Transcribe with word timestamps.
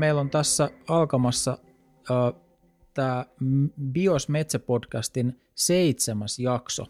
meillä 0.00 0.20
on 0.20 0.30
tässä 0.30 0.70
alkamassa 0.88 1.58
äh, 2.10 2.40
tämä 2.94 3.26
Bios 3.92 4.28
Metsä-podcastin 4.28 5.40
seitsemäs 5.54 6.38
jakso. 6.38 6.86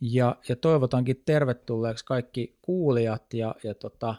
Ja, 0.00 0.36
ja 0.48 0.56
toivotankin 0.56 1.22
tervetulleeksi 1.24 2.04
kaikki 2.04 2.58
kuulijat 2.62 3.34
ja, 3.34 3.54
ja 3.64 3.74
tota, 3.74 4.14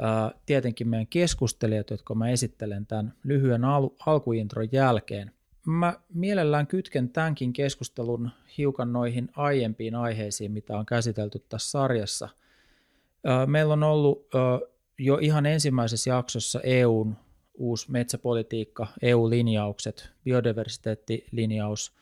ää, 0.00 0.30
tietenkin 0.46 0.88
meidän 0.88 1.06
keskustelijat, 1.06 1.90
jotka 1.90 2.14
mä 2.14 2.28
esittelen 2.28 2.86
tämän 2.86 3.14
lyhyen 3.24 3.64
al- 3.64 3.90
alkuintron 4.06 4.68
jälkeen. 4.72 5.32
Mä 5.66 5.94
mielellään 6.14 6.66
kytken 6.66 7.08
tämänkin 7.08 7.52
keskustelun 7.52 8.30
hiukan 8.58 8.92
noihin 8.92 9.28
aiempiin 9.36 9.94
aiheisiin, 9.94 10.52
mitä 10.52 10.78
on 10.78 10.86
käsitelty 10.86 11.44
tässä 11.48 11.70
sarjassa. 11.70 12.28
Ää, 13.24 13.46
meillä 13.46 13.72
on 13.72 13.82
ollut 13.82 14.28
jo 14.98 15.18
ihan 15.18 15.46
ensimmäisessä 15.46 16.10
jaksossa 16.10 16.60
EUn 16.60 17.16
uusi 17.54 17.90
metsäpolitiikka, 17.90 18.86
EU-linjaukset, 19.02 20.10
biodiversiteettilinjaus, 20.24 21.92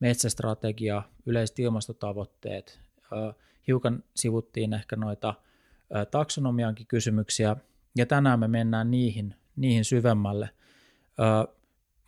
metsästrategia, 0.00 1.02
yleiset 1.26 1.58
ilmastotavoitteet. 1.58 2.80
Hiukan 3.66 4.04
sivuttiin 4.16 4.72
ehkä 4.72 4.96
noita 4.96 5.34
taksonomiankin 6.10 6.86
kysymyksiä, 6.86 7.56
ja 7.96 8.06
tänään 8.06 8.40
me 8.40 8.48
mennään 8.48 8.90
niihin, 8.90 9.34
niihin 9.56 9.84
syvemmälle. 9.84 10.50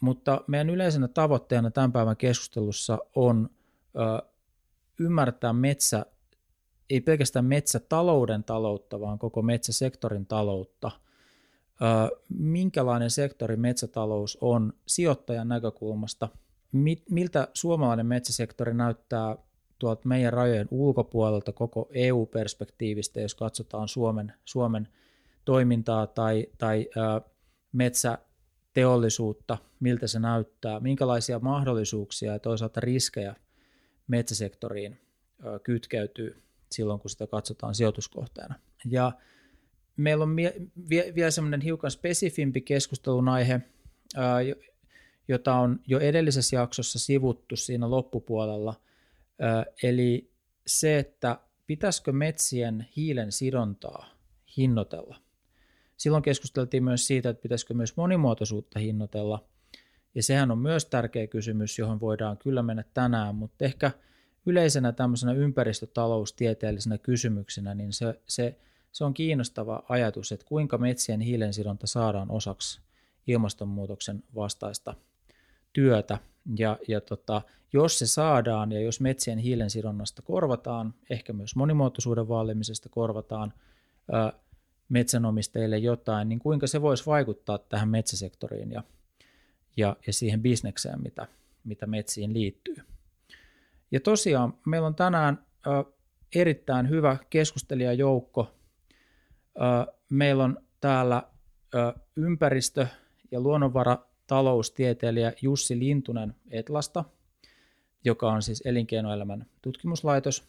Mutta 0.01 0.41
meidän 0.47 0.71
yleisenä 0.71 1.09
tavoitteena 1.09 1.71
tämän 1.71 1.93
päivän 1.93 2.17
keskustelussa 2.17 2.99
on 3.15 3.51
ymmärtää 5.01 5.53
metsä, 5.53 6.07
ei 6.91 7.01
pelkästään 7.01 7.45
metsätalouden 7.45 8.45
taloutta, 8.45 9.01
vaan 9.01 9.19
koko 9.19 9.43
metsäsektorin 9.43 10.27
taloutta– 10.27 10.91
minkälainen 12.29 13.11
sektori 13.11 13.57
metsätalous 13.57 14.39
on 14.41 14.73
sijoittajan 14.87 15.49
näkökulmasta, 15.49 16.29
miltä 17.11 17.49
suomalainen 17.55 18.07
metsäsektori 18.07 18.75
näyttää 18.75 19.37
tuolta 19.79 20.09
meidän 20.09 20.33
rajojen 20.33 20.69
ulkopuolelta 20.71 21.53
koko 21.53 21.89
EU-perspektiivistä, 21.93 23.21
jos 23.21 23.35
katsotaan 23.35 23.89
Suomen, 23.89 24.33
Suomen 24.45 24.89
toimintaa 25.45 26.07
tai, 26.07 26.47
tai 26.59 26.89
ää, 26.97 27.21
metsäteollisuutta, 27.73 29.59
miltä 29.81 30.07
se 30.07 30.19
näyttää, 30.19 30.81
minkälaisia 30.81 31.39
mahdollisuuksia 31.39 32.33
ja 32.33 32.39
toisaalta 32.39 32.81
riskejä 32.81 33.35
metsäsektoriin 34.07 35.01
ää, 35.43 35.59
kytkeytyy 35.59 36.43
silloin, 36.73 37.01
kun 37.01 37.11
sitä 37.11 37.27
katsotaan 37.27 37.75
sijoituskohteena. 37.75 38.55
Ja 38.91 39.13
meillä 39.97 40.23
on 40.23 40.37
vielä 41.15 41.31
semmoinen 41.31 41.61
hiukan 41.61 41.91
spesifimpi 41.91 42.61
keskustelun 42.61 43.29
aihe, 43.29 43.61
jota 45.29 45.55
on 45.55 45.81
jo 45.87 45.99
edellisessä 46.01 46.57
jaksossa 46.57 46.99
sivuttu 46.99 47.57
siinä 47.57 47.91
loppupuolella, 47.91 48.75
eli 49.83 50.31
se, 50.67 50.99
että 50.99 51.39
pitäisikö 51.67 52.13
metsien 52.13 52.87
hiilen 52.97 53.33
sidontaa 53.33 54.09
hinnoitella. 54.57 55.17
Silloin 55.97 56.23
keskusteltiin 56.23 56.85
myös 56.85 57.07
siitä, 57.07 57.29
että 57.31 57.43
pitäisikö 57.43 57.75
myös 57.75 57.97
monimuotoisuutta 57.97 58.79
hinnoitella, 58.79 59.49
ja 60.15 60.23
sehän 60.23 60.51
on 60.51 60.59
myös 60.59 60.85
tärkeä 60.85 61.27
kysymys, 61.27 61.79
johon 61.79 62.01
voidaan 62.01 62.39
kyllä 62.39 62.63
mennä 62.63 62.85
tänään, 62.95 63.35
mutta 63.35 63.65
ehkä 63.65 63.91
yleisenä 64.47 64.93
tämmöisenä 64.93 65.33
ympäristötaloustieteellisenä 65.33 66.99
kysymyksenä, 66.99 67.75
niin 67.75 67.93
se, 67.93 68.21
se 68.27 68.59
se 68.93 69.05
on 69.05 69.15
kiinnostava 69.15 69.83
ajatus, 69.89 70.33
että 70.33 70.47
kuinka 70.47 70.79
metsien 70.79 71.21
hiilensidonta 71.21 71.87
saadaan 71.87 72.31
osaksi 72.31 72.81
ilmastonmuutoksen 73.27 74.23
vastaista 74.35 74.95
työtä. 75.73 76.19
Ja, 76.59 76.79
ja 76.89 77.01
tota, 77.01 77.43
jos 77.73 77.99
se 77.99 78.07
saadaan 78.07 78.73
ja 78.73 78.81
jos 78.81 79.01
metsien 79.01 79.39
hiilensidonnasta 79.39 80.23
korvataan, 80.23 80.95
ehkä 81.11 81.33
myös 81.33 81.57
monimuotoisuuden 81.57 82.29
vaalimisesta 82.29 82.89
korvataan 82.89 83.53
ää, 84.13 84.33
metsänomistajille 84.89 85.79
jotain, 85.79 86.29
niin 86.29 86.39
kuinka 86.39 86.67
se 86.67 86.83
voisi 86.83 87.07
vaikuttaa 87.07 87.59
tähän 87.59 87.89
metsäsektoriin 87.89 88.71
ja, 88.71 88.83
ja, 89.77 89.97
ja 90.07 90.13
siihen 90.13 90.43
bisnekseen, 90.43 91.03
mitä, 91.03 91.27
mitä 91.65 91.87
metsiin 91.87 92.33
liittyy. 92.33 92.77
Ja 93.91 94.01
tosiaan 94.01 94.55
meillä 94.67 94.87
on 94.87 94.95
tänään 94.95 95.47
ää, 95.67 95.85
erittäin 96.35 96.89
hyvä 96.89 97.17
keskustelijajoukko 97.31 98.56
Meillä 100.09 100.45
on 100.45 100.59
täällä 100.81 101.23
ympäristö- 102.17 102.87
ja 103.31 103.41
luonnonvarataloustieteilijä 103.41 105.33
Jussi 105.43 105.79
Lintunen 105.79 106.35
Etlasta, 106.51 107.05
joka 108.05 108.33
on 108.33 108.43
siis 108.43 108.63
elinkeinoelämän 108.65 109.47
tutkimuslaitos. 109.63 110.45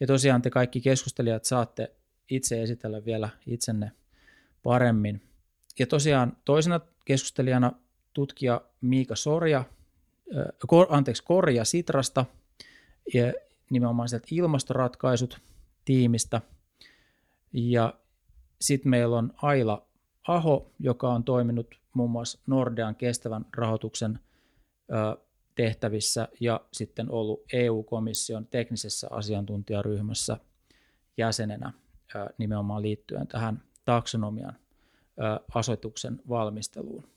Ja 0.00 0.06
tosiaan 0.06 0.42
te 0.42 0.50
kaikki 0.50 0.80
keskustelijat 0.80 1.44
saatte 1.44 1.92
itse 2.30 2.62
esitellä 2.62 3.04
vielä 3.04 3.28
itsenne 3.46 3.92
paremmin. 4.62 5.22
Ja 5.78 5.86
tosiaan 5.86 6.36
toisena 6.44 6.80
keskustelijana 7.04 7.72
tutkija 8.14 8.60
Miika 8.80 9.16
Sorja, 9.16 9.64
anteeksi, 10.88 11.22
Korja 11.24 11.64
Sitrasta, 11.64 12.24
ja 13.14 13.32
nimenomaan 13.70 14.08
sieltä 14.08 14.26
ilmastoratkaisut 14.30 15.40
tiimistä. 15.84 16.40
Ja 17.52 17.94
sitten 18.60 18.90
meillä 18.90 19.18
on 19.18 19.32
Aila 19.42 19.88
Aho, 20.28 20.72
joka 20.78 21.12
on 21.12 21.24
toiminut 21.24 21.80
muun 21.94 22.10
muassa 22.10 22.38
Nordean 22.46 22.96
kestävän 22.96 23.46
rahoituksen 23.56 24.18
tehtävissä 25.54 26.28
ja 26.40 26.60
sitten 26.72 27.10
ollut 27.10 27.42
EU-komission 27.52 28.46
teknisessä 28.46 29.08
asiantuntijaryhmässä 29.10 30.36
jäsenenä 31.16 31.72
nimenomaan 32.38 32.82
liittyen 32.82 33.26
tähän 33.26 33.62
taksonomian 33.84 34.56
asetuksen 35.54 36.20
valmisteluun. 36.28 37.08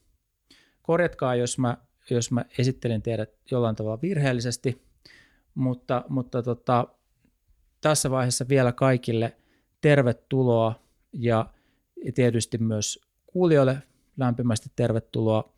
Korjatkaa, 0.82 1.36
jos 1.36 1.58
mä, 1.58 1.78
jos 2.10 2.32
mä 2.32 2.46
esittelin 2.58 3.02
teidät 3.02 3.30
jollain 3.52 3.76
tavalla 3.76 4.02
virheellisesti, 4.02 4.82
mutta, 5.56 6.06
mutta 6.10 6.44
tota, 6.44 6.88
tässä 7.82 8.12
vaiheessa 8.12 8.46
vielä 8.50 8.72
kaikille 8.72 9.38
tervetuloa 9.82 10.82
ja 11.14 11.46
tietysti 12.16 12.58
myös 12.58 13.00
kuulijoille 13.28 13.84
lämpimästi 14.18 14.72
tervetuloa 14.76 15.54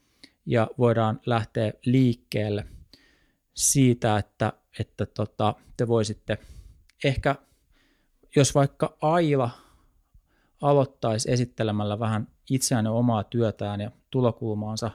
ja 0.46 0.68
voidaan 0.78 1.20
lähteä 1.26 1.74
liikkeelle 1.86 2.66
siitä, 3.54 4.18
että, 4.18 4.54
että 4.80 5.06
tota, 5.06 5.56
te 5.78 5.88
voisitte 5.88 6.38
ehkä, 7.04 7.36
jos 8.36 8.56
vaikka 8.56 8.98
Aila 9.02 9.50
aloittaisi 10.62 11.32
esittelemällä 11.32 12.00
vähän 12.00 12.28
itseään 12.50 12.88
omaa 12.88 13.24
työtään 13.24 13.82
ja 13.82 13.92
tulokulmaansa 14.12 14.92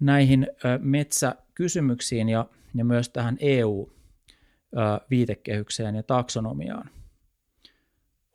näihin 0.00 0.46
metsäkysymyksiin 0.78 2.28
ja, 2.28 2.46
ja 2.74 2.84
myös 2.84 3.08
tähän 3.08 3.36
EU-viitekehykseen 3.40 5.94
ja 5.94 6.02
taksonomiaan. 6.02 6.90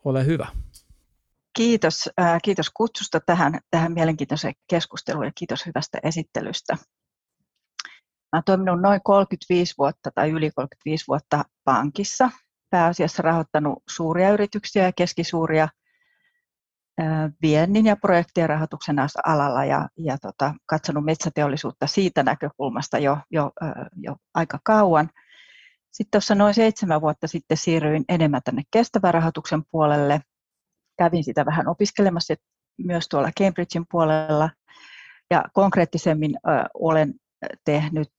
Ole 0.05 0.25
hyvä. 0.25 0.47
Kiitos, 1.55 2.09
kiitos 2.43 2.69
kutsusta 2.73 3.19
tähän, 3.19 3.59
tähän 3.71 3.93
mielenkiintoiseen 3.93 4.53
keskusteluun 4.69 5.25
ja 5.25 5.31
kiitos 5.35 5.65
hyvästä 5.65 5.99
esittelystä. 6.03 6.73
Mä 6.73 8.37
olen 8.37 8.43
toiminut 8.45 8.81
noin 8.81 9.01
35 9.03 9.73
vuotta 9.77 10.11
tai 10.15 10.29
yli 10.29 10.51
35 10.55 11.05
vuotta 11.07 11.43
pankissa, 11.63 12.29
pääasiassa 12.69 13.23
rahoittanut 13.23 13.83
suuria 13.89 14.29
yrityksiä 14.29 14.83
ja 14.83 14.91
keskisuuria 14.91 15.67
viennin 17.41 17.85
ja 17.85 17.95
projektien 17.95 18.49
rahoituksen 18.49 18.95
alalla 19.25 19.65
ja, 19.65 19.89
ja 19.97 20.17
tota, 20.17 20.53
katsonut 20.65 21.05
metsäteollisuutta 21.05 21.87
siitä 21.87 22.23
näkökulmasta 22.23 22.99
jo, 22.99 23.17
jo, 23.31 23.51
jo 23.95 24.15
aika 24.33 24.59
kauan. 24.63 25.09
Sitten 25.91 26.11
tuossa 26.11 26.35
noin 26.35 26.53
seitsemän 26.53 27.01
vuotta 27.01 27.27
sitten 27.27 27.57
siirryin 27.57 28.05
enemmän 28.09 28.41
tänne 28.45 28.61
kestävän 28.71 29.13
rahoituksen 29.13 29.63
puolelle 29.71 30.21
kävin 30.97 31.23
sitä 31.23 31.45
vähän 31.45 31.67
opiskelemassa 31.67 32.33
myös 32.77 33.07
tuolla 33.09 33.29
Cambridgein 33.39 33.85
puolella. 33.91 34.49
Ja 35.31 35.43
konkreettisemmin 35.53 36.35
ö, 36.35 36.49
olen 36.73 37.13
tehnyt 37.65 38.09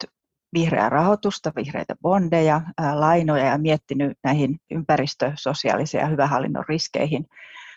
vihreää 0.55 0.88
rahoitusta, 0.88 1.53
vihreitä 1.56 1.94
bondeja, 2.03 2.61
ä, 2.82 3.00
lainoja 3.00 3.44
ja 3.44 3.59
miettinyt 3.59 4.19
näihin 4.25 4.56
ympäristö-, 4.71 5.32
sosiaalisia 5.35 6.00
ja 6.00 6.06
hyvähallinnon 6.06 6.65
riskeihin 6.69 7.26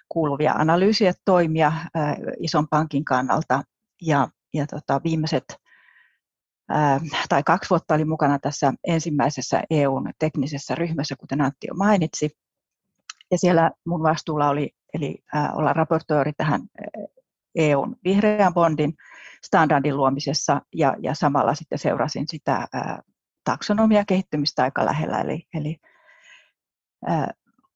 kuuluvia 0.09 0.53
analyysiä 0.53 1.13
toimia 1.25 1.67
ä, 1.67 2.15
ison 2.39 2.67
pankin 2.67 3.05
kannalta. 3.05 3.63
Ja, 4.01 4.27
ja 4.53 4.67
tota, 4.67 5.01
viimeiset 5.03 5.43
ä, 6.71 6.99
tai 7.29 7.43
kaksi 7.43 7.69
vuotta 7.69 7.95
oli 7.95 8.05
mukana 8.05 8.39
tässä 8.39 8.73
ensimmäisessä 8.87 9.63
EUn 9.69 10.11
teknisessä 10.19 10.75
ryhmässä, 10.75 11.15
kuten 11.19 11.41
Antti 11.41 11.67
jo 11.67 11.73
mainitsi. 11.73 12.29
Ja 13.31 13.37
siellä 13.37 13.71
mun 13.85 14.03
vastuulla 14.03 14.49
oli 14.49 14.69
eli 14.93 15.23
olla 15.53 15.73
raportoori 15.73 16.31
tähän 16.37 16.61
EUn 17.55 17.95
vihreän 18.03 18.53
bondin 18.53 18.93
standardin 19.45 19.97
luomisessa 19.97 20.61
ja, 20.75 20.95
ja 20.99 21.13
samalla 21.15 21.55
sitten 21.55 21.79
seurasin 21.79 22.27
sitä 22.27 22.67
ää, 22.73 23.01
taksonomia 23.43 24.05
kehittymistä 24.05 24.63
aika 24.63 24.85
lähellä. 24.85 25.21
Eli, 25.21 25.43
eli 25.53 25.77
ää, 27.05 27.31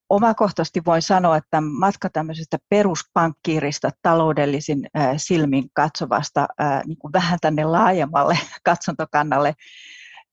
omakohtaisesti 0.08 0.82
voin 0.86 1.02
sanoa, 1.02 1.36
että 1.36 1.60
matka 1.60 2.08
tämmöisestä 2.10 2.58
peruspankkiirista 2.68 3.90
taloudellisin 4.02 4.86
silmin 5.16 5.64
katsovasta 5.72 6.46
niin 6.86 6.98
kuin 6.98 7.12
vähän 7.12 7.38
tänne 7.42 7.64
laajemmalle 7.64 8.38
katsontokannalle 8.64 9.54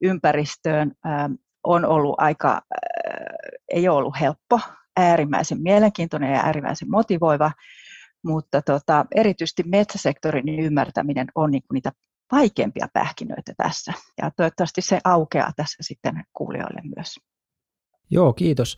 ympäristöön 0.02 0.92
on 1.64 1.86
ollut 1.86 2.16
aika, 2.18 2.62
ei 3.70 3.88
ole 3.88 3.98
ollut 3.98 4.20
helppo, 4.20 4.60
äärimmäisen 5.00 5.62
mielenkiintoinen 5.62 6.34
ja 6.34 6.40
äärimmäisen 6.40 6.92
motivoiva, 6.92 7.52
mutta 8.24 8.62
tota, 8.62 9.06
erityisesti 9.16 9.64
metsäsektorin 9.64 10.50
ymmärtäminen 10.60 11.28
on 11.36 11.52
niin 11.52 11.64
niitä 11.74 11.92
vaikeampia 12.32 12.88
pähkinöitä 12.94 13.54
tässä. 13.58 13.94
Ja 14.22 14.32
toivottavasti 14.38 14.82
se 14.82 15.00
aukeaa 15.04 15.52
tässä 15.56 15.78
sitten 15.82 16.24
kuulijoille 16.34 16.82
myös. 16.96 17.20
Joo, 18.10 18.34
kiitos. 18.34 18.78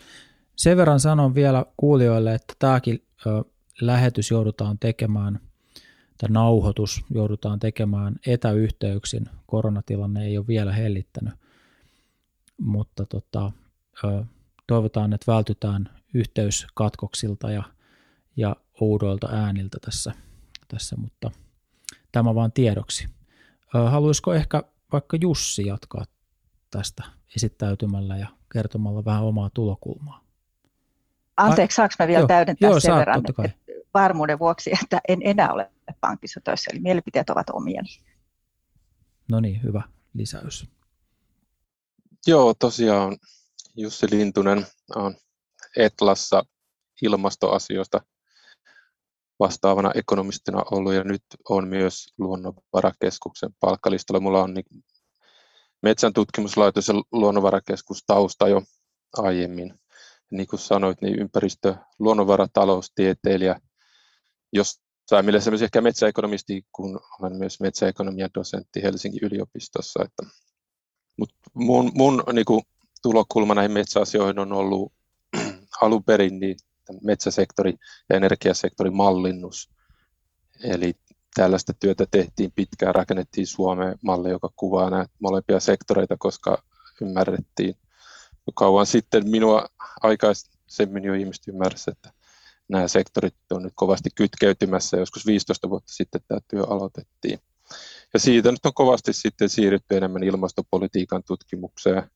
Sen 0.55 0.77
verran 0.77 0.99
sanon 0.99 1.35
vielä 1.35 1.65
kuulijoille, 1.77 2.35
että 2.35 2.53
tämäkin 2.59 3.03
lähetys 3.81 4.31
joudutaan 4.31 4.79
tekemään, 4.79 5.39
tai 6.17 6.29
nauhoitus 6.29 7.05
joudutaan 7.09 7.59
tekemään 7.59 8.15
etäyhteyksin. 8.27 9.25
Koronatilanne 9.45 10.25
ei 10.25 10.37
ole 10.37 10.47
vielä 10.47 10.73
hellittänyt, 10.73 11.33
mutta 12.57 13.05
tota, 13.05 13.51
toivotaan, 14.67 15.13
että 15.13 15.31
vältytään 15.31 15.89
yhteyskatkoksilta 16.13 17.51
ja, 17.51 17.63
ja 18.37 18.55
oudoilta 18.81 19.27
ääniltä 19.31 19.77
tässä, 19.85 20.13
tässä, 20.67 20.95
mutta 20.95 21.31
tämä 22.11 22.35
vaan 22.35 22.51
tiedoksi. 22.51 23.07
Haluaisiko 23.67 24.33
ehkä 24.33 24.63
vaikka 24.91 25.17
Jussi 25.21 25.65
jatkaa 25.65 26.05
tästä 26.71 27.03
esittäytymällä 27.35 28.17
ja 28.17 28.27
kertomalla 28.53 29.05
vähän 29.05 29.23
omaa 29.23 29.49
tulokulmaa? 29.53 30.23
Anteeksi, 31.37 31.75
saanko 31.75 31.95
mä 31.99 32.07
vielä 32.07 32.19
joo, 32.19 32.27
täydentää 32.27 32.69
joo, 32.69 32.79
sen 32.79 32.89
saat, 32.89 32.99
verran 32.99 33.23
varmuuden 33.93 34.39
vuoksi, 34.39 34.71
että 34.83 35.01
en 35.07 35.19
enää 35.23 35.53
ole 35.53 35.71
pankissa 36.01 36.41
töissä, 36.43 36.71
eli 36.73 36.79
mielipiteet 36.79 37.29
ovat 37.29 37.49
omiani. 37.49 37.89
No 39.31 39.39
niin, 39.39 39.63
hyvä 39.63 39.81
lisäys. 40.13 40.67
Joo, 42.27 42.53
tosiaan 42.53 43.17
Jussi 43.75 44.07
Lintunen 44.11 44.65
on 44.95 45.15
Etlassa 45.77 46.43
ilmastoasioista 47.01 48.01
vastaavana 49.39 49.91
ekonomistina 49.95 50.63
ollut 50.71 50.93
ja 50.93 51.03
nyt 51.03 51.23
on 51.49 51.67
myös 51.67 52.13
luonnonvarakeskuksen 52.17 53.49
palkkalistalla. 53.59 54.19
Mulla 54.19 54.43
on 54.43 54.53
niin 54.53 54.83
metsän 55.81 56.13
tutkimuslaitos 56.13 56.87
ja 56.87 56.93
luonnonvarakeskus 57.11 58.03
tausta 58.07 58.47
jo 58.47 58.61
aiemmin. 59.17 59.73
Niin 60.31 60.47
kuin 60.47 60.59
sanoit, 60.59 61.01
niin 61.01 61.19
ympäristö, 61.19 61.75
luonnonvarataloustieteilijä, 61.99 63.59
jos 64.53 64.81
millä 65.21 65.39
semmoisia 65.39 65.65
ehkä 65.65 65.81
metsäekonomisti, 65.81 66.65
kun 66.71 66.99
olen 67.19 67.33
myös 67.35 67.59
metsäekonomian 67.59 68.29
dosentti 68.35 68.83
Helsingin 68.83 69.23
yliopistossa. 69.23 70.03
Että, 70.03 70.23
mun, 71.53 71.91
mun 71.95 72.23
niin 72.33 72.45
kuin, 72.45 72.61
tulokulma 73.01 73.55
näihin 73.55 73.71
metsäasioihin 73.71 74.39
on 74.39 74.53
ollut 74.53 74.93
alun 75.81 76.03
perin 76.03 76.39
niin 76.39 76.57
metsäsektori 77.03 77.73
ja 78.09 78.15
energiasektorin 78.15 78.95
mallinnus. 78.95 79.69
Eli 80.63 80.93
tällaista 81.35 81.73
työtä 81.73 82.05
tehtiin 82.11 82.51
pitkään, 82.55 82.95
rakennettiin 82.95 83.47
Suomeen 83.47 83.97
malli, 84.03 84.29
joka 84.29 84.49
kuvaa 84.55 84.89
näitä 84.89 85.13
molempia 85.19 85.59
sektoreita, 85.59 86.15
koska 86.17 86.63
ymmärrettiin 87.01 87.75
kauan 88.53 88.85
sitten 88.85 89.29
minua 89.29 89.65
aikaisemmin 90.01 91.03
jo 91.03 91.13
ihmiset 91.13 91.47
ymmärsivät, 91.47 91.97
että 91.97 92.11
nämä 92.67 92.87
sektorit 92.87 93.35
on 93.51 93.63
nyt 93.63 93.73
kovasti 93.75 94.09
kytkeytymässä. 94.15 94.97
Joskus 94.97 95.25
15 95.25 95.69
vuotta 95.69 95.93
sitten 95.93 96.21
tämä 96.27 96.39
työ 96.47 96.63
aloitettiin. 96.63 97.39
Ja 98.13 98.19
siitä 98.19 98.51
nyt 98.51 98.65
on 98.65 98.73
kovasti 98.73 99.13
sitten 99.13 99.49
siirrytty 99.49 99.97
enemmän 99.97 100.23
ilmastopolitiikan 100.23 101.23
tutkimukseen. 101.23 102.11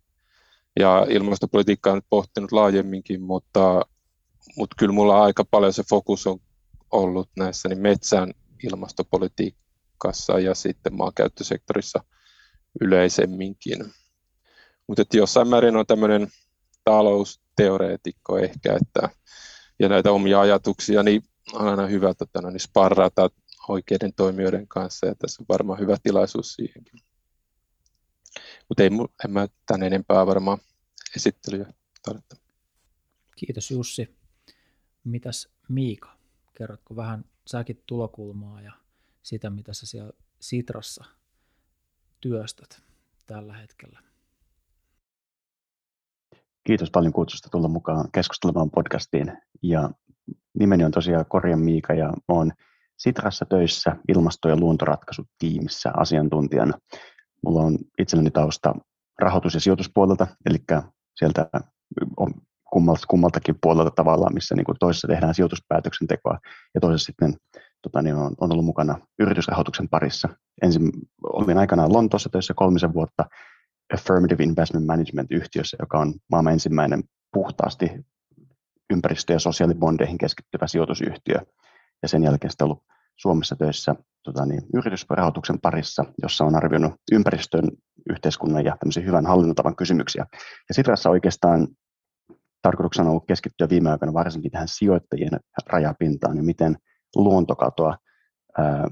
Ja 0.80 1.06
ilmastopolitiikkaa 1.10 1.94
on 1.94 1.98
nyt 1.98 2.06
pohtinut 2.10 2.52
laajemminkin, 2.52 3.22
mutta 3.22 3.82
mutta 4.58 4.76
kyllä 4.80 4.94
mulla 4.94 5.24
aika 5.24 5.46
paljon 5.52 5.74
se 5.74 5.84
fokus 5.90 6.28
on 6.28 6.40
ollut 6.92 7.30
näissä 7.38 7.70
niin 7.70 7.82
metsän 7.82 8.34
ilmastopolitiikassa 8.64 10.40
ja 10.40 10.56
sitten 10.56 10.96
maankäyttösektorissa 10.96 12.04
yleisemminkin. 12.82 13.86
Mutta 14.88 15.04
jossain 15.14 15.48
määrin 15.48 15.76
on 15.76 15.86
tämmöinen 15.86 16.28
talousteoreetikko 16.84 18.38
ehkä, 18.38 18.78
että, 18.82 19.10
ja 19.80 19.90
näitä 19.90 20.12
omia 20.12 20.40
ajatuksia, 20.40 21.04
niin 21.04 21.24
on 21.54 21.68
aina 21.68 21.88
hyvä 21.88 22.14
tota, 22.14 22.42
no, 22.42 22.50
niin 22.50 22.60
sparrata 22.60 23.30
oikeiden 23.68 24.14
toimijoiden 24.14 24.68
kanssa, 24.68 25.08
ja 25.08 25.16
tässä 25.16 25.42
on 25.42 25.46
varmaan 25.50 25.80
hyvä 25.80 25.98
tilaisuus 26.04 26.54
siihenkin. 26.54 27.00
Mutta 28.70 28.84
ei, 28.84 28.90
en 29.26 29.32
mä 29.32 29.48
tämän 29.66 29.84
enempää 29.84 30.26
varmaan 30.26 30.58
esittelyä 31.16 31.74
tarvitse. 32.06 32.38
Kiitos 33.36 33.72
Jussi. 33.72 34.16
Mitäs 35.04 35.50
Miika, 35.70 36.18
kerrotko 36.58 36.96
vähän 36.96 37.26
säkin 37.48 37.84
tulokulmaa 37.86 38.62
ja 38.62 38.72
sitä, 39.24 39.50
mitä 39.50 39.74
sä 39.74 39.86
siellä 39.86 40.12
Sitrassa 40.40 41.06
työstät 42.22 42.82
tällä 43.26 43.54
hetkellä? 43.54 44.00
Kiitos 46.64 46.92
paljon 46.92 47.14
kutsusta 47.14 47.50
tulla 47.50 47.68
mukaan 47.68 48.12
keskustelemaan 48.12 48.72
podcastiin. 48.72 49.38
Ja 49.62 49.90
nimeni 50.60 50.84
on 50.84 50.92
tosiaan 50.92 51.26
Korjan 51.26 51.60
Miika 51.60 51.94
ja 51.94 52.14
olen 52.28 52.54
Sitrassa 52.98 53.46
töissä 53.46 53.96
ilmasto- 54.08 54.50
ja 54.50 54.56
luontoratkaisutiimissä 54.56 55.92
asiantuntijana. 55.98 56.80
Mulla 57.46 57.62
on 57.62 57.78
itselleni 58.00 58.32
tausta 58.32 58.74
rahoitus- 59.22 59.54
ja 59.54 59.60
sijoituspuolelta, 59.60 60.28
eli 60.46 60.58
sieltä 61.16 61.50
on 62.18 62.34
kummalta, 62.74 63.08
kummaltakin 63.08 63.56
puolelta 63.62 63.92
tavallaan, 63.92 64.34
missä 64.34 64.56
niin 64.56 64.66
kuin 64.66 64.78
toisessa 64.80 65.08
tehdään 65.08 65.36
sijoituspäätöksentekoa 65.36 66.40
ja 66.74 66.82
toisessa 66.82 67.06
sitten 67.06 67.34
tota, 67.82 68.02
niin 68.02 68.16
on, 68.16 68.36
on 68.42 68.52
ollut 68.52 68.66
mukana 68.66 69.00
yritysrahoituksen 69.20 69.90
parissa. 69.90 70.30
Ensin 70.62 70.92
olin 71.24 71.58
aikanaan 71.58 71.94
Lontoossa 71.94 72.30
töissä 72.30 72.54
kolmisen 72.54 72.94
vuotta 72.94 73.26
Affirmative 73.94 74.44
Investment 74.44 74.86
Management-yhtiössä, 74.86 75.78
joka 75.80 76.00
on 76.00 76.14
maailman 76.32 76.54
ensimmäinen 76.54 77.04
puhtaasti 77.34 77.92
ympäristö- 78.94 79.34
ja 79.34 79.40
sosiaalibondeihin 79.40 80.18
keskittyvä 80.18 80.68
sijoitusyhtiö. 80.68 81.42
Ja 82.02 82.08
sen 82.08 82.24
jälkeen 82.24 82.52
sitten 82.52 82.66
ollut 82.66 82.84
Suomessa 83.16 83.56
töissä 83.56 83.96
tota 84.24 84.46
niin, 84.46 84.62
yritysrahoituksen 84.74 85.60
parissa, 85.62 86.06
jossa 86.22 86.46
on 86.46 86.56
arvioinut 86.56 86.94
ympäristön, 87.12 87.70
yhteiskunnan 88.10 88.66
ja 88.66 88.78
hyvän 89.06 89.26
hallinnotavan 89.26 89.76
kysymyksiä. 89.76 90.26
Ja 90.70 90.76
Sitrassa 90.76 91.10
oikeastaan 91.10 91.68
tarkoituksena 92.62 93.06
on 93.06 93.12
ollut 93.12 93.28
keskittyä 93.28 93.70
viime 93.70 93.92
aikoina 93.92 94.14
varsinkin 94.14 94.52
tähän 94.52 94.68
sijoittajien 94.68 95.40
rajapintaan 95.68 96.38
ja 96.38 96.44
miten 96.44 96.76
luontokatoa 97.16 97.98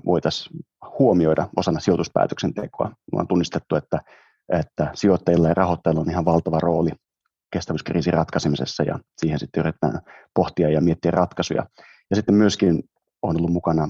voitaisiin 0.06 0.60
huomioida 1.00 1.50
osana 1.56 1.80
sijoituspäätöksentekoa. 1.80 2.88
Me 2.88 3.20
on 3.20 3.28
tunnistettu, 3.28 3.76
että, 3.76 4.02
että 4.50 4.92
sijoittajilla 4.94 5.48
ja 5.48 5.54
rahoittajilla 5.54 6.02
on 6.02 6.10
ihan 6.10 6.26
valtava 6.26 6.60
rooli 6.60 6.92
kestävyyskriisin 7.54 8.14
ratkaisemisessa 8.14 8.84
ja 8.84 9.00
siihen 9.18 9.40
sitten 9.40 9.60
yritetään 9.60 10.00
pohtia 10.36 10.70
ja 10.70 10.82
miettiä 10.82 11.12
ratkaisuja. 11.12 11.66
Ja 12.10 12.16
sitten 12.16 12.36
myöskin 12.36 12.84
on 13.22 13.38
ollut 13.38 13.52
mukana 13.52 13.88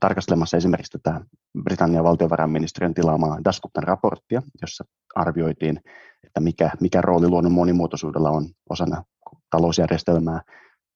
tarkastelemassa 0.00 0.56
esimerkiksi 0.56 0.98
tätä 0.98 1.20
Britannian 1.62 2.04
valtiovarainministeriön 2.04 2.94
tilaamaa 2.94 3.38
Daskuptan 3.44 3.82
raporttia, 3.82 4.42
jossa 4.62 4.84
arvioitiin 5.14 5.80
että 6.26 6.40
mikä, 6.40 6.70
mikä 6.80 7.00
rooli 7.00 7.28
luonnon 7.28 7.52
monimuotoisuudella 7.52 8.30
on 8.30 8.48
osana 8.70 9.04
talousjärjestelmää, 9.50 10.40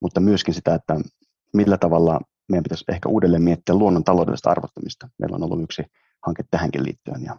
mutta 0.01 0.21
myöskin 0.21 0.55
sitä, 0.55 0.75
että 0.75 1.01
millä 1.55 1.79
tavalla 1.79 2.21
meidän 2.49 2.63
pitäisi 2.63 2.85
ehkä 2.89 3.09
uudelleen 3.09 3.43
miettiä 3.43 3.75
luonnon 3.75 4.05
taloudellista 4.05 4.51
arvottamista. 4.51 5.09
Meillä 5.19 5.37
on 5.37 5.43
ollut 5.43 5.63
yksi 5.63 5.83
hanke 6.27 6.45
tähänkin 6.51 6.83
liittyen 6.83 7.25
ja 7.25 7.37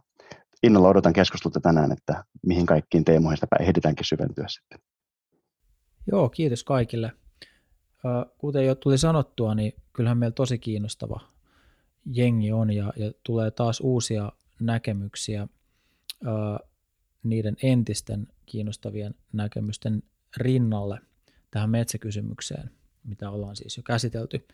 innolla 0.64 0.90
odotan 0.90 1.14
keskustelua 1.14 1.62
tänään, 1.62 1.92
että 1.92 2.24
mihin 2.46 2.66
kaikkiin 2.66 3.06
teemoihin 3.06 3.38
sitä 3.38 3.48
ehditäänkin 3.60 4.06
syventyä 4.06 4.46
sitten. 4.48 4.80
Joo, 6.12 6.30
kiitos 6.30 6.64
kaikille. 6.64 7.12
Kuten 8.38 8.66
jo 8.66 8.76
tuli 8.76 8.98
sanottua, 8.98 9.56
niin 9.56 9.74
kyllähän 9.98 10.18
meillä 10.18 10.34
tosi 10.34 10.60
kiinnostava 10.60 11.20
jengi 12.06 12.52
on 12.52 12.72
ja, 12.72 12.94
ja 12.96 13.12
tulee 13.24 13.52
taas 13.52 13.80
uusia 13.82 14.32
näkemyksiä 14.60 15.48
niiden 17.24 17.58
entisten 17.64 18.28
kiinnostavien 18.46 19.16
näkemysten 19.34 20.04
rinnalle 20.38 21.00
tähän 21.52 21.70
metsäkysymykseen, 21.70 22.72
mitä 23.04 23.30
ollaan 23.30 23.56
siis 23.56 23.78
jo 23.78 23.84
käsitelty. 23.84 24.48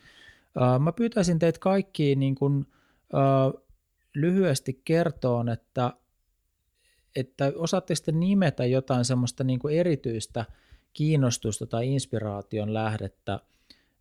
Mä 0.79 0.91
pyytäisin 0.91 1.39
teitä 1.39 1.59
kaikki 1.59 2.15
niin 2.15 2.35
kuin, 2.35 2.65
lyhyesti 4.15 4.81
kertoon, 4.85 5.49
että, 5.49 5.93
että 7.15 7.51
osaatte 7.55 7.95
sitten 7.95 8.19
nimetä 8.19 8.65
jotain 8.65 9.05
semmoista 9.05 9.43
niin 9.43 9.59
kuin 9.59 9.77
erityistä 9.77 10.45
kiinnostusta 10.93 11.65
tai 11.65 11.93
inspiraation 11.93 12.73
lähdettä 12.73 13.39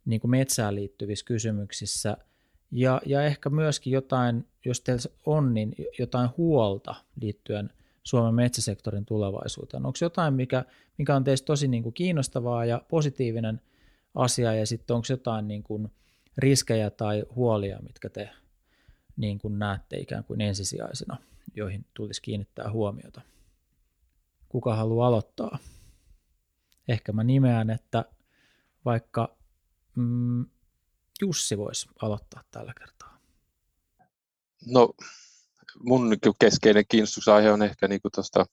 niin 0.05 0.21
kuin 0.21 0.31
metsään 0.31 0.75
liittyvissä 0.75 1.25
kysymyksissä 1.25 2.17
ja, 2.71 3.01
ja 3.07 3.23
ehkä 3.23 3.51
myöskin 3.51 3.93
jotain, 3.93 4.49
jos 4.65 4.81
teillä 4.81 5.03
on, 5.27 5.55
niin 5.55 5.75
jotain 5.99 6.31
huolta 6.37 6.95
liittyen 7.21 7.71
Suomen 8.03 8.35
metsäsektorin 8.35 9.05
tulevaisuuteen. 9.05 9.87
Onko 9.87 9.99
jotain, 10.01 10.35
mikä, 10.35 10.65
mikä 10.99 11.17
on 11.17 11.25
teistä 11.25 11.47
tosi 11.47 11.69
niin 11.69 11.83
kuin 11.83 11.93
kiinnostavaa 11.93 12.65
ja 12.65 12.83
positiivinen 12.89 13.61
asia 14.15 14.55
ja 14.55 14.67
sitten 14.67 14.97
onko 14.97 15.07
jotain 15.11 15.49
niin 15.49 15.63
kuin 15.63 15.93
riskejä 16.39 16.91
tai 16.91 17.25
huolia, 17.35 17.79
mitkä 17.83 18.09
te 18.09 18.31
niin 19.17 19.39
kuin 19.39 19.59
näette 19.59 19.97
ikään 19.97 20.25
kuin 20.25 20.41
ensisijaisena, 20.41 21.17
joihin 21.55 21.85
tulisi 21.95 22.23
kiinnittää 22.23 22.71
huomiota. 22.71 23.21
Kuka 24.49 24.77
haluaa 24.77 25.09
aloittaa? 25.09 25.59
Ehkä 26.89 27.13
mä 27.13 27.25
nimeän, 27.25 27.71
että 27.71 28.05
vaikka 28.85 29.37
mm, 29.97 30.47
Jussi 31.21 31.59
voisi 31.59 31.89
aloittaa 32.03 32.45
tällä 32.51 32.73
kertaa. 32.79 33.19
No, 34.67 34.95
mun 35.81 36.11
niinku 36.11 36.35
keskeinen 36.41 36.85
kiinnostusaihe 36.89 37.53
on 37.53 37.63
ehkä 37.63 37.89
niin 37.89 38.03
kuin 38.03 38.13
tuosta 38.13 38.47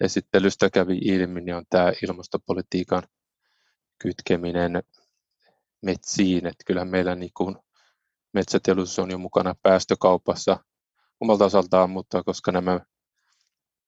esittelystä 0.00 0.70
kävi 0.70 0.98
ilmi, 0.98 1.40
niin 1.40 1.56
on 1.56 1.64
tämä 1.70 1.92
ilmastopolitiikan 2.02 3.02
kytkeminen 3.98 4.82
metsiin. 5.82 6.46
Että 6.46 6.64
kyllähän 6.66 6.88
meillä 6.88 7.14
niin 7.14 7.32
kuin 7.36 7.56
metsäteollisuus 8.32 8.98
on 8.98 9.10
jo 9.10 9.18
mukana 9.18 9.54
päästökaupassa 9.62 10.64
omalta 11.20 11.44
osaltaan, 11.44 11.90
mutta 11.90 12.22
koska 12.22 12.52
nämä 12.52 12.80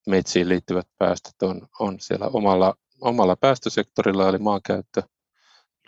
metsiin 0.07 0.49
liittyvät 0.49 0.89
päästöt 0.99 1.43
on, 1.43 1.69
on 1.81 2.01
siellä 2.01 2.27
omalla, 2.27 2.75
omalla 3.01 3.37
päästösektorilla, 3.37 4.29
eli 4.29 4.39
maankäyttö, 4.39 5.03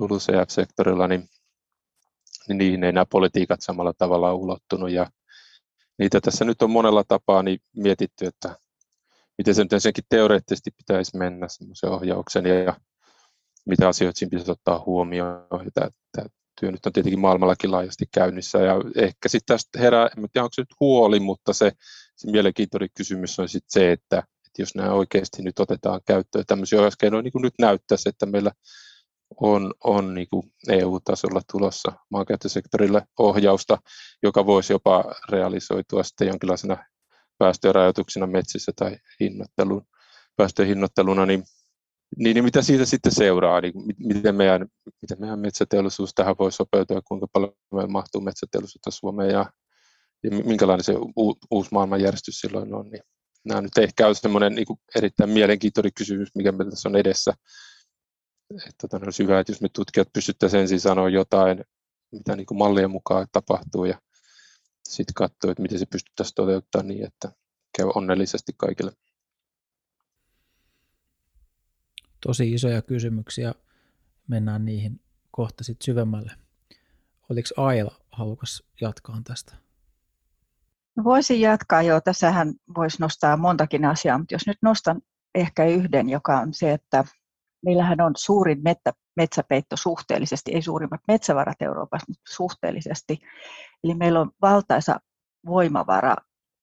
LULUCF-sektorilla, 0.01 1.09
niin, 1.09 1.29
niin 2.49 2.59
niihin 2.59 2.85
ei 2.85 2.93
nämä 2.93 3.07
politiikat 3.11 3.61
samalla 3.63 3.93
tavalla 3.99 4.35
ulottunut. 4.35 4.91
Ja 4.91 5.11
niitä 5.99 6.21
tässä 6.21 6.45
nyt 6.45 6.63
on 6.63 6.71
monella 6.71 7.05
tapaa 7.09 7.43
niin 7.43 7.59
mietitty, 7.77 8.27
että 8.27 8.57
miten 9.39 9.55
se 9.55 9.63
nyt 9.63 9.73
ensinnäkin 9.73 10.05
teoreettisesti 10.09 10.71
pitäisi 10.71 11.17
mennä 11.17 11.49
semmoisen 11.49 11.91
ohjauksen 11.91 12.47
ja 12.47 12.81
mitä 13.67 13.89
asioita 13.89 14.19
siinä 14.19 14.31
pitäisi 14.31 14.51
ottaa 14.51 14.83
huomioon. 14.87 15.65
Ja 15.65 15.71
tämä, 15.75 15.89
tämä 16.13 16.29
työ 16.61 16.71
nyt 16.71 16.87
on 16.87 16.93
tietenkin 16.93 17.21
maailmallakin 17.21 17.71
laajasti 17.71 18.05
käynnissä 18.15 18.59
ja 18.59 18.75
ehkä 18.97 19.29
sitten 19.29 19.55
tästä 19.55 19.79
herää, 19.79 20.07
en 20.07 20.29
tiedä 20.33 20.45
onko 20.45 20.53
se 20.55 20.63
nyt 20.63 20.81
huoli, 20.81 21.21
mutta 21.21 21.53
se, 21.53 21.73
se 22.17 22.31
mielenkiintoinen 22.31 22.89
kysymys 22.97 23.39
on 23.39 23.49
sitten 23.49 23.71
se, 23.71 23.93
että, 23.93 24.19
että 24.19 24.63
jos 24.63 24.75
nämä 24.75 24.93
oikeasti 24.93 25.43
nyt 25.43 25.59
otetaan 25.59 26.01
käyttöön 26.07 26.45
tämmöisiä 26.47 26.79
ohjauskeinoja, 26.79 27.23
niin 27.23 27.33
kuin 27.33 27.43
nyt 27.43 27.55
näyttäisi, 27.59 28.09
että 28.09 28.27
meillä 28.27 28.53
on, 29.41 29.75
on 29.85 30.15
niin 30.15 30.27
kuin 30.31 30.53
EU-tasolla 30.69 31.41
tulossa 31.53 31.93
maankäyttösektorille 32.11 33.03
ohjausta, 33.19 33.79
joka 34.23 34.47
voisi 34.47 34.73
jopa 34.73 35.05
realisoitua 35.29 36.03
sitten 36.03 36.29
jonkinlaisena 36.29 36.77
päästörajoituksena 37.39 38.27
metsissä 38.27 38.73
tai 38.77 38.97
hinnoittelun, 39.21 39.87
päästöhinnoitteluna, 40.37 41.27
niin, 41.27 41.45
niin, 42.17 42.35
niin 42.35 42.45
mitä 42.45 42.63
siitä 42.63 42.85
sitten 42.85 43.13
seuraa, 43.13 43.61
niin 43.61 43.73
miten 43.99 44.35
meidän, 44.35 44.67
miten 45.03 45.21
meidän 45.21 45.39
metsäteollisuus 45.39 46.15
tähän 46.15 46.37
voi 46.39 46.53
sopeutua 46.53 47.03
kuinka 47.09 47.27
paljon 47.33 47.53
meillä 47.73 47.89
mahtuu 47.93 48.21
metsäteollisuutta 48.21 48.91
Suomeen 48.91 49.31
ja, 49.31 49.47
ja 50.23 50.31
minkälainen 50.31 50.85
se 50.85 50.93
u, 51.19 51.39
uusi 51.51 51.69
maailmanjärjestys 51.73 52.41
silloin 52.41 52.75
on, 52.75 52.91
niin 52.91 53.03
nämä 53.45 53.61
nyt 53.61 53.79
ehkä 53.79 54.09
on 54.09 54.15
semmoinen 54.15 54.55
niin 54.55 54.67
erittäin 54.97 55.31
mielenkiintoinen 55.31 55.93
kysymys, 55.95 56.29
mikä 56.35 56.53
meillä 56.53 56.71
tässä 56.71 56.89
on 56.89 56.97
edessä, 56.97 57.35
että 58.51 58.89
tota, 58.89 59.05
olisi 59.05 59.23
hyvä, 59.23 59.41
että 59.41 59.53
jos 59.53 59.61
me 59.61 59.69
tutkijat 59.69 60.13
pystyttäisiin 60.13 60.61
ensin 60.61 60.81
sanoa 60.81 61.09
jotain, 61.09 61.65
mitä 62.13 62.37
niin 62.37 62.47
kuin 62.47 62.59
mallien 62.59 62.91
mukaan 62.91 63.27
tapahtuu 63.33 63.85
ja 63.85 64.01
sitten 64.89 65.15
katsoa, 65.15 65.51
että 65.51 65.63
miten 65.63 65.79
se 65.79 65.87
pystyttäisiin 65.87 66.35
toteuttamaan 66.35 66.89
niin, 66.89 67.07
että 67.07 67.33
käy 67.79 67.87
onnellisesti 67.95 68.53
kaikille. 68.57 68.93
Tosi 72.27 72.53
isoja 72.53 72.83
kysymyksiä. 72.83 73.55
Mennään 74.29 74.65
niihin 74.65 75.01
kohta 75.31 75.65
sitten 75.65 75.85
syvemmälle. 75.85 76.33
Oliko 77.31 77.49
Aila 77.57 78.01
halukas 78.13 78.63
jatkaa 78.81 79.21
tästä? 79.25 79.57
No 80.97 81.05
voisin 81.05 81.41
jatkaa 81.41 81.83
jo. 81.83 82.01
Tässähän 82.01 82.55
voisi 82.77 82.97
nostaa 83.01 83.37
montakin 83.37 83.85
asiaa, 83.85 84.19
mutta 84.19 84.35
jos 84.35 84.47
nyt 84.47 84.59
nostan 84.63 85.03
ehkä 85.35 85.65
yhden, 85.67 86.09
joka 86.09 86.41
on 86.41 86.55
se, 86.55 86.73
että 86.73 87.05
meillähän 87.65 88.01
on 88.01 88.13
suurin 88.17 88.63
mettä, 88.65 88.93
metsäpeitto 89.17 89.77
suhteellisesti, 89.77 90.55
ei 90.55 90.63
suurimmat 90.63 91.01
metsävarat 91.09 91.63
Euroopassa, 91.63 92.07
mutta 92.09 92.35
suhteellisesti. 92.35 93.19
Eli 93.85 93.95
meillä 93.95 94.21
on 94.21 94.31
valtaisa 94.43 95.01
voimavara, 95.47 96.17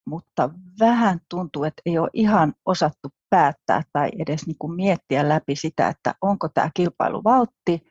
mutta 0.08 0.50
vähän 0.80 1.20
tuntuu, 1.30 1.64
että 1.64 1.82
ei 1.86 1.98
ole 1.98 2.10
ihan 2.14 2.54
osattu 2.66 3.10
päättää 3.30 3.82
tai 3.94 4.10
edes 4.20 4.48
niin 4.48 4.58
kuin 4.60 4.76
miettiä 4.76 5.30
läpi 5.30 5.56
sitä, 5.56 5.88
että 5.88 6.16
onko 6.22 6.50
tämä 6.50 6.70
kilpailuvaltti 6.74 7.82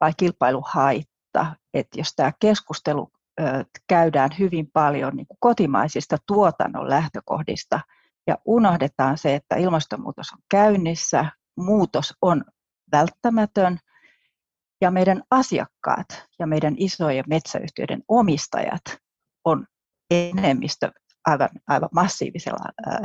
vai 0.00 0.12
kilpailuhaitta. 0.16 1.56
Että 1.74 2.00
jos 2.00 2.12
tämä 2.16 2.32
keskustelu 2.40 3.10
käydään 3.88 4.30
hyvin 4.38 4.70
paljon 4.72 5.16
niin 5.16 5.26
kuin 5.26 5.38
kotimaisista 5.40 6.16
tuotannon 6.26 6.90
lähtökohdista 6.90 7.80
ja 8.26 8.38
unohdetaan 8.44 9.18
se, 9.18 9.34
että 9.34 9.56
ilmastonmuutos 9.56 10.32
on 10.32 10.38
käynnissä, 10.50 11.26
muutos 11.56 12.14
on 12.22 12.44
välttämätön 12.92 13.78
ja 14.80 14.90
meidän 14.90 15.22
asiakkaat 15.30 16.06
ja 16.38 16.46
meidän 16.46 16.74
isojen 16.78 17.24
metsäyhtiöiden 17.28 18.02
omistajat 18.08 18.82
on 19.44 19.66
enemmistö, 20.10 20.92
aivan, 21.26 21.48
aivan 21.68 21.88
massiivisella 21.92 22.64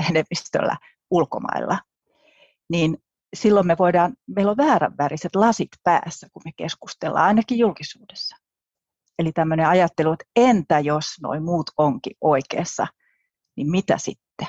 enemmistöllä 0.09 0.77
ulkomailla, 1.11 1.79
niin 2.69 2.97
silloin 3.35 3.67
me 3.67 3.75
voidaan, 3.79 4.13
meillä 4.35 4.51
on 4.51 4.57
vääränväriset 4.57 5.35
lasit 5.35 5.69
päässä, 5.83 6.27
kun 6.33 6.41
me 6.45 6.51
keskustellaan, 6.57 7.25
ainakin 7.25 7.57
julkisuudessa. 7.57 8.35
Eli 9.19 9.31
tämmöinen 9.31 9.67
ajattelu, 9.67 10.11
että 10.11 10.25
entä 10.35 10.79
jos 10.79 11.05
noin 11.21 11.43
muut 11.43 11.71
onkin 11.77 12.17
oikeassa, 12.21 12.87
niin 13.55 13.71
mitä 13.71 13.97
sitten? 13.97 14.47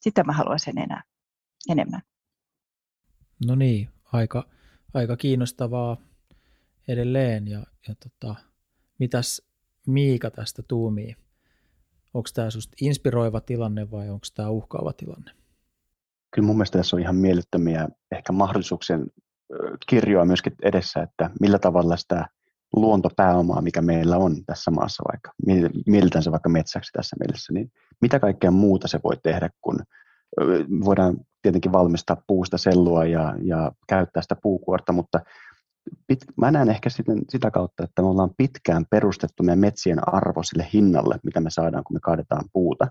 Sitä 0.00 0.24
mä 0.24 0.32
haluaisin 0.32 0.78
enää 0.78 1.02
enemmän. 1.70 2.02
No 3.46 3.54
niin, 3.54 3.88
aika, 4.12 4.46
aika 4.94 5.16
kiinnostavaa 5.16 5.96
edelleen. 6.88 7.48
Ja, 7.48 7.66
ja 7.88 7.94
tota, 7.94 8.34
mitäs 8.98 9.42
Miika 9.86 10.30
tästä 10.30 10.62
tuumii? 10.68 11.16
Onko 12.14 12.28
tämä 12.34 12.50
sinusta 12.50 12.76
inspiroiva 12.80 13.40
tilanne 13.40 13.90
vai 13.90 14.08
onko 14.08 14.26
tämä 14.34 14.48
uhkaava 14.50 14.92
tilanne? 14.92 15.30
Kyllä 16.30 16.46
mun 16.46 16.56
mielestä 16.56 16.78
tässä 16.78 16.96
on 16.96 17.02
ihan 17.02 17.16
mielettömiä 17.16 17.88
ehkä 18.12 18.32
mahdollisuuksien 18.32 19.06
kirjoa 19.88 20.24
myöskin 20.24 20.52
edessä, 20.62 21.02
että 21.02 21.30
millä 21.40 21.58
tavalla 21.58 21.96
sitä 21.96 22.26
luontopääomaa, 22.76 23.62
mikä 23.62 23.82
meillä 23.82 24.16
on 24.16 24.44
tässä 24.44 24.70
maassa 24.70 25.02
vaikka, 25.12 25.32
mielletään 25.86 26.22
se 26.22 26.30
vaikka 26.30 26.48
metsäksi 26.48 26.92
tässä 26.92 27.16
mielessä, 27.20 27.52
niin 27.52 27.72
mitä 28.00 28.18
kaikkea 28.18 28.50
muuta 28.50 28.88
se 28.88 29.00
voi 29.04 29.16
tehdä, 29.22 29.50
kun 29.60 29.78
voidaan 30.84 31.16
tietenkin 31.42 31.72
valmistaa 31.72 32.22
puusta 32.26 32.58
sellua 32.58 33.04
ja, 33.04 33.34
ja 33.42 33.72
käyttää 33.88 34.22
sitä 34.22 34.36
puukuorta, 34.42 34.92
mutta 34.92 35.20
pit, 36.06 36.18
mä 36.36 36.50
näen 36.50 36.68
ehkä 36.68 36.90
sitten 36.90 37.18
sitä 37.28 37.50
kautta, 37.50 37.84
että 37.84 38.02
me 38.02 38.08
ollaan 38.08 38.30
pitkään 38.36 38.86
perustettu 38.90 39.42
meidän 39.42 39.58
metsien 39.58 40.14
arvo 40.14 40.42
sille 40.42 40.66
hinnalle, 40.72 41.18
mitä 41.24 41.40
me 41.40 41.50
saadaan, 41.50 41.84
kun 41.84 41.96
me 41.96 42.00
kaadetaan 42.02 42.44
puuta. 42.52 42.86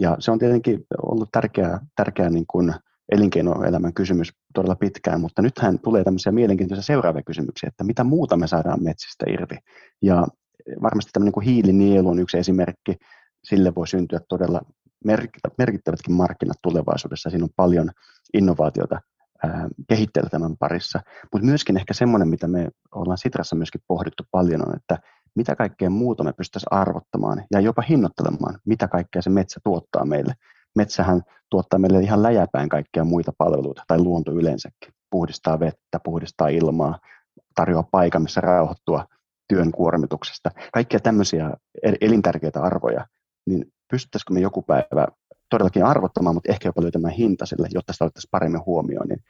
Ja 0.00 0.16
se 0.18 0.30
on 0.30 0.38
tietenkin 0.38 0.84
ollut 1.02 1.28
tärkeä, 1.32 1.80
tärkeä 1.96 2.30
niin 2.30 2.46
kuin 2.50 2.74
elinkeinoelämän 3.12 3.94
kysymys 3.94 4.32
todella 4.54 4.76
pitkään, 4.76 5.20
mutta 5.20 5.42
nythän 5.42 5.78
tulee 5.78 6.04
tämmöisiä 6.04 6.32
mielenkiintoisia 6.32 6.82
seuraavia 6.82 7.22
kysymyksiä, 7.22 7.68
että 7.68 7.84
mitä 7.84 8.04
muuta 8.04 8.36
me 8.36 8.46
saadaan 8.46 8.82
metsistä 8.82 9.24
irti. 9.28 9.56
Ja 10.02 10.26
varmasti 10.82 11.10
tämmöinen 11.12 11.32
kuin 11.32 11.46
hiilinielu 11.46 12.08
on 12.08 12.18
yksi 12.18 12.38
esimerkki, 12.38 12.96
sille 13.44 13.74
voi 13.74 13.88
syntyä 13.88 14.20
todella 14.28 14.60
merkittävätkin 15.58 16.14
markkinat 16.14 16.56
tulevaisuudessa. 16.62 17.30
Siinä 17.30 17.44
on 17.44 17.50
paljon 17.56 17.90
innovaatiota 18.34 19.00
kehitteillä 19.88 20.30
tämän 20.30 20.56
parissa. 20.56 21.00
Mutta 21.32 21.46
myöskin 21.46 21.76
ehkä 21.76 21.94
semmoinen, 21.94 22.28
mitä 22.28 22.48
me 22.48 22.68
ollaan 22.94 23.18
Sitrassa 23.18 23.56
myöskin 23.56 23.80
pohdittu 23.88 24.22
paljon, 24.30 24.68
on, 24.68 24.76
että 24.76 24.98
mitä 25.34 25.56
kaikkea 25.56 25.90
muuta 25.90 26.24
me 26.24 26.32
pystyttäisiin 26.32 26.72
arvottamaan 26.72 27.44
ja 27.50 27.60
jopa 27.60 27.82
hinnoittelemaan, 27.82 28.58
mitä 28.66 28.88
kaikkea 28.88 29.22
se 29.22 29.30
metsä 29.30 29.60
tuottaa 29.64 30.04
meille. 30.04 30.34
Metsähän 30.76 31.22
tuottaa 31.50 31.78
meille 31.78 32.00
ihan 32.00 32.22
läjäpäin 32.22 32.68
kaikkia 32.68 33.04
muita 33.04 33.32
palveluita, 33.38 33.82
tai 33.86 33.98
luonto 33.98 34.32
yleensäkin. 34.32 34.92
Puhdistaa 35.10 35.60
vettä, 35.60 36.00
puhdistaa 36.04 36.48
ilmaa, 36.48 36.98
tarjoaa 37.54 37.88
paikan, 37.90 38.22
missä 38.22 38.40
rauhoittua, 38.40 39.04
työn 39.48 39.72
kuormituksesta, 39.72 40.50
kaikkia 40.72 41.00
tämmöisiä 41.00 41.50
elintärkeitä 42.00 42.62
arvoja, 42.62 43.06
niin 43.46 43.72
pystyttäisikö 43.90 44.34
me 44.34 44.40
joku 44.40 44.62
päivä 44.62 45.06
todellakin 45.50 45.84
arvottamaan, 45.84 46.36
mutta 46.36 46.52
ehkä 46.52 46.68
jopa 46.68 46.82
löytämään 46.82 47.14
hinta 47.14 47.46
sille, 47.46 47.68
jotta 47.74 47.92
sitä 47.92 48.04
otettaisiin 48.04 48.30
paremmin 48.30 48.64
huomioon, 48.66 49.08
niin 49.08 49.24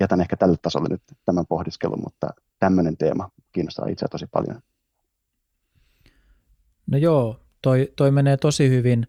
jätän 0.00 0.20
ehkä 0.20 0.36
tälle 0.36 0.56
tasolle 0.62 0.88
nyt 0.90 1.02
tämän 1.24 1.46
pohdiskelun, 1.48 2.02
mutta 2.04 2.30
tämmöinen 2.58 2.96
teema 2.96 3.30
kiinnostaa 3.52 3.88
itseä 3.88 4.08
tosi 4.08 4.26
paljon. 4.26 4.60
No 6.86 6.98
joo, 6.98 7.40
toi, 7.62 7.92
toi 7.96 8.10
menee 8.10 8.36
tosi 8.36 8.68
hyvin 8.68 9.06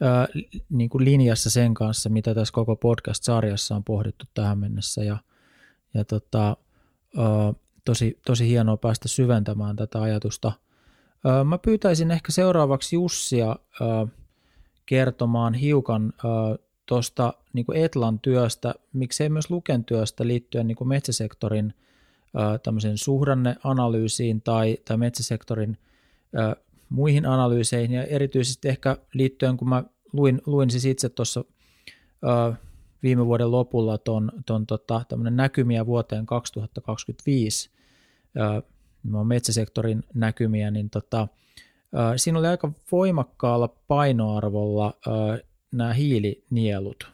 ää, 0.00 0.28
niin 0.68 0.90
kuin 0.90 1.04
linjassa 1.04 1.50
sen 1.50 1.74
kanssa, 1.74 2.08
mitä 2.08 2.34
tässä 2.34 2.52
koko 2.52 2.76
podcast-sarjassa 2.76 3.76
on 3.76 3.84
pohdittu 3.84 4.24
tähän 4.34 4.58
mennessä 4.58 5.04
ja, 5.04 5.16
ja 5.94 6.04
tota, 6.04 6.56
ää, 7.16 7.52
tosi, 7.84 8.20
tosi 8.26 8.48
hienoa 8.48 8.76
päästä 8.76 9.08
syventämään 9.08 9.76
tätä 9.76 10.02
ajatusta. 10.02 10.52
Ää, 11.24 11.44
mä 11.44 11.58
pyytäisin 11.58 12.10
ehkä 12.10 12.32
seuraavaksi 12.32 12.96
Jussia 12.96 13.56
kertomaan 14.86 15.54
hiukan 15.54 16.12
tuosta 16.86 17.34
niin 17.52 17.66
Etlan 17.74 18.18
työstä, 18.20 18.74
miksei 18.92 19.28
myös 19.28 19.50
Luken 19.50 19.84
työstä 19.84 20.26
liittyen 20.26 20.66
niin 20.66 20.88
metsäsektorin 20.88 21.74
tämmöisen 22.62 22.98
suhdanneanalyysiin 22.98 24.42
tai, 24.42 24.76
tai 24.84 24.96
metsäsektorin 24.96 25.78
muihin 26.88 27.26
analyyseihin. 27.26 27.92
Ja 27.92 28.04
erityisesti 28.04 28.68
ehkä 28.68 28.96
liittyen, 29.14 29.56
kun 29.56 29.68
mä 29.68 29.84
luin, 30.12 30.42
luin 30.46 30.70
siis 30.70 30.84
itse 30.84 31.08
tuossa 31.08 31.44
viime 33.02 33.26
vuoden 33.26 33.50
lopulla 33.50 33.98
ton, 33.98 34.32
ton 34.46 34.66
tota, 34.66 35.04
näkymiä 35.30 35.86
vuoteen 35.86 36.26
2025, 36.26 37.70
metsäsektorin 39.24 40.04
näkymiä, 40.14 40.70
niin 40.70 40.90
tota, 40.90 41.28
siinä 42.16 42.38
oli 42.38 42.46
aika 42.46 42.72
voimakkaalla 42.92 43.68
painoarvolla 43.68 44.94
nämä 45.72 45.92
hiilinielut 45.92 47.12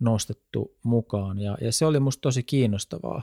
nostettu 0.00 0.76
mukaan 0.82 1.38
ja, 1.38 1.58
ja 1.60 1.72
se 1.72 1.86
oli 1.86 2.00
musta 2.00 2.20
tosi 2.20 2.42
kiinnostavaa. 2.42 3.22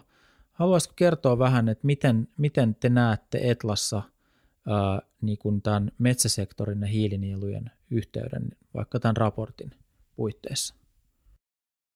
Haluaisitko 0.53 0.93
kertoa 0.95 1.39
vähän, 1.39 1.69
että 1.69 1.87
miten, 1.87 2.27
miten 2.37 2.75
te 2.75 2.89
näette 2.89 3.39
Etlassa 3.41 4.01
ää, 4.67 5.01
niin 5.21 5.37
kuin 5.37 5.61
tämän 5.61 5.91
metsäsektorin 5.97 6.81
ja 6.81 6.87
hiilinielujen 6.87 7.71
yhteyden 7.91 8.49
vaikka 8.73 8.99
tämän 8.99 9.17
raportin 9.17 9.71
puitteissa? 10.15 10.75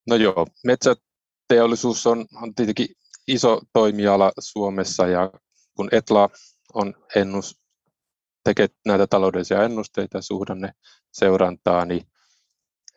No 0.09 0.15
joo, 0.15 0.47
metsäteollisuus 0.65 2.07
on, 2.07 2.25
on 2.41 2.55
tietenkin 2.55 2.87
iso 3.27 3.61
toimiala 3.73 4.31
Suomessa 4.39 5.07
ja 5.07 5.31
kun 5.75 5.89
Etla 5.91 6.29
on 6.73 6.93
ennus, 7.15 7.62
tekee 8.43 8.67
näitä 8.85 9.07
taloudellisia 9.07 9.63
ennusteita 9.63 10.17
ja 10.17 10.21
suhdanne 10.21 10.73
seurantaa, 11.11 11.85
niin 11.85 12.07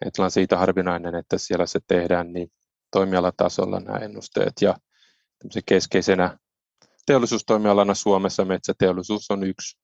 Etla 0.05 0.25
on 0.25 0.31
siitä 0.31 0.59
harvinainen, 0.59 1.15
että 1.15 1.38
siellä 1.38 1.67
se 1.67 1.81
tehdään 1.87 2.33
niin 2.33 2.49
toimialatasolla 2.93 3.81
nämä 3.81 3.99
ennusteet 3.99 4.53
ja 4.61 4.75
keskeisenä 5.66 6.38
teollisuustoimialana 7.07 7.94
Suomessa 7.94 8.44
metsäteollisuus 8.44 9.31
on 9.31 9.44
yksi, 9.44 9.79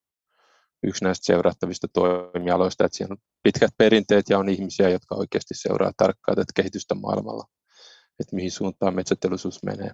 yksi 0.83 1.05
näistä 1.05 1.27
seurattavista 1.27 1.89
toimialoista, 1.93 2.85
että 2.85 2.97
siinä 2.99 3.13
on 3.13 3.19
pitkät 3.43 3.71
perinteet 3.79 4.29
ja 4.29 4.39
on 4.39 4.49
ihmisiä, 4.49 4.89
jotka 4.89 5.15
oikeasti 5.15 5.55
seuraa 5.55 5.93
tarkkaan 5.97 6.37
tätä 6.37 6.53
kehitystä 6.55 6.95
maailmalla, 6.95 7.45
että 8.21 8.37
mihin 8.37 8.51
suuntaan 8.51 8.95
metsäteollisuus 8.95 9.63
menee. 9.63 9.91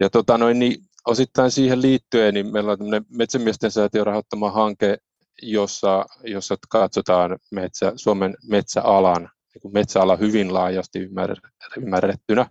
Ja 0.00 0.10
tota 0.10 0.38
noin, 0.38 0.58
niin 0.58 0.78
osittain 1.04 1.50
siihen 1.50 1.82
liittyen, 1.82 2.34
niin 2.34 2.52
meillä 2.52 2.72
on 2.72 2.78
tämmöinen 2.78 3.06
metsämiesten 3.08 3.70
säätiön 3.70 4.06
rahoittama 4.06 4.50
hanke, 4.50 4.98
jossa, 5.42 6.06
jossa 6.24 6.56
katsotaan 6.68 7.38
metsä, 7.50 7.92
Suomen 7.96 8.34
metsäalan, 8.48 9.30
niin 9.54 9.72
metsäala 9.72 10.16
hyvin 10.16 10.54
laajasti 10.54 10.98
ymmärrettynä, 11.76 12.50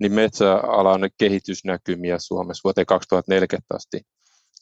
niin 0.00 0.12
metsäalan 0.12 1.10
kehitysnäkymiä 1.18 2.18
Suomessa 2.18 2.60
vuoteen 2.64 2.86
2040 2.86 3.74
asti. 3.74 4.00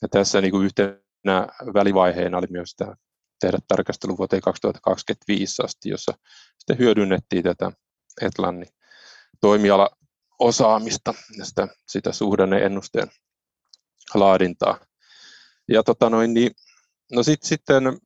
Ja 0.02 0.08
tässä 0.08 0.40
niin 0.40 0.50
kuin 0.50 0.64
yhtenä 0.64 1.48
välivaiheena 1.74 2.38
oli 2.38 2.46
myös 2.50 2.74
tämä 2.76 2.94
tehdä 3.40 3.58
tarkastelu 3.68 4.18
vuoteen 4.18 4.42
2025 4.42 5.62
asti, 5.62 5.88
jossa 5.88 6.12
sitten 6.58 6.78
hyödynnettiin 6.78 7.42
tätä 7.42 7.72
Etlannin 8.20 8.68
toimiala 9.40 9.90
osaamista 10.38 11.14
ja 11.38 11.44
sitä, 11.44 11.68
sitä 11.88 12.12
suhdanneennusteen 12.12 13.08
laadintaa. 14.14 14.78
Ja 15.68 15.82
tota 15.82 16.10
noin, 16.10 16.34
niin, 16.34 16.50
no 17.12 17.22
sit, 17.22 17.42
sitten 17.42 17.98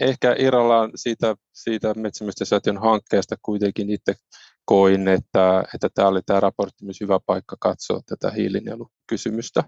ehkä 0.00 0.34
irrallaan 0.38 0.90
siitä, 0.94 1.36
siitä 1.52 1.94
metsämiesten 1.94 2.78
hankkeesta 2.78 3.36
kuitenkin 3.42 3.90
itse 3.90 4.14
koin, 4.64 5.08
että, 5.08 5.64
että 5.74 5.88
tämä 5.94 6.08
oli 6.08 6.20
tämä 6.26 6.40
raportti 6.40 6.84
myös 6.84 7.00
hyvä 7.00 7.20
paikka 7.26 7.56
katsoa 7.60 8.00
tätä 8.06 8.30
hiilinielukysymystä, 8.30 9.64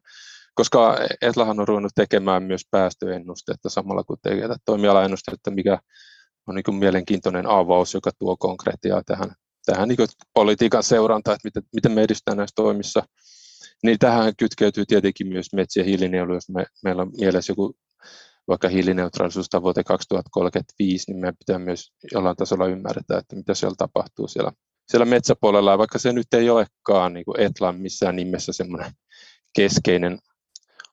koska 0.54 0.98
Etlahan 1.22 1.61
on 1.61 1.68
ruvennut 1.68 1.92
tekemään 1.94 2.42
myös 2.42 2.62
päästöennustetta 2.70 3.70
samalla 3.70 4.04
kun 4.04 4.16
tekee 4.22 4.48
toimialaennustetta, 4.64 5.50
mikä 5.50 5.78
on 6.46 6.54
niin 6.54 6.64
kuin 6.64 6.74
mielenkiintoinen 6.74 7.46
avaus, 7.46 7.94
joka 7.94 8.11
tuo 8.18 8.37
konkretiaa 8.37 9.02
tähän 9.06 9.35
tähän 9.66 9.88
niin 9.88 10.09
politiikan 10.35 10.83
seuranta, 10.83 11.33
että 11.33 11.46
miten, 11.46 11.62
miten 11.74 11.92
me 11.92 12.02
edistetään 12.02 12.37
näissä 12.37 12.55
toimissa, 12.55 13.02
niin 13.83 13.98
tähän 13.98 14.33
kytkeytyy 14.38 14.87
tietenkin 14.87 15.29
myös 15.29 15.46
metsien 15.52 15.87
hiilinielu, 15.87 16.35
jos 16.35 16.48
me, 16.48 16.66
meillä 16.85 17.02
on 17.02 17.11
mielessä 17.18 17.50
joku 17.50 17.76
vaikka 18.48 18.68
hiilineutraalisuus 18.68 19.46
vuoteen 19.62 19.85
2035, 19.85 21.12
niin 21.12 21.20
meidän 21.20 21.37
pitää 21.37 21.59
myös 21.59 21.92
jollain 22.12 22.37
tasolla 22.37 22.66
ymmärtää, 22.66 23.18
että 23.18 23.37
mitä 23.37 23.55
siellä 23.55 23.74
tapahtuu 23.79 24.29
siellä, 24.29 24.52
siellä 24.88 25.05
metsäpuolella, 25.05 25.70
ja 25.70 25.79
vaikka 25.79 25.98
se 25.98 26.12
nyt 26.12 26.35
ei 26.35 26.50
olekaan 26.50 27.12
niin 27.14 27.24
kuin 27.24 27.40
Etlan 27.40 27.81
missään 27.81 28.16
nimessä 28.16 28.52
semmoinen 28.52 28.92
keskeinen 29.57 30.18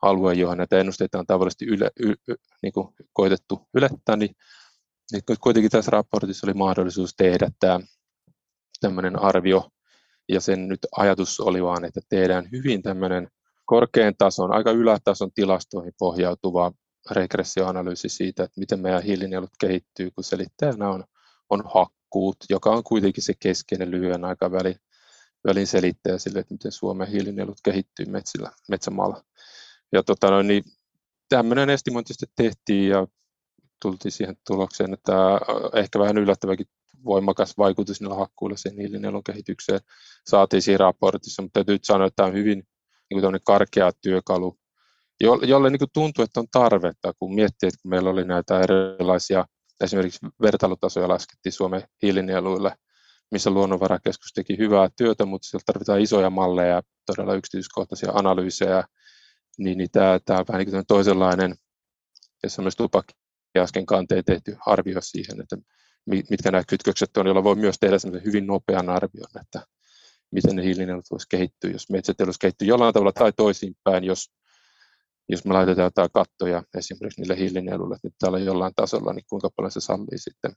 alue, 0.01 0.33
johon 0.33 0.57
näitä 0.57 0.79
ennusteita 0.79 1.19
on 1.19 1.25
tavallisesti 1.25 1.65
yle, 1.65 1.91
y, 1.99 2.13
y, 2.27 2.35
niin 2.61 2.73
kuin 2.73 2.87
koitettu 3.13 3.67
ylettää, 3.73 4.15
niin, 4.15 4.35
niin 5.11 5.23
kuitenkin 5.41 5.71
tässä 5.71 5.91
raportissa 5.91 6.47
oli 6.47 6.53
mahdollisuus 6.53 7.13
tehdä 7.17 7.49
tämä 7.59 7.79
tämmöinen 8.83 9.19
arvio, 9.19 9.69
ja 10.29 10.41
sen 10.41 10.67
nyt 10.67 10.79
ajatus 10.97 11.39
oli 11.39 11.63
vaan, 11.63 11.85
että 11.85 12.01
tehdään 12.09 12.49
hyvin 12.51 12.83
tämmöinen 12.83 13.27
korkean 13.65 14.13
tason, 14.17 14.53
aika 14.53 14.71
ylätason 14.71 15.31
tilastoihin 15.35 15.93
pohjautuva 15.99 16.71
regressioanalyysi 17.11 18.09
siitä, 18.09 18.43
että 18.43 18.59
miten 18.59 18.79
meidän 18.79 19.03
hiilinielut 19.03 19.49
kehittyy, 19.59 20.11
kun 20.11 20.23
selittäjänä 20.23 20.89
on, 20.89 21.03
on 21.49 21.63
hakkuut, 21.73 22.37
joka 22.49 22.69
on 22.69 22.83
kuitenkin 22.83 23.23
se 23.23 23.33
keskeinen 23.39 23.91
lyhyen 23.91 24.25
aikavälin 24.25 24.75
välin 25.47 25.67
selittäjä 25.67 26.17
sille, 26.17 26.39
että 26.39 26.53
miten 26.53 26.71
Suomen 26.71 27.07
hiilinielut 27.07 27.57
kehittyy 27.63 28.05
metsillä, 28.05 28.51
metsämaalla. 28.69 29.23
Ja 29.91 30.03
tota, 30.03 30.31
no, 30.31 30.41
niin 30.41 30.63
tämmöinen 31.29 31.69
estimointi 31.69 32.13
sitten 32.13 32.45
tehtiin 32.45 32.89
ja 32.89 33.07
tultiin 33.81 34.11
siihen 34.11 34.35
tulokseen, 34.47 34.93
että 34.93 35.13
ehkä 35.73 35.99
vähän 35.99 36.17
yllättäväkin 36.17 36.65
voimakas 37.05 37.57
vaikutus 37.57 38.01
niillä 38.01 38.15
hakkuilla 38.15 38.57
sen 38.57 38.77
hiilinielun 38.77 39.23
kehitykseen 39.23 39.79
saatiin 40.27 40.61
siinä 40.61 40.77
raportissa, 40.77 41.41
mutta 41.41 41.53
täytyy 41.63 41.79
sanoa, 41.83 42.07
että 42.07 42.15
tämä 42.15 42.27
on 42.27 42.33
hyvin 42.33 42.63
niin 43.09 43.21
kuin 43.21 43.39
karkea 43.45 43.91
työkalu, 44.01 44.57
jolle 45.21 45.69
niin 45.69 45.79
kuin 45.79 45.89
tuntuu, 45.93 46.23
että 46.23 46.39
on 46.39 46.47
tarvetta, 46.51 47.13
kun 47.19 47.35
miettii, 47.35 47.67
että 47.67 47.79
kun 47.81 47.89
meillä 47.89 48.09
oli 48.09 48.23
näitä 48.23 48.61
erilaisia, 48.61 49.45
esimerkiksi 49.83 50.19
vertailutasoja 50.41 51.07
laskettiin 51.07 51.53
Suomen 51.53 51.83
hiilinieluille, 52.01 52.75
missä 53.31 53.49
luonnonvarakeskus 53.49 54.33
teki 54.33 54.57
hyvää 54.57 54.89
työtä, 54.97 55.25
mutta 55.25 55.47
sieltä 55.47 55.63
tarvitaan 55.65 56.01
isoja 56.01 56.29
malleja, 56.29 56.81
todella 57.05 57.35
yksityiskohtaisia 57.35 58.11
analyysejä, 58.13 58.83
niin, 59.57 59.77
niin 59.77 59.91
tämä, 59.91 60.19
tämä 60.25 60.39
on 60.39 60.45
vähän 60.47 60.59
niin 60.59 60.71
kuin 60.71 60.85
toisenlainen, 60.87 61.55
jossa 62.43 62.61
myös 62.61 62.75
tupakki 62.75 63.13
äsken 63.57 63.85
kanteen 63.85 64.25
tehty 64.25 64.57
arvio 64.65 65.01
siihen, 65.01 65.41
että 65.41 65.57
mitkä 66.05 66.51
nämä 66.51 66.63
kytkökset 66.67 67.17
on, 67.17 67.25
joilla 67.25 67.43
voi 67.43 67.55
myös 67.55 67.75
tehdä 67.79 67.97
hyvin 68.25 68.47
nopean 68.47 68.89
arvion, 68.89 69.27
että 69.41 69.67
miten 70.31 70.55
ne 70.55 70.63
hiilinielut 70.63 71.05
voisi 71.11 71.27
kehittyä, 71.29 71.71
jos 71.71 71.89
metsäteollisuus 71.89 72.39
kehittyy 72.39 72.67
jollain 72.67 72.93
tavalla 72.93 73.11
tai 73.11 73.33
toisinpäin, 73.33 74.03
jos, 74.03 74.31
jos 75.29 75.45
me 75.45 75.53
laitetaan 75.53 75.85
jotain 75.85 76.09
kattoja 76.13 76.63
esimerkiksi 76.77 77.21
niille 77.21 77.37
hiilinieluille, 77.37 77.95
että 77.95 78.07
nyt 78.07 78.15
täällä 78.19 78.39
jollain 78.39 78.73
tasolla, 78.75 79.13
niin 79.13 79.25
kuinka 79.29 79.49
paljon 79.55 79.71
se 79.71 79.81
sallii 79.81 80.17
sitten 80.17 80.53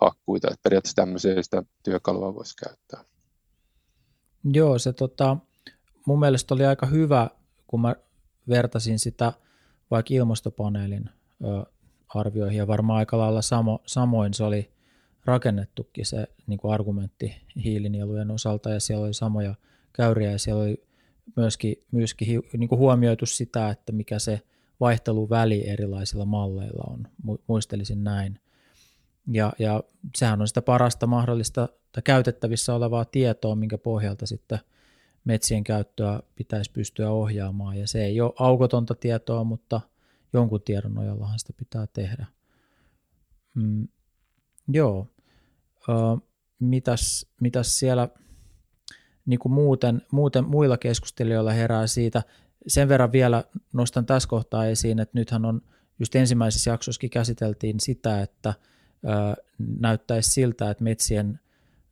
hakkuita, 0.00 0.48
että 0.48 0.60
periaatteessa 0.62 0.96
tämmöisiä 0.96 1.42
sitä 1.42 1.62
työkalua 1.84 2.34
voisi 2.34 2.54
käyttää. 2.56 3.04
Joo, 4.44 4.78
se 4.78 4.92
tota, 4.92 5.36
mun 6.06 6.20
mielestä 6.20 6.54
oli 6.54 6.66
aika 6.66 6.86
hyvä, 6.86 7.30
kun 7.66 7.80
mä 7.80 7.96
vertasin 8.48 8.98
sitä 8.98 9.32
vaikka 9.90 10.14
ilmastopaneelin 10.14 11.10
ö, 11.44 11.70
arvioihin, 12.14 12.58
ja 12.58 12.66
varmaan 12.66 12.98
aika 12.98 13.18
lailla 13.18 13.42
samo, 13.42 13.82
samoin 13.86 14.34
se 14.34 14.44
oli 14.44 14.73
rakennettukin 15.24 16.06
se 16.06 16.28
niin 16.46 16.58
kuin 16.58 16.74
argumentti 16.74 17.34
hiilinielujen 17.64 18.30
osalta 18.30 18.70
ja 18.70 18.80
siellä 18.80 19.04
oli 19.04 19.14
samoja 19.14 19.54
käyriä 19.92 20.30
ja 20.30 20.38
siellä 20.38 20.62
oli 20.62 20.84
myöskin, 21.36 21.76
myöskin 21.90 22.42
niin 22.56 22.68
kuin 22.68 22.78
huomioitu 22.78 23.26
sitä, 23.26 23.70
että 23.70 23.92
mikä 23.92 24.18
se 24.18 24.40
vaihteluväli 24.80 25.68
erilaisilla 25.68 26.24
malleilla 26.24 26.84
on, 26.90 27.06
muistelisin 27.46 28.04
näin. 28.04 28.40
Ja, 29.32 29.52
ja 29.58 29.82
sehän 30.16 30.40
on 30.40 30.48
sitä 30.48 30.62
parasta 30.62 31.06
mahdollista 31.06 31.68
tai 31.92 32.02
käytettävissä 32.02 32.74
olevaa 32.74 33.04
tietoa, 33.04 33.54
minkä 33.54 33.78
pohjalta 33.78 34.26
sitten 34.26 34.58
metsien 35.24 35.64
käyttöä 35.64 36.20
pitäisi 36.34 36.72
pystyä 36.72 37.10
ohjaamaan. 37.10 37.78
Ja 37.78 37.86
se 37.86 38.04
ei 38.04 38.20
ole 38.20 38.32
aukotonta 38.38 38.94
tietoa, 38.94 39.44
mutta 39.44 39.80
jonkun 40.32 40.62
tiedon 40.62 40.94
nojallahan 40.94 41.38
sitä 41.38 41.52
pitää 41.56 41.86
tehdä. 41.86 42.26
Mm, 43.54 43.88
joo. 44.68 45.06
Mitäs, 46.58 47.26
mitäs 47.40 47.78
siellä 47.78 48.08
niin 49.26 49.38
kuin 49.38 49.52
muuten, 49.52 50.02
muuten 50.12 50.44
muilla 50.44 50.76
keskustelijoilla 50.76 51.52
herää 51.52 51.86
siitä. 51.86 52.22
Sen 52.66 52.88
verran 52.88 53.12
vielä 53.12 53.44
nostan 53.72 54.06
tässä 54.06 54.28
kohtaa 54.28 54.66
esiin, 54.66 54.98
että 54.98 55.18
nythän 55.18 55.44
on 55.44 55.62
just 55.98 56.14
ensimmäisessä 56.14 56.70
jaksossakin 56.70 57.10
käsiteltiin 57.10 57.80
sitä, 57.80 58.22
että 58.22 58.54
ö, 59.04 59.42
näyttäisi 59.80 60.30
siltä, 60.30 60.70
että 60.70 60.84
metsien 60.84 61.40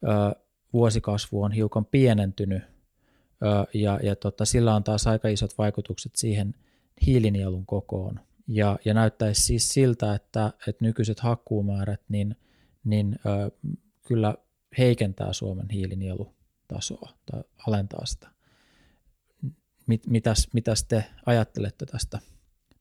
ö, 0.04 0.40
vuosikasvu 0.72 1.42
on 1.42 1.52
hiukan 1.52 1.84
pienentynyt 1.84 2.62
ö, 2.62 3.66
ja, 3.74 4.00
ja 4.02 4.16
tota, 4.16 4.44
sillä 4.44 4.74
on 4.74 4.84
taas 4.84 5.06
aika 5.06 5.28
isot 5.28 5.58
vaikutukset 5.58 6.16
siihen 6.16 6.54
hiilinielun 7.06 7.66
kokoon. 7.66 8.20
Ja, 8.48 8.78
ja 8.84 8.94
näyttäisi 8.94 9.42
siis 9.42 9.68
siltä, 9.68 10.14
että, 10.14 10.52
että 10.68 10.84
nykyiset 10.84 11.20
hakkuumäärät 11.20 12.00
niin, 12.08 12.36
niin 12.84 13.16
ö, 13.26 13.50
kyllä 14.06 14.34
heikentää 14.78 15.32
Suomen 15.32 15.70
hiilinielutasoa 15.70 17.12
tai 17.30 17.42
alentaa 17.66 18.06
sitä. 18.06 18.28
Mit, 19.86 20.06
mitäs, 20.06 20.48
mitäs 20.52 20.84
te 20.84 21.04
ajattelette 21.26 21.86
tästä 21.86 22.18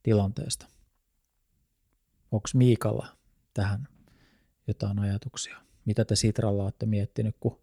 tilanteesta? 0.04 0.66
Onko 2.32 2.48
Miikalla 2.54 3.08
tähän 3.54 3.88
jotain 4.68 5.00
ajatuksia? 5.00 5.58
Mitä 5.86 6.06
te 6.06 6.16
Sitralla 6.16 6.64
olette 6.64 6.86
miettinyt, 6.86 7.36
kun, 7.40 7.60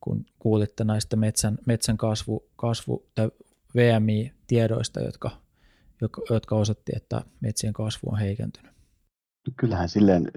kun 0.00 0.26
kuulitte 0.38 0.84
näistä 0.84 1.16
metsän, 1.16 1.58
metsän 1.66 1.96
kasvu, 1.96 2.50
kasvu 2.56 3.06
tai 3.14 3.30
VMI-tiedoista, 3.76 5.00
jotka, 5.00 5.42
jotka 6.30 6.56
osoitti, 6.56 6.92
että 6.96 7.22
metsien 7.40 7.72
kasvu 7.72 8.10
on 8.10 8.18
heikentynyt? 8.18 8.72
Kyllähän 9.56 9.88
silleen 9.88 10.30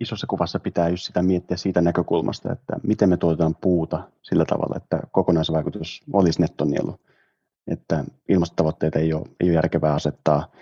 isossa 0.00 0.26
kuvassa 0.26 0.60
pitää 0.60 0.88
just 0.88 1.04
sitä 1.04 1.22
miettiä 1.22 1.56
siitä 1.56 1.80
näkökulmasta, 1.80 2.52
että 2.52 2.76
miten 2.82 3.08
me 3.08 3.16
tuotetaan 3.16 3.54
puuta 3.60 4.10
sillä 4.22 4.44
tavalla, 4.44 4.76
että 4.76 5.00
kokonaisvaikutus 5.12 6.02
olisi 6.12 6.40
nettonielu. 6.40 7.00
Että 7.66 8.04
ilmastotavoitteita 8.28 8.98
ei 8.98 9.12
ole, 9.12 9.26
ei 9.40 9.48
ole 9.48 9.54
järkevää 9.54 9.94
asettaa 9.94 10.52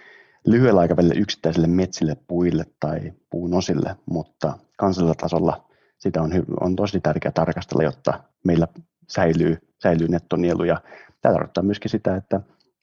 lyhyellä 0.47 0.81
aikavälillä 0.81 1.21
yksittäisille 1.21 1.67
metsille, 1.67 2.17
puille 2.29 2.65
tai 2.81 3.13
puunosille, 3.31 3.97
mutta 4.07 4.59
kansallisella 4.79 5.15
tasolla 5.15 5.67
sitä 5.99 6.23
on, 6.23 6.31
on 6.61 6.77
tosi 6.77 7.01
tärkeää 7.01 7.33
tarkastella, 7.33 7.83
jotta 7.83 8.21
meillä 8.45 8.69
säilyy, 9.09 9.59
säilyy 9.83 10.09
nettonielu. 10.09 10.65
Ja 10.65 10.81
tämä 11.23 11.33
tarkoittaa 11.33 11.63
myöskin 11.65 11.91
sitä, 11.91 12.17
että, 12.17 12.41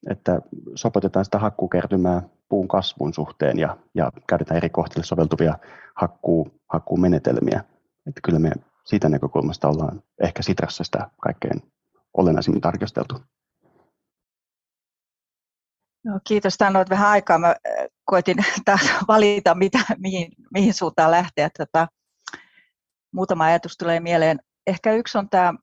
että 0.09 0.41
sopeutetaan 0.75 1.25
sitä 1.25 1.39
hakkuukertymää 1.39 2.21
puun 2.53 2.67
kasvun 2.67 3.13
suhteen 3.13 3.59
ja, 3.59 3.77
ja 3.95 4.11
käytetään 4.27 4.57
eri 4.57 4.69
kohteille 4.69 5.05
soveltuvia 5.05 5.57
hakkuu, 5.95 6.61
hakkuumenetelmiä. 6.73 7.63
Että 8.07 8.21
kyllä 8.23 8.39
me 8.39 8.51
siitä 8.85 9.09
näkökulmasta 9.09 9.67
ollaan 9.67 10.03
ehkä 10.23 10.43
Sitrassa 10.43 10.83
sitä 10.83 11.07
kaikkein 11.21 11.61
olennaisimmin 12.17 12.61
tarkasteltu. 12.61 13.19
No, 16.05 16.19
kiitos. 16.27 16.57
Tämä 16.57 16.79
on 16.79 16.85
vähän 16.89 17.09
aikaa. 17.09 17.37
Mä 17.37 17.47
äh, 17.47 17.55
koitin 18.05 18.37
taas 18.65 18.81
valita, 19.07 19.55
mitä, 19.55 19.79
mihin, 19.97 20.31
mihin 20.53 20.73
suuntaan 20.73 21.11
lähteä. 21.11 21.49
Tota, 21.57 21.87
muutama 23.13 23.45
ajatus 23.45 23.77
tulee 23.77 23.99
mieleen. 23.99 24.39
Ehkä 24.67 24.93
yksi 24.93 25.17
on 25.17 25.29
tämä, 25.29 25.53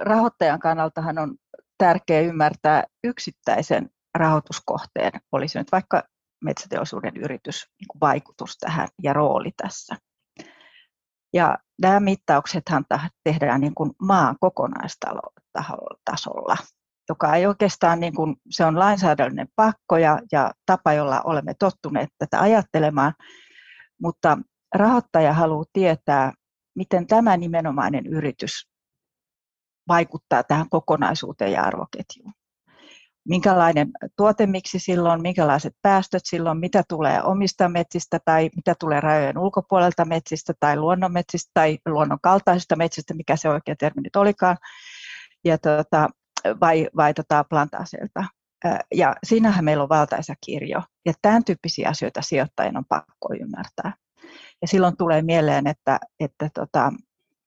rahoittajan 0.00 0.60
kannaltahan 0.60 1.18
on 1.18 1.36
tärkeää 1.78 2.20
ymmärtää 2.20 2.84
yksittäisen 3.04 3.90
rahoituskohteen, 4.14 5.12
olisi 5.32 5.58
nyt 5.58 5.72
vaikka 5.72 6.02
metsäteollisuuden 6.44 7.16
yritys, 7.16 7.66
niin 7.80 8.00
vaikutus 8.00 8.56
tähän 8.56 8.88
ja 9.02 9.12
rooli 9.12 9.50
tässä. 9.56 9.96
Ja 11.34 11.58
nämä 11.82 12.00
mittauksethan 12.00 12.84
tehdään 13.24 13.60
niin 13.60 13.74
kuin 13.74 13.90
maan 14.02 14.36
kokonaistasolla, 14.40 16.56
joka 17.08 17.34
ei 17.34 17.46
oikeastaan, 17.46 18.00
niin 18.00 18.14
kuin, 18.14 18.36
se 18.50 18.64
on 18.64 18.78
lainsäädännöllinen 18.78 19.48
pakko 19.56 19.96
ja, 19.96 20.18
ja 20.32 20.52
tapa, 20.66 20.92
jolla 20.92 21.20
olemme 21.24 21.54
tottuneet 21.58 22.08
tätä 22.18 22.40
ajattelemaan, 22.40 23.14
mutta 24.02 24.38
rahoittaja 24.74 25.32
haluaa 25.32 25.64
tietää, 25.72 26.32
miten 26.76 27.06
tämä 27.06 27.36
nimenomainen 27.36 28.06
yritys 28.06 28.68
vaikuttaa 29.88 30.42
tähän 30.42 30.68
kokonaisuuteen 30.68 31.52
ja 31.52 31.62
arvoketjuun 31.62 32.32
minkälainen 33.28 33.90
tuotemiksi 34.16 34.78
silloin, 34.78 35.22
minkälaiset 35.22 35.76
päästöt 35.82 36.22
silloin, 36.24 36.58
mitä 36.58 36.82
tulee 36.88 37.22
omista 37.22 37.68
metsistä 37.68 38.18
tai 38.24 38.50
mitä 38.56 38.74
tulee 38.80 39.00
rajojen 39.00 39.38
ulkopuolelta 39.38 40.04
metsistä 40.04 40.52
tai 40.60 40.76
luonnonmetsistä 40.76 41.50
tai 41.54 41.78
luonnon 41.86 42.18
kaltaisista 42.22 42.76
metsistä, 42.76 43.14
mikä 43.14 43.36
se 43.36 43.48
oikea 43.48 43.76
termi 43.76 44.02
nyt 44.02 44.16
olikaan, 44.16 44.56
ja 45.44 45.58
tota, 45.58 46.08
vai, 46.60 46.88
vai 46.96 47.14
tota 47.14 47.44
plantaaseilta. 47.44 48.24
Ja 48.94 49.16
siinähän 49.24 49.64
meillä 49.64 49.82
on 49.82 49.88
valtaisa 49.88 50.34
kirjo, 50.46 50.82
ja 51.06 51.12
tämän 51.22 51.44
tyyppisiä 51.44 51.88
asioita 51.88 52.22
sijoittajien 52.22 52.76
on 52.76 52.84
pakko 52.88 53.34
ymmärtää. 53.40 53.92
Ja 54.62 54.68
silloin 54.68 54.96
tulee 54.96 55.22
mieleen, 55.22 55.66
että, 55.66 55.98
että 56.20 56.50
tota, 56.54 56.92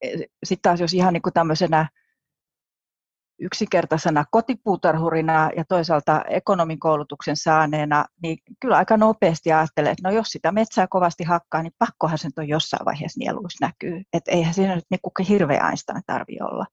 e, 0.01 0.09
sitten 0.43 0.61
taas 0.61 0.79
jos 0.79 0.93
ihan 0.93 1.13
niin 1.13 1.21
kuin 1.21 1.33
tämmöisenä 1.33 1.89
yksinkertaisena 3.39 4.25
kotipuutarhurina 4.31 5.49
ja 5.57 5.63
toisaalta 5.69 6.21
ekonomin 6.29 6.79
koulutuksen 6.79 7.35
saaneena, 7.35 8.05
niin 8.23 8.37
kyllä 8.59 8.77
aika 8.77 8.97
nopeasti 8.97 9.51
ajattelee, 9.51 9.91
että 9.91 10.09
no 10.09 10.15
jos 10.15 10.27
sitä 10.27 10.51
metsää 10.51 10.87
kovasti 10.89 11.23
hakkaa, 11.23 11.63
niin 11.63 11.73
pakkohan 11.79 12.17
sen 12.17 12.31
on 12.37 12.47
jossain 12.47 12.85
vaiheessa 12.85 13.19
nieluissa 13.19 13.65
näkyy. 13.65 14.01
Että 14.13 14.31
eihän 14.31 14.53
siinä 14.53 14.75
nyt 14.75 14.85
niin 14.89 15.27
hirveä 15.27 15.67
Einstein 15.67 16.01
tarvi 16.05 16.37
olla. 16.41 16.65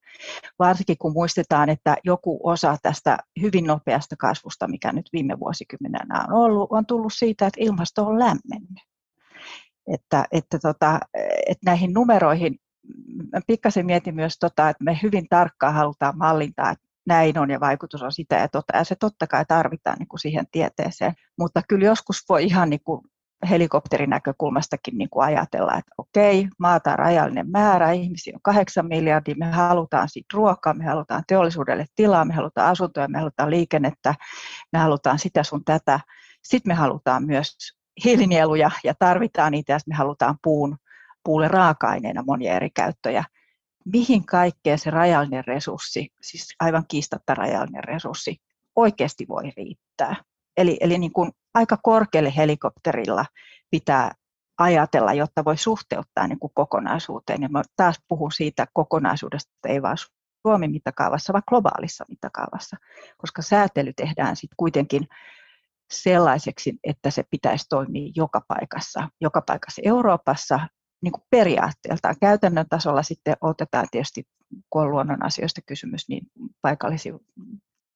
Varsinkin 0.58 0.98
kun 0.98 1.12
muistetaan, 1.12 1.68
että 1.68 1.96
joku 2.04 2.40
osa 2.42 2.76
tästä 2.82 3.18
hyvin 3.42 3.64
nopeasta 3.66 4.16
kasvusta, 4.18 4.68
mikä 4.68 4.92
nyt 4.92 5.10
viime 5.12 5.40
vuosikymmenenä 5.40 6.24
on 6.28 6.32
ollut, 6.32 6.68
on 6.72 6.86
tullut 6.86 7.12
siitä, 7.12 7.46
että 7.46 7.60
ilmasto 7.60 8.06
on 8.06 8.18
lämmennyt. 8.18 8.78
Että, 9.92 10.24
että, 10.32 10.58
tota, 10.58 11.00
että 11.46 11.62
näihin 11.64 11.92
numeroihin 11.92 12.58
pikkasen 13.46 13.86
mietin 13.86 14.14
myös, 14.14 14.38
tota, 14.38 14.68
että 14.68 14.84
me 14.84 14.98
hyvin 15.02 15.26
tarkkaan 15.28 15.74
halutaan 15.74 16.18
mallintaa, 16.18 16.70
että 16.70 16.86
näin 17.06 17.38
on 17.38 17.50
ja 17.50 17.60
vaikutus 17.60 18.02
on 18.02 18.12
sitä 18.12 18.36
ja 18.36 18.48
tota, 18.48 18.76
ja 18.76 18.84
se 18.84 18.96
totta 19.00 19.26
kai 19.26 19.44
tarvitaan 19.44 19.96
niin 19.98 20.08
kuin 20.08 20.20
siihen 20.20 20.46
tieteeseen. 20.52 21.12
Mutta 21.38 21.62
kyllä 21.68 21.84
joskus 21.84 22.24
voi 22.28 22.44
ihan 22.44 22.70
niin 22.70 22.80
kuin 22.84 23.00
helikopterinäkökulmastakin 23.50 24.98
niin 24.98 25.10
kuin 25.10 25.24
ajatella, 25.24 25.74
että 25.74 25.94
okei, 25.98 26.48
maata 26.58 26.90
on 26.90 26.98
rajallinen 26.98 27.50
määrä, 27.50 27.92
ihmisiä 27.92 28.32
on 28.34 28.42
kahdeksan 28.42 28.86
miljardia, 28.86 29.34
me 29.38 29.46
halutaan 29.46 30.08
siitä 30.08 30.26
ruokaa, 30.34 30.74
me 30.74 30.84
halutaan 30.84 31.22
teollisuudelle 31.28 31.86
tilaa, 31.96 32.24
me 32.24 32.34
halutaan 32.34 32.70
asuntoja, 32.70 33.08
me 33.08 33.18
halutaan 33.18 33.50
liikennettä, 33.50 34.14
me 34.72 34.78
halutaan 34.78 35.18
sitä 35.18 35.42
sun 35.42 35.64
tätä. 35.64 36.00
Sitten 36.42 36.70
me 36.70 36.74
halutaan 36.74 37.26
myös 37.26 37.56
hiilinieluja 38.04 38.70
ja 38.84 38.94
tarvitaan 38.98 39.52
niitä 39.52 39.72
ja 39.72 39.78
me 39.86 39.94
halutaan 39.94 40.36
puun 40.42 40.76
puulle 41.24 41.48
raaka-aineena 41.48 42.24
monia 42.26 42.54
eri 42.54 42.70
käyttöjä. 42.70 43.24
Mihin 43.84 44.26
kaikkeen 44.26 44.78
se 44.78 44.90
rajallinen 44.90 45.44
resurssi, 45.44 46.08
siis 46.22 46.54
aivan 46.60 46.84
kiistatta 46.88 47.34
rajallinen 47.34 47.84
resurssi, 47.84 48.36
oikeasti 48.76 49.26
voi 49.28 49.50
riittää? 49.56 50.16
Eli, 50.56 50.76
eli 50.80 50.98
niin 50.98 51.12
kuin 51.12 51.32
aika 51.54 51.78
korkealle 51.82 52.32
helikopterilla 52.36 53.26
pitää 53.70 54.14
ajatella, 54.58 55.12
jotta 55.12 55.44
voi 55.44 55.56
suhteuttaa 55.56 56.28
niin 56.28 56.38
kuin 56.38 56.52
kokonaisuuteen. 56.54 57.42
Ja 57.42 57.48
mä 57.48 57.62
taas 57.76 58.00
puhun 58.08 58.32
siitä 58.32 58.66
kokonaisuudesta, 58.72 59.52
ei 59.68 59.82
vain 59.82 59.96
Suomen 60.42 60.70
mittakaavassa, 60.70 61.32
vaan 61.32 61.42
globaalissa 61.48 62.04
mittakaavassa, 62.08 62.76
koska 63.18 63.42
säätely 63.42 63.92
tehdään 63.92 64.36
sitten 64.36 64.56
kuitenkin 64.56 65.06
sellaiseksi, 65.92 66.74
että 66.84 67.10
se 67.10 67.22
pitäisi 67.30 67.66
toimia 67.68 68.12
joka 68.16 68.40
paikassa, 68.48 69.08
joka 69.20 69.42
paikassa 69.46 69.82
Euroopassa, 69.84 70.60
niin 71.04 71.12
kuin 71.12 71.24
periaatteeltaan. 71.30 72.16
Käytännön 72.20 72.66
tasolla 72.68 73.02
sitten 73.02 73.36
otetaan 73.40 73.86
tietysti, 73.90 74.24
kun 74.70 74.82
on 74.82 74.90
luonnon 74.90 75.24
asioista 75.24 75.60
kysymys, 75.66 76.08
niin 76.08 76.26
paikallisia 76.62 77.18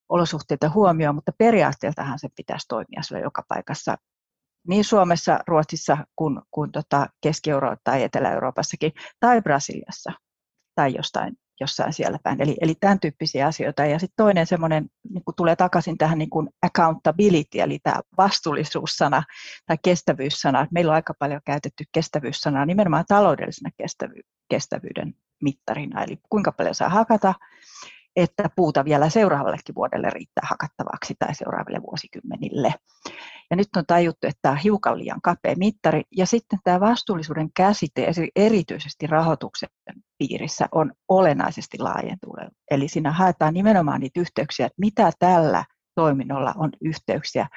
olosuhteita 0.09 0.69
huomioon, 0.69 1.15
mutta 1.15 1.31
periaatteeltahan 1.37 2.19
se 2.19 2.27
pitäisi 2.35 2.67
toimia 2.67 3.01
siellä 3.01 3.23
joka 3.23 3.43
paikassa 3.47 3.95
niin 4.67 4.83
Suomessa, 4.83 5.39
Ruotsissa 5.47 5.97
kuin, 6.15 6.41
kuin 6.51 6.71
tota 6.71 7.07
Keski-Euroopassa 7.21 7.81
tai 7.83 8.03
Etelä-Euroopassakin, 8.03 8.91
tai 9.19 9.41
Brasiliassa 9.41 10.11
tai 10.75 10.95
jostain, 10.95 11.35
jossain 11.59 11.93
siellä 11.93 12.19
päin. 12.23 12.41
Eli, 12.41 12.57
eli 12.61 12.75
tämän 12.79 12.99
tyyppisiä 12.99 13.47
asioita. 13.47 13.85
Ja 13.85 13.99
sitten 13.99 14.25
toinen 14.25 14.47
semmoinen, 14.47 14.89
niin 15.09 15.23
kun 15.23 15.33
tulee 15.37 15.55
takaisin 15.55 15.97
tähän 15.97 16.17
niin 16.17 16.29
kuin 16.29 16.49
accountability, 16.61 17.59
eli 17.59 17.79
tämä 17.83 18.01
vastuullisuussana 18.17 19.23
tai 19.65 19.77
kestävyyssana. 19.83 20.67
Meillä 20.71 20.89
on 20.89 20.95
aika 20.95 21.13
paljon 21.19 21.41
käytetty 21.45 21.83
kestävyyssanaa 21.91 22.65
nimenomaan 22.65 23.05
taloudellisena 23.07 23.69
kestävy- 23.77 24.23
kestävyyden 24.49 25.13
mittarina, 25.41 26.03
eli 26.03 26.19
kuinka 26.29 26.51
paljon 26.51 26.75
saa 26.75 26.89
hakata, 26.89 27.33
että 28.15 28.49
puuta 28.55 28.85
vielä 28.85 29.09
seuraavallekin 29.09 29.75
vuodelle 29.75 30.09
riittää 30.09 30.47
hakattavaksi 30.49 31.15
tai 31.19 31.35
seuraaville 31.35 31.81
vuosikymmenille. 31.81 32.73
Ja 33.49 33.55
nyt 33.55 33.67
on 33.77 33.85
tajuttu, 33.87 34.27
että 34.27 34.39
tämä 34.41 34.51
on 34.51 34.57
hiukan 34.57 34.97
liian 34.97 35.21
kapea 35.21 35.55
mittari. 35.57 36.03
Ja 36.17 36.25
sitten 36.25 36.59
tämä 36.63 36.79
vastuullisuuden 36.79 37.49
käsite 37.53 38.11
erityisesti 38.35 39.07
rahoituksen 39.07 39.69
piirissä 40.17 40.65
on 40.71 40.93
olennaisesti 41.07 41.77
laajentunut. 41.79 42.53
Eli 42.71 42.87
siinä 42.87 43.11
haetaan 43.11 43.53
nimenomaan 43.53 43.99
niitä 43.99 44.19
yhteyksiä, 44.19 44.65
että 44.65 44.79
mitä 44.79 45.11
tällä 45.19 45.65
toiminnolla 45.95 46.53
on 46.57 46.69
yhteyksiä 46.81 47.47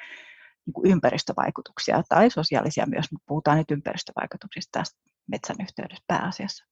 niin 0.66 0.72
kuin 0.72 0.90
ympäristövaikutuksia 0.90 2.02
tai 2.08 2.30
sosiaalisia 2.30 2.86
myös, 2.86 3.12
mutta 3.12 3.24
puhutaan 3.28 3.58
nyt 3.58 3.70
ympäristövaikutuksista 3.70 4.78
tästä 4.78 5.00
metsän 5.26 5.56
yhteydessä 5.62 6.04
pääasiassa. 6.06 6.64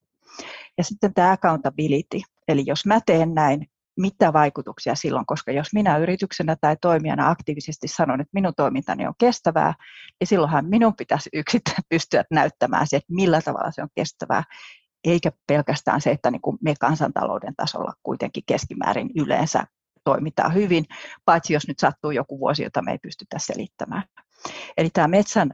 Ja 0.78 0.84
sitten 0.84 1.14
tämä 1.14 1.32
accountability, 1.32 2.20
eli 2.48 2.62
jos 2.66 2.86
mä 2.86 3.00
teen 3.06 3.34
näin, 3.34 3.66
mitä 3.96 4.32
vaikutuksia 4.32 4.94
silloin, 4.94 5.26
koska 5.26 5.52
jos 5.52 5.68
minä 5.74 5.98
yrityksenä 5.98 6.56
tai 6.60 6.76
toimijana 6.80 7.30
aktiivisesti 7.30 7.88
sanon, 7.88 8.20
että 8.20 8.30
minun 8.32 8.52
toimintani 8.56 9.06
on 9.06 9.14
kestävää, 9.18 9.74
niin 10.20 10.28
silloinhan 10.28 10.66
minun 10.68 10.96
pitäisi 10.96 11.30
yksittäin 11.40 11.84
pystyä 11.88 12.24
näyttämään 12.30 12.86
se, 12.86 12.96
että 12.96 13.14
millä 13.14 13.40
tavalla 13.42 13.70
se 13.70 13.82
on 13.82 13.88
kestävää, 13.94 14.44
eikä 15.04 15.32
pelkästään 15.46 16.00
se, 16.00 16.10
että 16.10 16.30
niin 16.30 16.42
kuin 16.42 16.58
me 16.60 16.74
kansantalouden 16.80 17.54
tasolla 17.56 17.92
kuitenkin 18.02 18.42
keskimäärin 18.46 19.10
yleensä 19.16 19.64
toimitaan 20.04 20.54
hyvin, 20.54 20.84
paitsi 21.24 21.52
jos 21.52 21.68
nyt 21.68 21.78
sattuu 21.78 22.10
joku 22.10 22.38
vuosi, 22.38 22.62
jota 22.62 22.82
me 22.82 22.92
ei 22.92 22.98
pystytä 22.98 23.38
selittämään. 23.38 24.02
Eli 24.76 24.90
tämä 24.90 25.08
metsän 25.08 25.50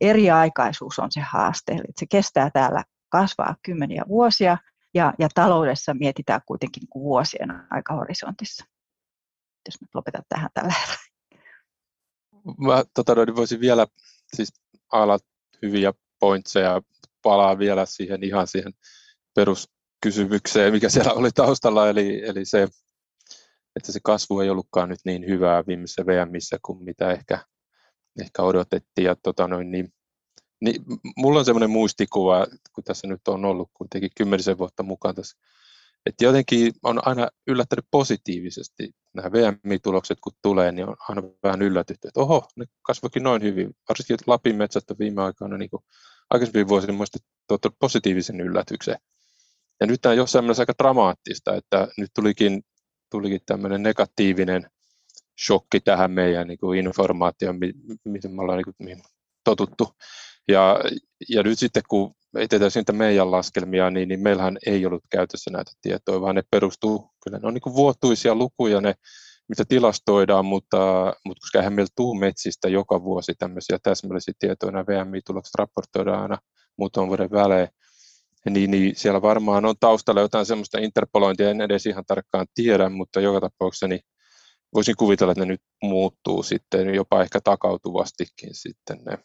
eriaikaisuus 0.00 0.98
on 0.98 1.12
se 1.12 1.20
haaste, 1.20 1.72
eli 1.72 1.92
se 1.96 2.06
kestää 2.10 2.50
täällä 2.50 2.84
kasvaa 3.08 3.56
kymmeniä 3.62 4.02
vuosia, 4.08 4.56
ja, 4.98 5.14
ja 5.18 5.28
taloudessa 5.34 5.94
mietitään 5.94 6.40
kuitenkin 6.46 6.80
niin 6.80 6.88
kuin 6.88 7.02
vuosien 7.02 7.48
aikahorisontissa. 7.70 8.64
Jos 9.66 9.80
nyt 9.80 9.94
lopetan 9.94 10.22
tähän 10.28 10.50
tällä 10.54 10.74
Mä 12.58 12.84
tota, 12.94 13.14
niin 13.14 13.36
voisin 13.36 13.60
vielä 13.60 13.86
siis 14.36 14.48
alat 14.92 15.22
hyviä 15.62 15.92
pointseja, 16.20 16.82
palaa 17.22 17.58
vielä 17.58 17.86
siihen 17.86 18.24
ihan 18.24 18.46
siihen 18.46 18.72
peruskysymykseen, 19.34 20.72
mikä 20.72 20.88
siellä 20.88 21.12
oli 21.12 21.30
taustalla, 21.30 21.88
eli, 21.88 22.24
eli 22.24 22.44
se, 22.44 22.62
että 23.76 23.92
se 23.92 24.00
kasvu 24.02 24.40
ei 24.40 24.50
ollutkaan 24.50 24.88
nyt 24.88 25.00
niin 25.04 25.26
hyvää 25.26 25.64
viimeisessä 25.66 26.06
VMissä 26.06 26.58
kuin 26.62 26.84
mitä 26.84 27.10
ehkä, 27.10 27.44
ehkä 28.20 28.42
odotettiin. 28.42 29.04
Ja 29.04 29.16
tota 29.22 29.48
noin, 29.48 29.70
niin 29.70 29.92
niin, 30.60 30.82
mulla 31.16 31.38
on 31.38 31.44
semmoinen 31.44 31.70
muistikuva, 31.70 32.46
kun 32.72 32.84
tässä 32.84 33.06
nyt 33.06 33.28
on 33.28 33.44
ollut 33.44 33.70
kuitenkin 33.74 34.10
kymmenisen 34.16 34.58
vuotta 34.58 34.82
mukaan 34.82 35.14
tässä, 35.14 35.38
että 36.06 36.24
jotenkin 36.24 36.72
on 36.82 37.08
aina 37.08 37.28
yllättänyt 37.46 37.84
positiivisesti 37.90 38.90
nämä 39.14 39.32
VMI-tulokset, 39.32 40.18
kun 40.20 40.32
tulee, 40.42 40.72
niin 40.72 40.88
on 40.88 40.96
aina 41.08 41.22
vähän 41.42 41.62
yllätytty, 41.62 42.08
että 42.08 42.20
oho, 42.20 42.48
ne 42.56 42.64
kasvoikin 42.82 43.22
noin 43.22 43.42
hyvin. 43.42 43.76
Varsinkin 43.88 44.16
Lapin 44.26 44.56
metsät 44.56 44.90
on 44.90 44.98
viime 44.98 45.22
aikoina 45.22 45.58
niin 45.58 45.70
kuin 45.70 45.82
aikaisemmin 46.30 46.68
vuosina 46.68 46.92
muista 46.92 47.18
tuottanut 47.48 47.76
positiivisen 47.78 48.40
yllätyksen. 48.40 48.96
Ja 49.80 49.86
nyt 49.86 50.00
tämä 50.00 50.10
on 50.10 50.16
jossain 50.16 50.44
mielessä 50.44 50.62
aika 50.62 50.74
dramaattista, 50.78 51.56
että 51.56 51.88
nyt 51.96 52.10
tulikin, 52.14 52.62
tulikin 53.10 53.40
tämmöinen 53.46 53.82
negatiivinen 53.82 54.70
shokki 55.46 55.80
tähän 55.80 56.10
meidän 56.10 56.48
niin 56.48 56.58
kuin 56.58 56.78
informaatioon, 56.78 57.58
miten 58.04 58.34
me 58.34 58.42
ollaan 58.42 58.58
niin 58.58 58.74
kuin, 58.76 59.02
totuttu 59.44 59.94
ja, 60.48 60.80
ja 61.28 61.42
nyt 61.42 61.58
sitten 61.58 61.82
kun 61.88 62.14
etsitään 62.38 62.70
siitä 62.70 62.92
meidän 62.92 63.30
laskelmia, 63.30 63.90
niin, 63.90 64.08
niin 64.08 64.20
meillähän 64.20 64.58
ei 64.66 64.86
ollut 64.86 65.04
käytössä 65.10 65.50
näitä 65.50 65.72
tietoja, 65.82 66.20
vaan 66.20 66.34
ne 66.34 66.42
perustuu, 66.50 67.10
kyllä 67.24 67.38
ne 67.38 67.48
on 67.48 67.54
niin 67.54 67.74
vuotuisia 67.74 68.34
lukuja 68.34 68.80
ne, 68.80 68.94
mitä 69.48 69.64
tilastoidaan, 69.68 70.44
mutta, 70.44 71.12
mutta 71.24 71.40
koska 71.40 71.58
eihän 71.58 71.72
meillä 71.72 71.90
tuu 71.96 72.14
metsistä 72.14 72.68
joka 72.68 73.02
vuosi 73.02 73.34
tämmöisiä 73.38 73.78
täsmällisiä 73.82 74.34
tietoja, 74.38 74.72
nämä 74.72 74.86
VMI-tulokset 74.86 75.54
raportoidaan 75.54 76.22
aina 76.22 76.38
muutaman 76.78 77.08
vuoden 77.08 77.30
välein, 77.30 77.68
niin, 78.50 78.70
niin 78.70 78.96
siellä 78.96 79.22
varmaan 79.22 79.64
on 79.64 79.74
taustalla 79.80 80.20
jotain 80.20 80.46
semmoista 80.46 80.78
interpolointia, 80.78 81.50
en 81.50 81.60
edes 81.60 81.86
ihan 81.86 82.04
tarkkaan 82.06 82.46
tiedä, 82.54 82.88
mutta 82.88 83.20
joka 83.20 83.40
tapauksessa 83.40 83.88
niin 83.88 84.00
voisin 84.74 84.96
kuvitella, 84.98 85.32
että 85.32 85.44
ne 85.44 85.52
nyt 85.52 85.62
muuttuu 85.82 86.42
sitten 86.42 86.94
jopa 86.94 87.22
ehkä 87.22 87.40
takautuvastikin 87.44 88.50
sitten 88.52 88.98
ne 89.06 89.18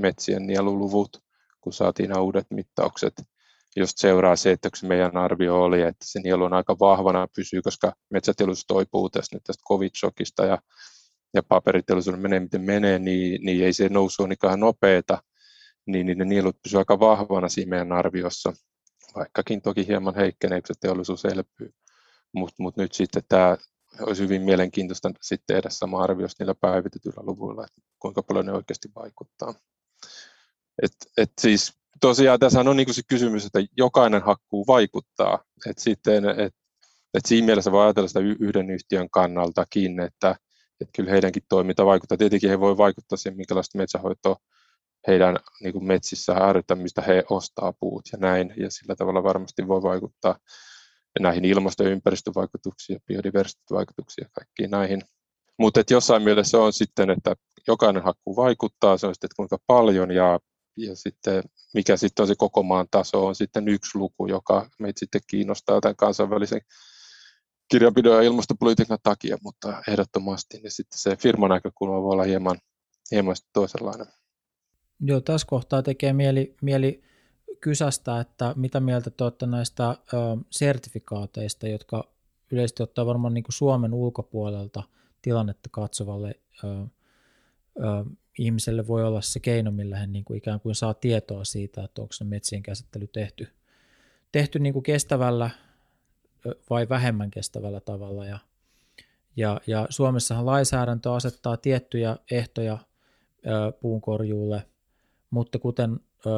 metsien 0.00 0.46
nieluluvut, 0.46 1.22
kun 1.60 1.72
saatiin 1.72 2.08
nämä 2.08 2.22
uudet 2.22 2.46
mittaukset. 2.50 3.14
Just 3.76 3.98
seuraa 3.98 4.36
se, 4.36 4.50
että 4.50 4.68
se 4.74 4.86
meidän 4.86 5.16
arvio 5.16 5.62
oli, 5.62 5.82
että 5.82 6.04
se 6.04 6.20
nielu 6.20 6.44
on 6.44 6.52
aika 6.52 6.76
vahvana 6.80 7.28
pysyy, 7.36 7.62
koska 7.62 7.92
metsäteollisuus 8.10 8.66
toipuu 8.66 9.10
tästä 9.10 9.36
nyt 9.36 9.44
tästä 9.44 9.62
covid-shokista 9.68 10.44
ja, 10.44 10.58
ja 11.34 11.42
paperiteollisuuden 11.42 12.20
menee 12.20 12.40
miten 12.40 12.60
menee, 12.60 12.98
niin, 12.98 13.44
niin 13.44 13.64
ei 13.64 13.72
se 13.72 13.88
nousu 13.88 14.22
ole 14.22 14.28
niin 14.28 14.60
nopeeta, 14.60 15.22
niin, 15.86 16.06
niin 16.06 16.18
ne 16.18 16.24
nielut 16.24 16.62
pysyvät 16.62 16.80
aika 16.80 17.00
vahvana 17.00 17.48
siinä 17.48 17.70
meidän 17.70 17.92
arviossa, 17.92 18.52
vaikkakin 19.14 19.62
toki 19.62 19.86
hieman 19.86 20.14
heikkenee, 20.14 20.60
kun 20.60 20.66
se 20.66 20.80
teollisuus 20.80 21.24
elpyy. 21.24 21.74
Mutta 22.34 22.62
mut 22.62 22.76
nyt 22.76 22.92
sitten 22.92 23.22
tämä 23.28 23.56
olisi 24.00 24.22
hyvin 24.22 24.42
mielenkiintoista 24.42 25.10
sitten 25.22 25.56
tehdä 25.56 25.70
sama 25.70 26.02
arviosta 26.02 26.44
niillä 26.44 26.54
päivitetyillä 26.60 27.22
luvuilla, 27.26 27.64
että 27.64 27.80
kuinka 27.98 28.22
paljon 28.22 28.46
ne 28.46 28.52
oikeasti 28.52 28.88
vaikuttaa. 28.94 29.54
Et, 30.82 30.92
et 31.16 31.32
siis 31.40 31.72
tosiaan 32.00 32.40
tässä 32.40 32.60
on 32.60 32.76
niin 32.76 32.94
se 32.94 33.02
kysymys, 33.08 33.46
että 33.46 33.58
jokainen 33.76 34.22
hakkuu 34.22 34.66
vaikuttaa. 34.66 35.44
Et 35.70 35.78
sitten, 35.78 36.24
et, 36.28 36.54
et 37.14 37.26
siinä 37.26 37.46
mielessä 37.46 37.72
voi 37.72 37.84
ajatella 37.84 38.08
sitä 38.08 38.20
yhden 38.20 38.70
yhtiön 38.70 39.10
kannaltakin, 39.10 40.00
että 40.00 40.36
et 40.80 40.88
kyllä 40.96 41.10
heidänkin 41.10 41.42
toiminta 41.48 41.86
vaikuttaa. 41.86 42.18
Tietenkin 42.18 42.50
he 42.50 42.60
voi 42.60 42.76
vaikuttaa 42.76 43.16
siihen, 43.16 43.36
minkälaista 43.36 43.78
metsähoitoa 43.78 44.36
heidän 45.06 45.38
niin 45.62 45.84
metsissä 45.84 46.34
harjoittaa, 46.34 46.76
mistä 46.76 47.02
he 47.02 47.24
ostaa 47.30 47.72
puut 47.80 48.02
ja 48.12 48.18
näin. 48.18 48.54
Ja 48.56 48.70
sillä 48.70 48.96
tavalla 48.96 49.22
varmasti 49.22 49.68
voi 49.68 49.82
vaikuttaa 49.82 50.38
näihin 51.20 51.44
ilmasto- 51.44 51.84
ja 51.84 51.90
ympäristövaikutuksiin 51.90 52.94
ja 52.94 53.00
biodiversiteettivaikutuksiin 53.06 54.24
ja 54.24 54.28
kaikkiin 54.32 54.70
näihin. 54.70 55.02
Mutta 55.58 55.82
jossain 55.90 56.22
mielessä 56.22 56.58
on 56.58 56.72
sitten, 56.72 57.10
että 57.10 57.34
jokainen 57.68 58.02
hakkuu 58.02 58.36
vaikuttaa, 58.36 58.98
se 58.98 59.06
on 59.06 59.14
sitten, 59.14 59.26
että 59.26 59.36
kuinka 59.36 59.58
paljon 59.66 60.10
ja 60.10 60.40
ja 60.76 60.96
sitten 60.96 61.42
mikä 61.74 61.96
sitten 61.96 62.22
on 62.22 62.28
se 62.28 62.34
koko 62.38 62.62
maan 62.62 62.86
taso 62.90 63.26
on 63.26 63.34
sitten 63.34 63.68
yksi 63.68 63.98
luku, 63.98 64.26
joka 64.26 64.68
meitä 64.78 64.98
sitten 64.98 65.20
kiinnostaa 65.26 65.80
tämän 65.80 65.96
kansainvälisen 65.96 66.60
kirjanpidon 67.70 68.16
ja 68.16 68.22
ilmastopolitiikan 68.22 68.98
takia, 69.02 69.36
mutta 69.42 69.82
ehdottomasti 69.88 70.58
niin 70.58 70.70
sitten 70.70 70.98
se 70.98 71.16
firman 71.16 71.50
näkökulma 71.50 72.02
voi 72.02 72.12
olla 72.12 72.22
hieman, 72.22 72.58
hieman 73.10 73.36
toisenlainen. 73.52 74.06
Joo, 75.00 75.20
tässä 75.20 75.46
kohtaa 75.46 75.82
tekee 75.82 76.12
mieli, 76.12 76.56
mieli 76.62 77.02
kysästä, 77.60 78.20
että 78.20 78.54
mitä 78.56 78.80
mieltä 78.80 79.10
te 79.10 79.24
olette 79.24 79.46
näistä 79.46 79.88
ö, 79.90 79.96
sertifikaateista, 80.50 81.68
jotka 81.68 82.04
yleisesti 82.50 82.82
ottaa 82.82 83.06
varmaan 83.06 83.34
niin 83.34 83.44
kuin 83.44 83.52
Suomen 83.52 83.94
ulkopuolelta 83.94 84.82
tilannetta 85.22 85.68
katsovalle 85.72 86.40
ö, 86.64 86.68
ö, 87.78 88.04
ihmiselle 88.38 88.86
voi 88.86 89.04
olla 89.04 89.20
se 89.20 89.40
keino, 89.40 89.70
millä 89.70 89.96
hän 89.96 90.12
niin 90.12 90.24
kuin 90.24 90.38
ikään 90.38 90.60
kuin 90.60 90.74
saa 90.74 90.94
tietoa 90.94 91.44
siitä, 91.44 91.84
että 91.84 92.02
onko 92.02 92.12
se 92.12 92.24
metsien 92.24 92.62
käsittely 92.62 93.06
tehty, 93.06 93.48
tehty 94.32 94.58
niin 94.58 94.72
kuin 94.72 94.82
kestävällä 94.82 95.50
vai 96.70 96.88
vähemmän 96.88 97.30
kestävällä 97.30 97.80
tavalla. 97.80 98.26
Ja, 98.26 98.38
ja, 99.36 99.60
ja 99.66 99.86
Suomessahan 99.90 100.46
lainsäädäntö 100.46 101.12
asettaa 101.12 101.56
tiettyjä 101.56 102.16
ehtoja 102.30 102.78
ö, 103.46 103.72
puunkorjuulle, 103.72 104.66
mutta 105.30 105.58
kuten 105.58 106.00
ö, 106.26 106.30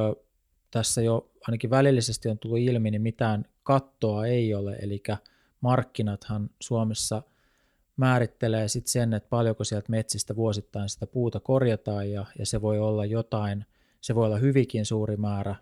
tässä 0.71 1.03
jo 1.03 1.31
ainakin 1.49 1.71
välillisesti 1.71 2.29
on 2.29 2.39
tullut 2.39 2.59
ilmi, 2.59 2.91
niin 2.91 3.03
mitään 3.03 3.45
kattoa 3.63 4.27
ei 4.27 4.55
ole, 4.55 4.77
eli 4.83 5.03
markkinathan 5.61 6.51
Suomessa– 6.61 7.23
määrittelee 7.97 8.69
sitten 8.69 8.93
sen, 8.93 9.15
että 9.15 9.29
paljonko 9.29 9.65
sieltä 9.65 9.91
metsistä 9.91 10.37
vuosittain 10.37 10.89
sitä 10.89 11.07
puuta 11.07 11.41
korjataan 11.41 12.11
ja, 12.11 12.27
ja 12.39 12.47
se 12.47 12.63
voi 12.63 12.79
olla 12.79 13.05
jotain, 13.05 13.67
se 14.01 14.15
voi 14.15 14.27
olla 14.27 14.39
hyvinkin 14.39 14.87
suuri 14.87 15.17
määrä 15.17 15.57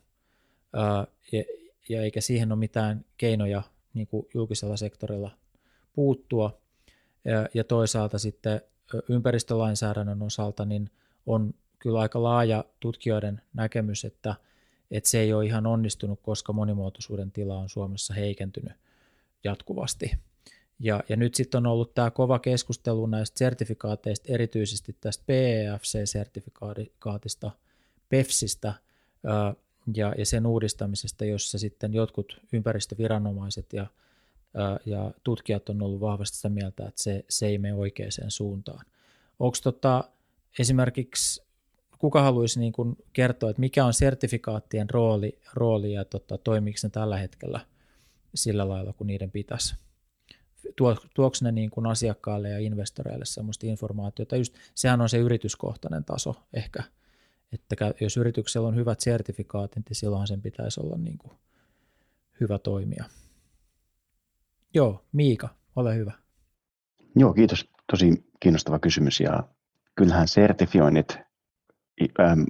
ää, 0.72 1.06
ja, 1.32 1.44
ja 1.88 2.02
eikä 2.02 2.20
siihen 2.20 2.52
ole 2.52 2.58
mitään 2.58 3.04
keinoja 3.16 3.62
niin 3.94 4.06
kuin 4.06 4.26
julkisella 4.34 4.76
sektorilla 4.76 5.30
puuttua. 5.92 6.60
Ja, 7.24 7.48
ja 7.54 7.64
toisaalta 7.64 8.18
sitten 8.18 8.60
ympäristölainsäädännön 9.08 10.22
osalta 10.22 10.64
niin 10.64 10.90
on 11.26 11.54
kyllä 11.78 12.00
aika 12.00 12.22
laaja 12.22 12.64
tutkijoiden 12.80 13.42
näkemys, 13.54 14.04
että, 14.04 14.34
että 14.90 15.10
se 15.10 15.20
ei 15.20 15.32
ole 15.32 15.46
ihan 15.46 15.66
onnistunut, 15.66 16.20
koska 16.22 16.52
monimuotoisuuden 16.52 17.32
tila 17.32 17.58
on 17.58 17.68
Suomessa 17.68 18.14
heikentynyt 18.14 18.72
jatkuvasti. 19.44 20.12
Ja, 20.82 21.02
ja 21.08 21.16
nyt 21.16 21.34
sitten 21.34 21.58
on 21.58 21.66
ollut 21.66 21.94
tämä 21.94 22.10
kova 22.10 22.38
keskustelu 22.38 23.06
näistä 23.06 23.38
sertifikaateista, 23.38 24.32
erityisesti 24.32 24.96
tästä 25.00 25.24
PEFC-sertifikaatista, 25.26 27.50
PEFSistä 28.08 28.74
ja, 29.94 30.14
ja 30.18 30.26
sen 30.26 30.46
uudistamisesta, 30.46 31.24
jossa 31.24 31.58
sitten 31.58 31.94
jotkut 31.94 32.40
ympäristöviranomaiset 32.52 33.72
ja, 33.72 33.86
ja 34.86 35.10
tutkijat 35.24 35.68
on 35.68 35.82
ollut 35.82 36.00
vahvasti 36.00 36.36
sitä 36.36 36.48
mieltä, 36.48 36.88
että 36.88 37.02
se, 37.02 37.24
se 37.28 37.46
ei 37.46 37.58
mene 37.58 37.74
oikeaan 37.74 38.10
suuntaan. 38.28 38.86
Onko 39.38 39.56
tota, 39.62 40.04
esimerkiksi, 40.58 41.42
kuka 41.98 42.22
haluaisi 42.22 42.60
niin 42.60 42.72
kuin 42.72 42.96
kertoa, 43.12 43.50
että 43.50 43.60
mikä 43.60 43.84
on 43.84 43.94
sertifikaattien 43.94 44.90
rooli, 44.90 45.38
rooli 45.54 45.92
ja 45.92 46.04
tota, 46.04 46.38
toimiiko 46.38 46.78
ne 46.82 46.88
tällä 46.88 47.16
hetkellä 47.16 47.60
sillä 48.34 48.68
lailla, 48.68 48.92
kun 48.92 49.06
niiden 49.06 49.30
pitäisi? 49.30 49.74
Tuoks 51.14 51.42
ne 51.42 51.52
niin 51.52 51.70
kuin 51.70 51.86
asiakkaalle 51.86 52.48
ja 52.48 52.58
investoreille 52.58 53.24
sellaista 53.24 53.66
informaatiota. 53.66 54.36
Just, 54.36 54.54
sehän 54.74 55.00
on 55.00 55.08
se 55.08 55.18
yrityskohtainen 55.18 56.04
taso 56.04 56.34
ehkä, 56.54 56.82
että 57.52 57.76
jos 58.00 58.16
yrityksellä 58.16 58.68
on 58.68 58.76
hyvät 58.76 59.00
sertifikaatit, 59.00 59.88
niin 59.88 59.96
silloin 59.96 60.26
sen 60.26 60.42
pitäisi 60.42 60.80
olla 60.80 60.96
niin 60.98 61.18
kuin 61.18 61.32
hyvä 62.40 62.58
toimija. 62.58 63.04
Joo, 64.74 65.04
Miika, 65.12 65.48
ole 65.76 65.96
hyvä. 65.96 66.12
Joo, 67.16 67.34
kiitos. 67.34 67.68
Tosi 67.90 68.24
kiinnostava 68.40 68.78
kysymys 68.78 69.20
ja 69.20 69.48
kyllähän 69.94 70.28
sertifioinnit 70.28 71.18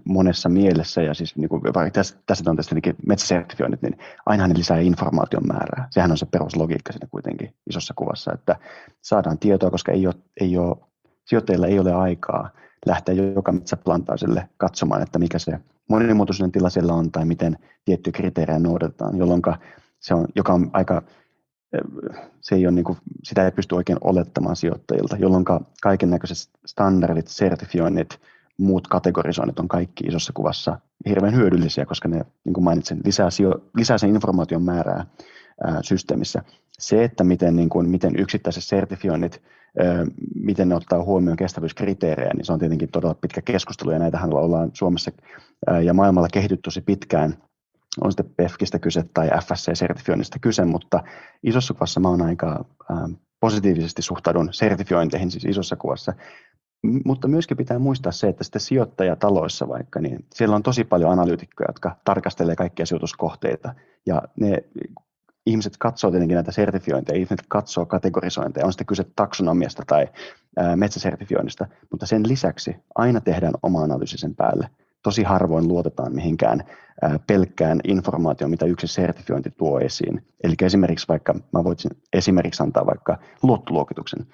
monessa 0.05 0.48
mielessä, 0.48 1.02
ja 1.02 1.14
siis 1.14 1.37
niin 1.37 1.48
kuin, 1.48 1.62
tässä, 1.92 2.16
tässä 2.26 2.50
on 2.50 2.57
tästä 2.57 2.76
metsäsertifioinnit, 3.07 3.83
niin 3.83 3.98
aina 4.26 4.48
ne 4.48 4.55
lisää 4.57 4.78
informaation 4.78 5.46
määrää. 5.46 5.88
Sehän 5.90 6.11
on 6.11 6.18
se 6.18 6.26
peruslogiikka 6.26 6.92
siinä 6.92 7.09
kuitenkin 7.11 7.55
isossa 7.70 7.94
kuvassa, 7.96 8.33
että 8.33 8.57
saadaan 9.00 9.38
tietoa, 9.38 9.70
koska 9.70 9.92
ei 9.92 10.07
ole, 10.07 10.14
ei 10.40 10.59
ole, 10.59 10.76
sijoittajilla 11.24 11.66
ei 11.66 11.78
ole 11.78 11.92
aikaa 11.92 12.50
lähteä 12.87 13.14
joka 13.14 13.52
metsäplantaiselle 13.52 14.48
katsomaan, 14.57 15.02
että 15.02 15.18
mikä 15.18 15.38
se 15.38 15.59
monimuotoisuuden 15.88 16.52
tila 16.52 16.70
siellä 16.70 16.92
on 16.92 17.12
tai 17.12 17.24
miten 17.24 17.59
tiettyjä 17.85 18.12
kriteerejä 18.12 18.59
noudatetaan, 18.59 19.18
jolloin 19.18 19.42
se 20.00 20.14
on, 20.14 20.26
joka 20.37 20.52
on 20.52 20.70
aika 20.72 21.02
äh, 21.74 22.31
se 22.40 22.55
ei 22.55 22.66
ole 22.66 22.74
niin 22.74 22.85
kuin, 22.85 22.98
sitä 23.24 23.44
ei 23.44 23.50
pysty 23.50 23.74
oikein 23.74 23.98
olettamaan 24.00 24.57
sijoittajilta, 24.57 25.16
jolloin 25.16 25.44
kaiken 25.83 26.11
näköiset 26.11 26.50
standardit, 26.66 27.28
sertifioinnit, 27.28 28.20
muut 28.62 28.88
kategorisoinnit 28.88 29.59
on 29.59 29.68
kaikki 29.68 30.05
isossa 30.05 30.33
kuvassa 30.33 30.79
hirveän 31.09 31.35
hyödyllisiä, 31.35 31.87
koska 31.87 32.09
ne, 32.09 32.25
niin 32.44 32.53
kuin 32.53 32.64
mainitsin, 32.64 33.01
lisää, 33.05 33.31
sijo, 33.31 33.55
lisää 33.77 33.98
sen 33.98 34.11
informaation 34.11 34.62
määrää 34.62 35.07
ää, 35.64 35.79
systeemissä. 35.83 36.42
Se, 36.79 37.05
että 37.05 37.25
miten, 37.25 37.57
niin 37.57 37.68
kuin, 37.68 37.88
miten 37.88 38.12
yksittäiset 38.18 38.64
sertifioinnit, 38.64 39.42
ää, 39.79 40.07
miten 40.35 40.68
ne 40.68 40.75
ottaa 40.75 41.05
huomioon 41.05 41.37
kestävyyskriteerejä, 41.37 42.31
niin 42.35 42.44
se 42.44 42.53
on 42.53 42.59
tietenkin 42.59 42.88
todella 42.88 43.14
pitkä 43.14 43.42
keskustelu, 43.42 43.90
ja 43.90 43.98
näitähän 43.98 44.35
ollaan 44.35 44.70
Suomessa 44.72 45.11
ää, 45.66 45.81
ja 45.81 45.94
maailmalla 45.94 46.29
kehitytty 46.33 46.62
tosi 46.62 46.81
pitkään, 46.81 47.37
on 48.01 48.12
sitten 48.12 48.35
PEFKistä 48.37 48.79
kyse 48.79 49.05
tai 49.14 49.29
FSC-sertifioinnista 49.29 50.38
kyse, 50.40 50.64
mutta 50.64 51.03
isossa 51.42 51.75
kuvassa 51.75 52.01
mä 52.01 52.09
oon 52.09 52.22
aika 52.22 52.64
ää, 52.90 53.09
positiivisesti 53.40 54.03
suhtaudun 54.03 54.48
sertifiointeihin 54.53 55.31
siis 55.31 55.44
isossa 55.44 55.77
kuvassa, 55.77 56.12
mutta 57.04 57.28
myöskin 57.28 57.56
pitää 57.56 57.78
muistaa 57.78 58.12
se, 58.12 58.28
että 58.28 58.44
sitten 58.44 58.60
sijoittajataloissa 58.60 59.68
vaikka, 59.68 60.00
niin 60.00 60.24
siellä 60.34 60.56
on 60.56 60.62
tosi 60.62 60.84
paljon 60.84 61.10
analyytikkoja, 61.10 61.68
jotka 61.68 61.96
tarkastelee 62.04 62.56
kaikkia 62.56 62.86
sijoituskohteita. 62.86 63.74
Ja 64.06 64.22
ne 64.40 64.64
ihmiset 65.46 65.76
katsoo 65.78 66.10
tietenkin 66.10 66.34
näitä 66.34 66.52
sertifiointeja, 66.52 67.16
ihmiset 67.16 67.44
katsoo 67.48 67.86
kategorisointeja, 67.86 68.66
on 68.66 68.72
sitten 68.72 68.86
kyse 68.86 69.04
taksonomiasta 69.16 69.82
tai 69.86 70.08
ää, 70.56 70.76
metsäsertifioinnista, 70.76 71.66
mutta 71.90 72.06
sen 72.06 72.28
lisäksi 72.28 72.76
aina 72.94 73.20
tehdään 73.20 73.54
oma 73.62 73.82
analyysi 73.82 74.18
sen 74.18 74.34
päälle. 74.34 74.68
Tosi 75.02 75.22
harvoin 75.22 75.68
luotetaan 75.68 76.14
mihinkään 76.14 76.62
ää, 77.02 77.18
pelkkään 77.26 77.80
informaatioon, 77.84 78.50
mitä 78.50 78.66
yksi 78.66 78.86
sertifiointi 78.86 79.50
tuo 79.50 79.80
esiin. 79.80 80.26
Eli 80.44 80.54
esimerkiksi 80.62 81.08
vaikka, 81.08 81.34
mä 81.52 81.64
voisin 81.64 81.90
esimerkiksi 82.12 82.62
antaa 82.62 82.86
vaikka 82.86 83.18
luottoluokituksen, 83.42 84.26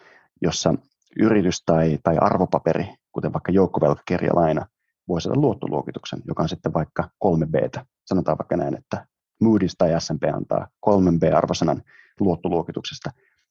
jossa 0.42 0.74
yritys 1.18 1.62
tai, 1.66 1.98
tai 2.02 2.16
arvopaperi, 2.20 2.94
kuten 3.12 3.32
vaikka 3.32 3.52
joukkovelkakirjalaina, 3.52 4.66
voi 5.08 5.20
saada 5.20 5.40
luottoluokituksen, 5.40 6.22
joka 6.28 6.42
on 6.42 6.48
sitten 6.48 6.74
vaikka 6.74 7.08
3B. 7.24 7.84
Sanotaan 8.06 8.38
vaikka 8.38 8.56
näin, 8.56 8.74
että 8.78 9.06
Moody's 9.44 9.74
tai 9.78 10.00
S&P 10.00 10.34
antaa 10.34 10.68
3B-arvosanan 10.86 11.82
luottoluokituksesta, 12.20 13.10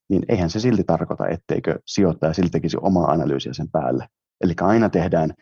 niin 0.09 0.25
eihän 0.29 0.49
se 0.49 0.59
silti 0.59 0.83
tarkoita, 0.83 1.27
etteikö 1.27 1.79
sijoittaja 1.85 2.33
silti 2.33 2.49
tekisi 2.49 2.77
omaa 2.81 3.11
analyysiä 3.11 3.53
sen 3.53 3.71
päälle. 3.71 4.07
Eli 4.41 4.53
aina 4.61 4.89
tehdään, 4.89 5.33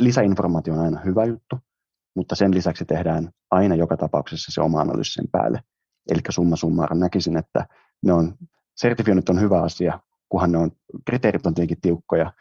lisäinformaatio 0.00 0.74
on 0.74 0.80
aina 0.80 1.00
hyvä 1.00 1.24
juttu, 1.24 1.58
mutta 2.16 2.34
sen 2.34 2.54
lisäksi 2.54 2.84
tehdään 2.84 3.30
aina 3.50 3.74
joka 3.74 3.96
tapauksessa 3.96 4.52
se 4.52 4.60
oma 4.60 4.80
analyysi 4.80 5.12
sen 5.12 5.28
päälle. 5.32 5.60
Eli 6.10 6.20
summa 6.28 6.56
summarum 6.56 6.98
näkisin, 6.98 7.36
että 7.36 7.66
ne 8.02 8.12
on, 8.12 8.34
sertifioinnit 8.76 9.28
on 9.28 9.40
hyvä 9.40 9.62
asia, 9.62 10.00
kunhan 10.30 10.52
ne 10.52 10.58
on, 10.58 10.70
kriteerit 11.04 11.46
on 11.46 11.54
tietenkin 11.54 11.80
tiukkoja, 11.80 12.32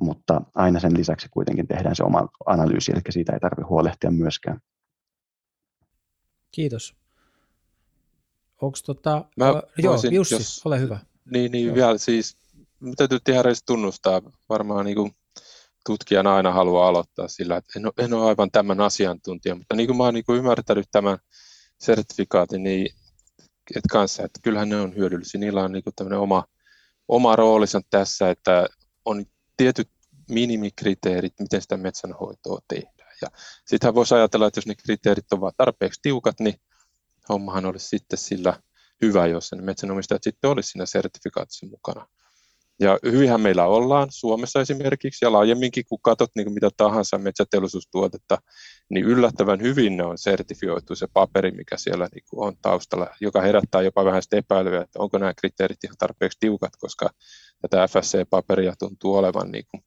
mutta 0.00 0.40
aina 0.54 0.80
sen 0.80 0.98
lisäksi 0.98 1.28
kuitenkin 1.30 1.66
tehdään 1.66 1.96
se 1.96 2.04
oma 2.04 2.28
analyysi, 2.46 2.92
eli 2.92 3.00
siitä 3.10 3.32
ei 3.32 3.40
tarvitse 3.40 3.68
huolehtia 3.68 4.10
myöskään. 4.10 4.60
Kiitos. 6.50 6.96
Onko 8.62 8.78
tota, 8.86 9.24
Mä 9.36 9.50
uh, 9.50 9.62
joo, 9.78 9.94
Jussi, 10.10 10.34
jos, 10.34 10.62
ole 10.64 10.80
hyvä. 10.80 10.98
Niin, 11.30 11.52
niin 11.52 11.66
joo. 11.66 11.74
vielä 11.74 11.98
siis, 11.98 12.36
täytyy 12.96 13.18
ihan 13.28 13.44
tunnustaa, 13.66 14.22
varmaan 14.48 14.84
niin 14.84 14.96
kuin 14.96 15.12
tutkijana 15.86 16.36
aina 16.36 16.52
haluaa 16.52 16.88
aloittaa 16.88 17.28
sillä, 17.28 17.56
että 17.56 17.72
en 17.78 17.86
ole, 17.86 17.92
en 17.98 18.14
ole 18.14 18.28
aivan 18.28 18.50
tämän 18.50 18.80
asiantuntija, 18.80 19.54
mutta 19.54 19.76
niin 19.76 19.86
kuin 19.86 19.96
mä 19.96 20.04
oon 20.04 20.14
niin 20.14 20.24
kuin 20.24 20.38
ymmärtänyt 20.38 20.88
tämän 20.92 21.18
sertifikaatin, 21.80 22.62
niin 22.62 22.86
että 23.70 23.88
kanssa, 23.90 24.22
että 24.22 24.40
kyllähän 24.42 24.68
ne 24.68 24.76
on 24.76 24.96
hyödyllisiä, 24.96 25.40
niillä 25.40 25.64
on 25.64 25.72
niin 25.72 25.84
kuin 25.84 25.94
tämmöinen 25.96 26.18
oma 26.18 26.44
oma 27.08 27.36
roolinsa 27.36 27.80
tässä, 27.90 28.30
että 28.30 28.66
on 29.04 29.26
tietyt 29.56 29.90
minimikriteerit, 30.28 31.40
miten 31.40 31.62
sitä 31.62 31.76
metsänhoitoa 31.76 32.58
tehdään. 32.68 33.12
Ja 33.22 33.28
sittenhän 33.66 33.94
voisi 33.94 34.14
ajatella, 34.14 34.46
että 34.46 34.58
jos 34.58 34.66
ne 34.66 34.74
kriteerit 34.74 35.32
ovat 35.32 35.54
tarpeeksi 35.56 36.00
tiukat, 36.02 36.40
niin 36.40 36.54
hommahan 37.28 37.66
olisi 37.66 37.88
sitten 37.88 38.18
sillä 38.18 38.60
hyvä, 39.02 39.26
jos 39.26 39.52
ne 39.52 39.62
metsänomistajat 39.62 40.22
sitten 40.22 40.50
olisi 40.50 40.68
siinä 40.70 40.86
sertifikaatissa 40.86 41.66
mukana. 41.66 42.06
Ja 42.80 42.98
hyvinhän 43.04 43.40
meillä 43.40 43.66
ollaan 43.66 44.08
Suomessa 44.10 44.60
esimerkiksi 44.60 45.24
ja 45.24 45.32
laajemminkin, 45.32 45.84
kun 45.88 45.98
katsot 46.02 46.30
niin 46.34 46.44
kuin 46.44 46.54
mitä 46.54 46.68
tahansa 46.76 47.18
metsäteollisuustuotetta, 47.18 48.38
niin 48.88 49.04
yllättävän 49.04 49.62
hyvin 49.62 49.96
ne 49.96 50.04
on 50.04 50.18
sertifioitu 50.18 50.96
se 50.96 51.06
paperi, 51.12 51.50
mikä 51.50 51.76
siellä 51.76 52.08
niin 52.14 52.24
kuin 52.30 52.46
on 52.48 52.56
taustalla, 52.62 53.06
joka 53.20 53.40
herättää 53.40 53.82
jopa 53.82 54.04
vähän 54.04 54.22
sitä 54.22 54.36
epäilyä, 54.36 54.82
että 54.82 54.98
onko 54.98 55.18
nämä 55.18 55.34
kriteerit 55.34 55.84
ihan 55.84 55.96
tarpeeksi 55.98 56.38
tiukat, 56.40 56.72
koska 56.78 57.10
tätä 57.60 57.86
FSC-paperia 57.86 58.74
tuntuu 58.78 59.16
olevan 59.16 59.50
niin 59.50 59.64
kuin 59.70 59.84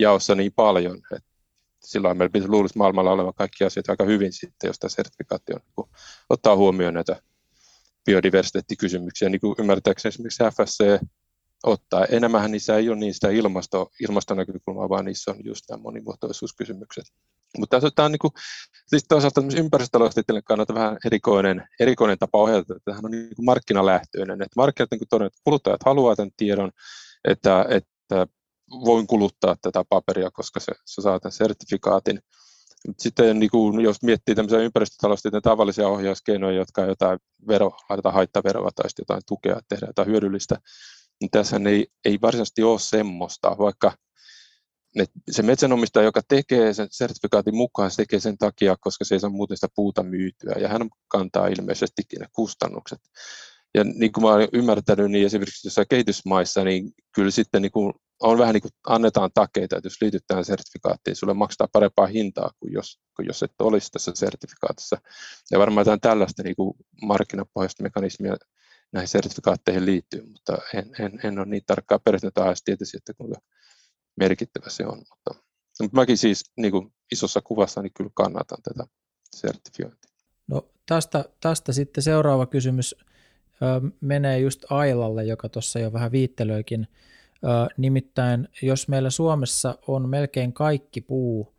jaossa 0.00 0.34
niin 0.34 0.52
paljon, 0.56 0.96
että 0.96 1.18
silloin 1.84 2.18
meillä 2.18 2.32
pitäisi 2.32 2.50
luulisi 2.50 2.78
maailmalla 2.78 3.12
olevan 3.12 3.34
kaikki 3.34 3.64
asiat 3.64 3.88
aika 3.88 4.04
hyvin 4.04 4.32
sitten, 4.32 4.68
jos 4.68 4.78
tämä 4.78 4.88
sertifikaatti 4.88 5.52
on, 5.54 5.60
kun 5.74 5.88
ottaa 6.30 6.56
huomioon 6.56 6.94
näitä 6.94 7.16
biodiversiteettikysymyksiä, 8.04 9.28
niin 9.28 9.40
kuin 9.40 9.54
ymmärtääkseni 9.58 10.08
esimerkiksi 10.08 10.44
FSC 10.44 11.06
ottaa. 11.62 12.04
Enemmän 12.04 12.50
niissä 12.50 12.76
ei 12.76 12.88
ole 12.88 13.12
sitä 13.12 13.30
ilmasto, 13.30 13.90
ilmastonäkökulmaa, 14.08 14.88
vaan 14.88 15.04
niissä 15.04 15.30
on 15.30 15.36
just 15.44 15.64
nämä 15.70 15.82
monimuotoisuuskysymykset. 15.82 17.04
Mutta 17.58 17.80
tämä 17.94 18.06
on 18.06 18.12
niin 18.12 18.18
kuin, 18.18 18.32
siis 18.86 19.04
toisaalta 19.08 19.42
ympäristötaloustieteiden 19.56 20.44
kannalta 20.44 20.74
vähän 20.74 20.98
erikoinen, 21.04 21.68
erikoinen 21.80 22.18
tapa 22.18 22.38
ohjata, 22.38 22.60
että 22.60 22.84
tämähän 22.84 23.04
on 23.04 23.10
niin 23.10 23.36
kuin 23.36 23.46
markkinalähtöinen. 23.46 24.42
Että 24.42 24.56
markkinat 24.56 24.90
niin 24.90 25.00
kuin 25.10 25.22
että 25.22 25.40
kuluttajat 25.44 25.80
haluavat 25.84 26.16
tämän 26.16 26.30
tiedon, 26.36 26.70
että, 27.24 27.66
että 27.68 28.26
voin 28.70 29.06
kuluttaa 29.06 29.56
tätä 29.62 29.84
paperia, 29.88 30.30
koska 30.30 30.60
se, 30.60 30.72
se 30.84 31.02
saa 31.02 31.20
tämän 31.20 31.32
sertifikaatin. 31.32 32.20
Sitten 32.98 33.38
niin 33.38 33.50
kuin, 33.50 33.80
jos 33.80 34.02
miettii 34.02 34.34
tämmöisiä 34.34 34.58
ympäristötaloustieteen 34.58 35.42
tavallisia 35.42 35.88
ohjauskeinoja, 35.88 36.56
jotka 36.56 36.82
on 36.82 36.88
jotain 36.88 37.18
vero, 37.48 37.70
laitetaan 37.88 38.14
haittaveroa 38.14 38.70
tai 38.74 38.90
jotain 38.98 39.22
tukea, 39.28 39.60
tehdään 39.68 39.90
jotain 39.90 40.08
hyödyllistä, 40.08 40.56
niin 41.20 41.30
tässä 41.30 41.60
ei, 41.68 41.86
ei 42.04 42.18
varsinaisesti 42.22 42.62
ole 42.62 42.78
semmoista, 42.78 43.56
vaikka 43.58 43.92
se 45.30 45.42
metsänomistaja, 45.42 46.04
joka 46.04 46.20
tekee 46.28 46.74
sen 46.74 46.88
sertifikaatin 46.90 47.56
mukaan, 47.56 47.90
se 47.90 47.96
tekee 47.96 48.20
sen 48.20 48.38
takia, 48.38 48.76
koska 48.80 49.04
se 49.04 49.14
ei 49.14 49.20
saa 49.20 49.30
muuten 49.30 49.56
sitä 49.56 49.68
puuta 49.74 50.02
myytyä, 50.02 50.54
ja 50.60 50.68
hän 50.68 50.88
kantaa 51.08 51.46
ilmeisestikin 51.46 52.20
ne 52.20 52.26
kustannukset. 52.32 52.98
Ja 53.74 53.84
niin 53.84 54.12
kuin 54.12 54.24
mä 54.24 54.32
olen 54.32 54.48
ymmärtänyt, 54.52 55.10
niin 55.10 55.26
esimerkiksi 55.26 55.66
jossain 55.66 55.86
kehitysmaissa, 55.90 56.64
niin 56.64 56.92
kyllä 57.14 57.30
sitten 57.30 57.62
niin 57.62 57.72
kuin 57.72 57.92
on 58.20 58.38
vähän 58.38 58.54
niin 58.54 58.62
kuin 58.62 58.72
annetaan 58.86 59.30
takeita, 59.34 59.76
että 59.76 59.86
jos 59.86 60.00
liityt 60.00 60.24
tähän 60.26 60.44
sertifikaattiin, 60.44 61.16
sulle 61.16 61.34
maksaa 61.34 61.68
parempaa 61.72 62.06
hintaa 62.06 62.50
kuin 62.60 62.72
jos, 62.72 63.00
kuin 63.16 63.26
jos 63.26 63.42
et 63.42 63.52
olisi 63.58 63.90
tässä 63.90 64.12
sertifikaatissa. 64.14 64.96
Ja 65.50 65.58
varmaan 65.58 65.80
jotain 65.80 66.00
tällaista 66.00 66.42
niin 66.42 66.56
kuin 66.56 66.74
markkinapohjaista 67.02 67.82
mekanismia 67.82 68.36
näihin 68.96 69.08
sertifikaatteihin 69.08 69.86
liittyy, 69.86 70.26
mutta 70.26 70.58
en, 70.74 70.90
en, 70.98 71.20
en 71.24 71.38
ole 71.38 71.46
niin 71.46 71.62
tarkkaa 71.66 71.98
perehtynyt 71.98 72.38
aiheesta 72.38 72.64
tietysti, 72.64 72.96
että 72.96 73.14
kuinka 73.14 73.40
merkittävä 74.16 74.70
se 74.70 74.86
on. 74.86 74.98
Mutta, 74.98 75.44
mutta 75.82 75.96
mäkin 75.96 76.18
siis 76.18 76.52
niin 76.56 76.72
kuin 76.72 76.92
isossa 77.12 77.40
kuvassa 77.40 77.82
niin 77.82 77.92
kyllä 77.96 78.10
kannatan 78.14 78.58
tätä 78.62 78.84
sertifiointia. 79.36 80.10
No 80.48 80.68
tästä, 80.86 81.24
tästä 81.40 81.72
sitten 81.72 82.02
seuraava 82.02 82.46
kysymys 82.46 82.94
ö, 82.98 83.90
menee 84.00 84.38
just 84.38 84.64
Ailalle, 84.70 85.24
joka 85.24 85.48
tuossa 85.48 85.78
jo 85.78 85.92
vähän 85.92 86.12
viittelöikin. 86.12 86.88
Ö, 87.44 87.74
nimittäin 87.76 88.48
jos 88.62 88.88
meillä 88.88 89.10
Suomessa 89.10 89.78
on 89.86 90.08
melkein 90.08 90.52
kaikki 90.52 91.00
puu 91.00 91.56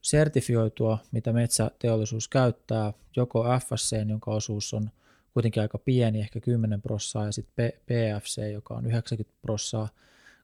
sertifioitua, 0.00 0.98
mitä 1.12 1.32
metsäteollisuus 1.32 2.28
käyttää, 2.28 2.92
joko 3.16 3.44
FSC, 3.60 3.96
jonka 4.08 4.30
osuus 4.30 4.74
on 4.74 4.90
kuitenkin 5.38 5.62
aika 5.62 5.78
pieni, 5.78 6.20
ehkä 6.20 6.40
10 6.40 6.82
prossaa, 6.82 7.26
ja 7.26 7.32
sitten 7.32 7.72
PFC, 7.72 8.52
joka 8.52 8.74
on 8.74 8.86
90 8.86 9.38
prossaa. 9.42 9.88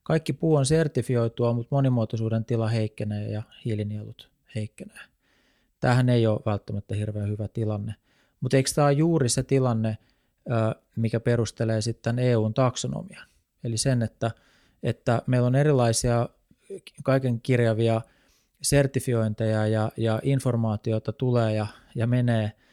Kaikki 0.03 0.33
puu 0.33 0.55
on 0.55 0.65
sertifioitua, 0.65 1.53
mutta 1.53 1.75
monimuotoisuuden 1.75 2.45
tila 2.45 2.67
heikkenee 2.67 3.31
ja 3.31 3.43
hiilinielut 3.65 4.29
heikkenee. 4.55 4.99
Tämähän 5.79 6.09
ei 6.09 6.27
ole 6.27 6.39
välttämättä 6.45 6.95
hirveän 6.95 7.29
hyvä 7.29 7.47
tilanne. 7.47 7.95
Mutta 8.41 8.57
eikö 8.57 8.69
tämä 8.75 8.87
ole 8.87 8.93
juuri 8.93 9.29
se 9.29 9.43
tilanne, 9.43 9.97
mikä 10.95 11.19
perustelee 11.19 11.81
sitten 11.81 12.19
EUn 12.19 12.53
taksonomian? 12.53 13.27
Eli 13.63 13.77
sen, 13.77 14.01
että, 14.01 14.31
että 14.83 15.21
meillä 15.27 15.47
on 15.47 15.55
erilaisia 15.55 16.29
kaiken 17.03 17.41
kirjavia 17.41 18.01
sertifiointeja 18.61 19.67
ja, 19.67 19.91
ja 19.97 20.19
informaatiota 20.23 21.13
tulee 21.13 21.53
ja, 21.53 21.67
ja 21.95 22.07
menee– 22.07 22.51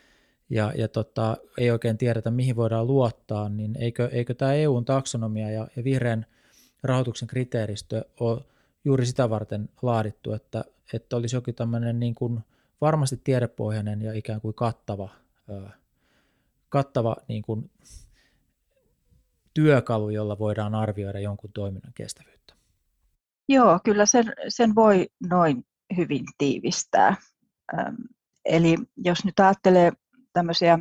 ja, 0.51 0.73
ja 0.77 0.89
tota, 0.89 1.37
ei 1.59 1.71
oikein 1.71 1.99
tiedetä, 1.99 2.31
mihin 2.31 2.57
voidaan 2.57 2.87
luottaa, 2.87 3.49
niin 3.49 3.77
eikö, 3.79 4.09
eikö 4.13 4.35
tämä 4.35 4.55
EUn 4.55 4.85
taksonomia 4.85 5.51
ja, 5.51 5.69
ja 5.77 5.85
vihreän 5.85 6.27
rahoituksen 6.83 7.29
kriteeristö 7.29 8.05
ole 8.21 8.41
juuri 8.85 9.07
sitä 9.07 9.31
varten 9.31 9.69
laadittu, 9.83 10.33
että, 10.33 10.65
että 10.93 11.17
olisi 11.17 11.37
jokin 11.37 11.55
tämmöinen 11.55 12.01
niin 12.01 12.15
kuin 12.15 12.41
varmasti 12.81 13.21
tiedepohjainen 13.25 14.03
ja 14.03 14.13
ikään 14.13 14.41
kuin 14.41 14.55
kattava, 14.55 15.09
kattava 16.69 17.17
niin 17.29 17.43
kuin 17.43 17.71
työkalu, 19.55 20.11
jolla 20.11 20.39
voidaan 20.39 20.75
arvioida 20.75 21.21
jonkun 21.21 21.53
toiminnan 21.53 21.93
kestävyyttä. 21.95 22.55
Joo, 23.49 23.81
kyllä 23.85 24.07
sen, 24.07 24.25
sen 24.49 24.75
voi 24.75 25.09
noin 25.31 25.67
hyvin 25.97 26.25
tiivistää. 26.39 27.17
Eli 28.45 28.77
jos 28.97 29.25
nyt 29.25 29.41
ajattelee 29.41 29.93
tämmöisiä 30.33 30.79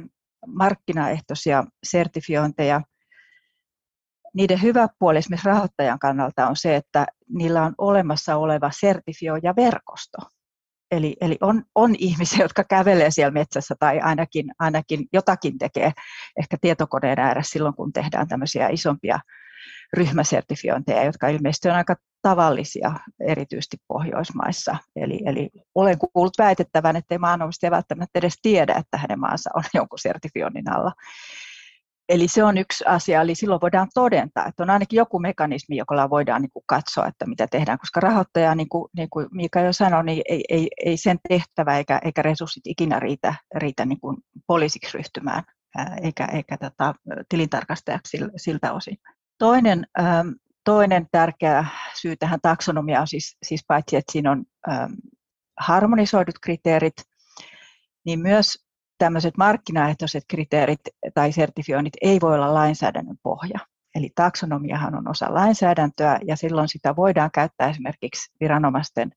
markkinaehtoisia 0.48 1.64
sertifiointeja. 1.84 2.82
Niiden 4.34 4.62
hyvä 4.62 4.88
puoli 5.00 5.18
esimerkiksi 5.18 5.48
rahoittajan 5.48 6.00
kannalta 6.00 6.48
on 6.48 6.56
se, 6.56 6.76
että 6.76 7.08
niillä 7.30 7.64
on 7.64 7.74
olemassa 7.78 8.36
oleva 8.36 8.72
sertifioijaverkosto. 8.80 10.18
Eli, 10.92 11.16
eli 11.22 11.38
on, 11.42 11.64
on 11.76 11.96
ihmisiä, 11.98 12.44
jotka 12.46 12.64
kävelee 12.64 13.12
siellä 13.12 13.32
metsässä 13.32 13.76
tai 13.80 14.00
ainakin, 14.00 14.46
ainakin 14.60 15.06
jotakin 15.14 15.58
tekee 15.58 15.92
ehkä 16.40 16.58
tietokoneen 16.62 17.20
ääressä 17.20 17.52
silloin, 17.52 17.76
kun 17.76 17.94
tehdään 17.94 18.28
tämmöisiä 18.28 18.70
isompia 18.70 19.20
ryhmäsertifiointeja, 19.94 21.04
jotka 21.04 21.28
ilmeisesti 21.28 21.70
on 21.70 21.76
aika 21.76 21.96
tavallisia, 22.22 22.94
erityisesti 23.28 23.78
Pohjoismaissa. 23.88 24.78
Eli, 24.96 25.20
eli 25.26 25.50
olen 25.76 25.98
kuullut 25.98 26.38
väitettävän, 26.38 26.96
että 26.96 27.16
ei 27.16 27.20
maanomistaja 27.20 27.72
välttämättä 27.72 28.20
edes 28.20 28.36
tiedä, 28.42 28.74
että 28.74 28.98
hänen 28.98 29.20
maansa 29.20 29.50
on 29.56 29.64
jonkun 29.74 30.00
sertifioinnin 30.00 30.72
alla. 30.72 30.94
Eli 32.10 32.28
se 32.28 32.44
on 32.44 32.58
yksi 32.58 32.84
asia, 32.88 33.22
eli 33.22 33.36
silloin 33.36 33.62
voidaan 33.62 33.88
todentaa, 33.94 34.46
että 34.46 34.64
on 34.64 34.70
ainakin 34.70 34.98
joku 34.98 35.20
mekanismi, 35.20 35.78
jolla 35.78 36.10
voidaan 36.10 36.42
niin 36.42 36.52
kuin 36.54 36.64
katsoa, 36.68 37.08
että 37.08 37.26
mitä 37.26 37.48
tehdään, 37.48 37.80
koska 37.80 38.00
rahoittaja, 38.00 38.56
niin 38.56 38.70
kuin, 38.70 38.90
niin 38.98 39.10
kuin 39.10 39.28
Miika 39.32 39.60
jo 39.60 39.74
sanoi, 39.74 40.04
niin 40.04 40.22
ei, 40.30 40.44
ei, 40.50 40.68
ei 40.86 40.98
sen 40.98 41.20
tehtävä 41.30 41.78
eikä, 41.78 42.00
eikä 42.06 42.22
resurssit 42.22 42.68
ikinä 42.68 43.00
riitä, 43.00 43.36
riitä 43.56 43.86
niin 43.86 44.00
kuin 44.00 44.18
poliisiksi 44.48 44.98
ryhtymään, 44.98 45.44
eikä, 46.04 46.26
eikä 46.26 46.58
tota, 46.58 46.96
tilintarkastajaksi 47.30 48.18
siltä 48.38 48.74
osin. 48.74 48.98
Toinen, 49.42 49.88
ähm, 50.00 50.28
toinen 50.64 51.08
tärkeä 51.12 51.66
syy 52.02 52.16
tähän 52.16 52.40
taksonomiaan 52.42 53.02
on 53.02 53.08
siis, 53.08 53.38
siis 53.44 53.64
paitsi, 53.68 53.96
että 53.96 54.12
siinä 54.12 54.32
on 54.32 54.44
ähm, 54.72 54.94
harmonisoidut 55.60 56.40
kriteerit, 56.42 56.94
niin 58.06 58.20
myös 58.20 58.66
tämmöiset 58.98 59.38
markkinaehtoiset 59.38 60.24
kriteerit 60.28 60.80
tai 61.14 61.32
sertifioinnit 61.32 61.94
ei 62.02 62.22
voi 62.22 62.36
olla 62.36 62.54
lainsäädännön 62.54 63.18
pohja. 63.24 63.60
Eli 63.96 64.10
taksonomiahan 64.16 64.96
on 64.96 65.08
osa 65.08 65.34
lainsäädäntöä 65.34 66.20
ja 66.28 66.36
silloin 66.36 66.68
sitä 66.68 66.96
voidaan 66.96 67.30
käyttää 67.34 67.70
esimerkiksi 67.70 68.32
viranomaisten 68.40 69.12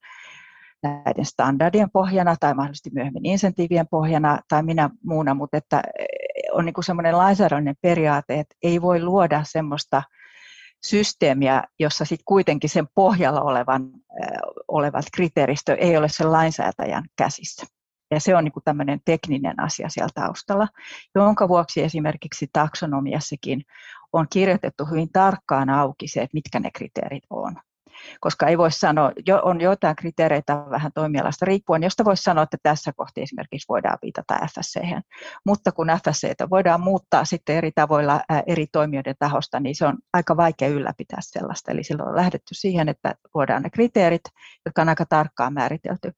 näiden 0.83 1.25
standardien 1.25 1.91
pohjana 1.91 2.37
tai 2.41 2.55
mahdollisesti 2.55 2.91
myöhemmin 2.93 3.27
insentiivien 3.27 3.89
pohjana 3.89 4.39
tai 4.49 4.63
minä 4.63 4.91
muuna, 5.03 5.35
mutta 5.35 5.57
että 5.57 5.83
on 6.55 6.65
niin 6.65 6.75
semmoinen 6.81 7.19
lainsäädännön 7.19 7.75
periaate, 7.83 8.41
että 8.41 8.55
ei 8.63 8.83
voi 8.83 9.03
luoda 9.03 9.41
semmoista 9.45 10.03
systeemiä, 10.87 11.65
jossa 11.79 12.05
sitten 12.05 12.25
kuitenkin 12.25 12.71
sen 12.71 12.87
pohjalla 12.95 13.41
olevan, 13.41 13.91
olevat 14.69 15.05
kriteeristö 15.15 15.75
ei 15.75 15.97
ole 15.97 16.09
sen 16.09 16.33
lainsäätäjän 16.33 17.05
käsissä. 17.17 17.67
Ja 18.11 18.21
se 18.21 18.37
on 18.37 18.45
niin 18.45 18.53
kuin 18.53 18.65
tämmöinen 18.65 19.01
tekninen 19.05 19.61
asia 19.61 19.89
siellä 19.89 20.11
taustalla, 20.15 20.69
jonka 21.15 21.49
vuoksi 21.49 21.83
esimerkiksi 21.83 22.47
taksonomiassakin 22.53 23.63
on 24.13 24.27
kirjoitettu 24.33 24.85
hyvin 24.85 25.09
tarkkaan 25.13 25.71
auki 25.71 26.09
se, 26.09 26.23
että 26.23 26.35
mitkä 26.35 26.61
ne 26.61 26.71
kriteerit 26.71 27.25
on 27.31 27.57
koska 28.21 28.47
ei 28.47 28.59
voi 28.59 28.73
sanoa, 28.73 29.13
jo, 29.27 29.41
on 29.45 29.61
jotain 29.61 29.97
kriteereitä 29.97 30.65
vähän 30.71 30.93
toimialasta 30.95 31.45
riippuen, 31.47 31.83
josta 31.83 32.05
voisi 32.05 32.23
sanoa, 32.23 32.45
että 32.45 32.57
tässä 32.63 32.93
kohti 32.97 33.23
esimerkiksi 33.23 33.69
voidaan 33.69 33.99
viitata 34.03 34.39
FSC. 34.47 34.81
Mutta 35.47 35.73
kun 35.73 35.87
FSC 35.87 36.51
voidaan 36.51 36.81
muuttaa 36.81 37.25
sitten 37.25 37.57
eri 37.57 37.73
tavoilla 37.75 38.21
eri 38.47 38.67
toimijoiden 38.73 39.15
tahosta, 39.19 39.61
niin 39.61 39.75
se 39.75 39.87
on 39.87 39.99
aika 40.13 40.37
vaikea 40.37 40.69
ylläpitää 40.69 41.19
sellaista. 41.21 41.73
Eli 41.73 41.85
silloin 41.85 42.09
on 42.09 42.17
lähdetty 42.17 42.55
siihen, 42.55 42.89
että 42.89 43.15
luodaan 43.35 43.63
ne 43.63 43.71
kriteerit, 43.71 44.25
jotka 44.65 44.83
on 44.83 44.89
aika 44.89 45.07
tarkkaan 45.07 45.53
määritelty. 45.53 46.13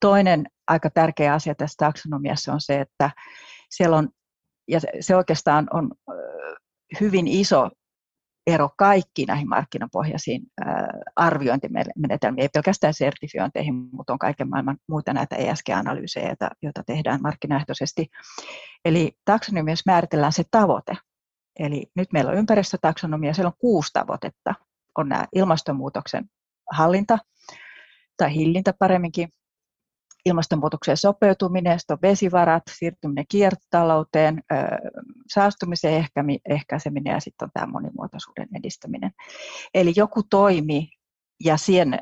Toinen 0.00 0.46
aika 0.66 0.90
tärkeä 0.90 1.34
asia 1.34 1.54
tässä 1.54 1.76
taksonomiassa 1.78 2.52
on 2.52 2.60
se, 2.60 2.80
että 2.80 3.10
siellä 3.70 3.96
on, 3.96 4.08
ja 4.68 4.80
se 5.00 5.16
oikeastaan 5.16 5.66
on 5.72 5.90
hyvin 7.00 7.28
iso 7.28 7.70
ero 8.46 8.70
kaikki 8.78 9.24
näihin 9.24 9.48
markkinapohjaisiin 9.48 10.42
arviointimenetelmiin, 11.16 12.42
ei 12.42 12.48
pelkästään 12.48 12.94
sertifiointeihin, 12.94 13.74
mutta 13.74 14.12
on 14.12 14.18
kaiken 14.18 14.48
maailman 14.48 14.78
muita 14.88 15.12
näitä 15.12 15.36
ESG-analyysejä, 15.36 16.26
joita, 16.26 16.50
joita 16.62 16.82
tehdään 16.86 17.22
markkinaehtoisesti. 17.22 18.06
Eli 18.84 19.12
taksonomiassa 19.24 19.90
määritellään 19.92 20.32
se 20.32 20.42
tavoite. 20.50 20.96
Eli 21.58 21.86
nyt 21.96 22.12
meillä 22.12 22.30
on 22.30 22.36
ympäristötaksonomia, 22.36 23.34
siellä 23.34 23.48
on 23.48 23.58
kuusi 23.58 23.92
tavoitetta. 23.92 24.54
On 24.98 25.08
nämä 25.08 25.24
ilmastonmuutoksen 25.34 26.24
hallinta 26.72 27.18
tai 28.16 28.34
hillintä 28.34 28.74
paremminkin, 28.78 29.28
ilmastonmuutokseen 30.26 30.96
sopeutuminen, 30.96 31.78
on 31.90 31.98
vesivarat, 32.02 32.62
siirtyminen 32.70 33.24
kiertotalouteen, 33.28 34.42
saastumisen 35.28 36.06
ehkäiseminen 36.48 37.12
ja 37.12 37.20
sitten 37.20 37.46
on 37.46 37.50
tämä 37.54 37.72
monimuotoisuuden 37.72 38.48
edistäminen. 38.54 39.10
Eli 39.74 39.92
joku 39.96 40.22
toimi 40.30 40.88
ja 41.44 41.56
sen 41.56 41.98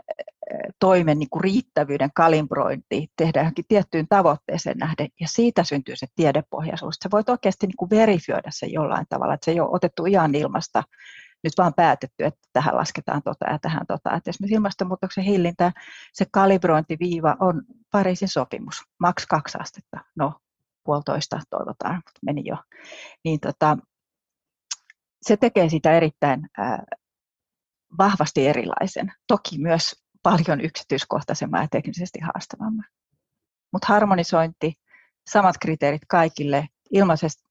toimen 0.78 1.18
niin 1.18 1.30
kuin 1.30 1.44
riittävyyden 1.44 2.10
kalibrointi 2.14 3.08
tehdään 3.16 3.44
johonkin 3.44 3.64
tiettyyn 3.68 4.06
tavoitteeseen 4.08 4.78
nähden, 4.78 5.08
ja 5.20 5.28
siitä 5.28 5.64
syntyy 5.64 5.96
se 5.96 6.06
tiedepohjaisuus. 6.14 6.94
Sä 7.02 7.08
voit 7.12 7.28
oikeasti 7.28 7.66
niin 7.66 7.76
kuin 7.76 7.90
verifioida 7.90 8.50
se 8.50 8.66
jollain 8.66 9.06
tavalla, 9.08 9.34
että 9.34 9.44
se 9.44 9.50
ei 9.50 9.60
ole 9.60 9.70
otettu 9.72 10.06
ihan 10.06 10.34
ilmasta 10.34 10.82
nyt 11.42 11.52
vaan 11.58 11.74
päätetty, 11.74 12.24
että 12.24 12.48
tähän 12.52 12.76
lasketaan 12.76 13.22
tota 13.22 13.50
ja 13.50 13.58
tähän 13.58 13.86
tota. 13.86 14.16
Että 14.16 14.30
esimerkiksi 14.30 14.54
ilmastonmuutoksen 14.54 15.24
hillintä, 15.24 15.72
se 16.12 16.26
kalibrointiviiva 16.30 17.36
on 17.40 17.62
Pariisin 17.90 18.28
sopimus, 18.28 18.82
maks 19.00 19.26
kaksi 19.26 19.58
astetta, 19.60 20.00
no 20.16 20.34
puolitoista 20.84 21.40
toivotaan, 21.50 21.94
mutta 21.94 22.20
meni 22.22 22.42
jo. 22.44 22.56
Niin 23.24 23.40
tota, 23.40 23.78
se 25.22 25.36
tekee 25.36 25.68
sitä 25.68 25.92
erittäin 25.92 26.48
ää, 26.58 26.84
vahvasti 27.98 28.48
erilaisen. 28.48 29.12
Toki 29.26 29.58
myös 29.58 30.02
paljon 30.22 30.60
yksityiskohtaisemman 30.60 31.62
ja 31.62 31.68
teknisesti 31.70 32.20
haastavamman. 32.20 32.84
Mutta 33.72 33.86
harmonisointi, 33.88 34.74
samat 35.30 35.58
kriteerit 35.60 36.02
kaikille, 36.08 36.68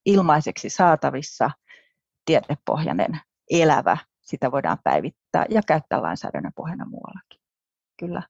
ilmaiseksi 0.06 0.70
saatavissa, 0.70 1.50
tiedepohjainen 2.24 3.20
elävä, 3.52 3.96
sitä 4.20 4.52
voidaan 4.52 4.78
päivittää 4.84 5.46
ja 5.50 5.60
käyttää 5.66 6.02
lainsäädännön 6.02 6.52
pohjana 6.56 6.84
muuallakin. 6.84 7.40
Kyllä. 7.98 8.22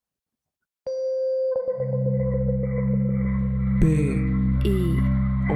B. 3.80 3.82
I. 4.64 4.96
O. 5.50 5.54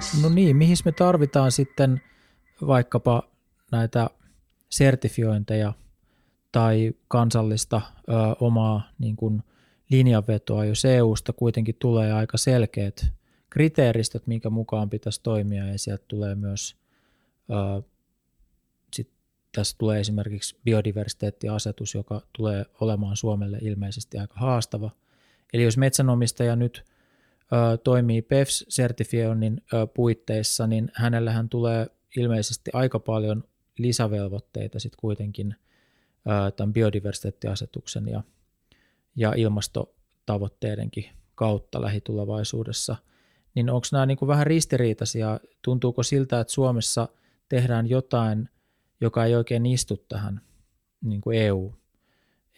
S. 0.00 0.22
No 0.22 0.28
niin, 0.28 0.56
mihin 0.56 0.76
me 0.84 0.92
tarvitaan 0.92 1.52
sitten 1.52 2.00
vaikkapa 2.66 3.22
näitä 3.72 4.10
sertifiointeja 4.68 5.72
tai 6.52 6.92
kansallista 7.08 7.80
ö, 8.08 8.12
omaa 8.40 8.82
niin 8.98 9.16
kuin 9.16 9.42
linjanvetoa, 9.90 10.64
jos 10.64 10.84
EUsta 10.84 11.32
kuitenkin 11.32 11.74
tulee 11.78 12.12
aika 12.12 12.36
selkeät 12.38 13.06
kriteeristöt, 13.50 14.26
minkä 14.26 14.50
mukaan 14.50 14.90
pitäisi 14.90 15.22
toimia, 15.22 15.66
ja 15.66 15.78
sieltä 15.78 16.04
tulee 16.08 16.34
myös, 16.34 16.76
ö, 17.50 17.82
tässä 19.54 19.76
tulee 19.78 20.00
esimerkiksi 20.00 20.58
biodiversiteettiasetus, 20.64 21.94
joka 21.94 22.22
tulee 22.32 22.66
olemaan 22.80 23.16
Suomelle 23.16 23.58
ilmeisesti 23.60 24.18
aika 24.18 24.34
haastava. 24.36 24.90
Eli 25.52 25.62
jos 25.62 25.76
metsänomistaja 25.76 26.56
nyt 26.56 26.84
ö, 27.52 27.76
toimii 27.76 28.22
PEFS-sertifioinnin 28.22 29.62
ö, 29.74 29.86
puitteissa, 29.86 30.66
niin 30.66 30.90
hänellähän 30.94 31.48
tulee 31.48 31.86
ilmeisesti 32.16 32.70
aika 32.74 32.98
paljon 32.98 33.44
lisävelvoitteita 33.78 34.78
sitten 34.78 35.00
kuitenkin 35.00 35.54
tämän 36.56 36.72
biodiversiteettiasetuksen 36.72 38.08
ja, 38.08 38.22
ja 39.16 39.32
ilmastotavoitteidenkin 39.36 41.04
kautta 41.34 41.82
lähitulevaisuudessa, 41.82 42.96
niin 43.54 43.70
onko 43.70 43.86
nämä 43.92 44.06
niin 44.06 44.18
kuin 44.18 44.26
vähän 44.26 44.46
ristiriitaisia? 44.46 45.40
Tuntuuko 45.62 46.02
siltä, 46.02 46.40
että 46.40 46.52
Suomessa 46.52 47.08
tehdään 47.48 47.90
jotain, 47.90 48.48
joka 49.02 49.24
ei 49.24 49.34
oikein 49.34 49.66
istu 49.66 49.96
tähän 49.96 50.40
niin 51.04 51.20
kuin 51.20 51.38
EU, 51.38 51.74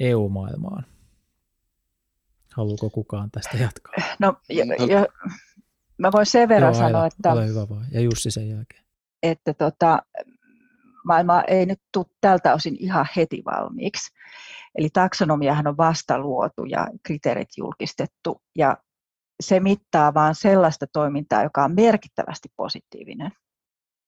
EU-maailmaan? 0.01 0.87
Haluuko 2.53 2.91
kukaan 2.91 3.31
tästä 3.31 3.57
jatkaa? 3.57 3.95
No, 4.19 4.35
ja, 4.49 4.65
ja, 4.65 5.07
mä 5.99 6.13
voin 6.13 6.27
sen 6.27 6.49
verran 6.49 6.75
Joo, 6.75 6.83
sanoa, 6.83 7.03
aina, 7.03 7.07
että... 7.07 7.33
Ole 7.33 7.47
hyvä 7.47 7.69
vaan. 7.69 7.87
Ja 7.93 8.01
Jussi 8.01 8.31
sen 8.31 8.49
jälkeen. 8.49 8.85
Että 9.23 9.55
tota, 9.55 10.03
maailma 11.05 11.43
ei 11.43 11.67
nyt 11.67 11.81
tule 11.93 12.07
tältä 12.21 12.55
osin 12.55 12.77
ihan 12.79 13.07
heti 13.17 13.43
valmiiksi. 13.45 14.15
Eli 14.75 14.89
taksonomiahan 14.93 15.67
on 15.67 15.77
vasta 15.77 16.19
luotu 16.19 16.65
ja 16.65 16.89
kriteerit 17.03 17.49
julkistettu 17.57 18.43
ja 18.57 18.77
se 19.41 19.61
mittaa 19.61 20.15
vain 20.15 20.35
sellaista 20.35 20.87
toimintaa, 20.93 21.43
joka 21.43 21.65
on 21.65 21.75
merkittävästi 21.75 22.49
positiivinen. 22.57 23.33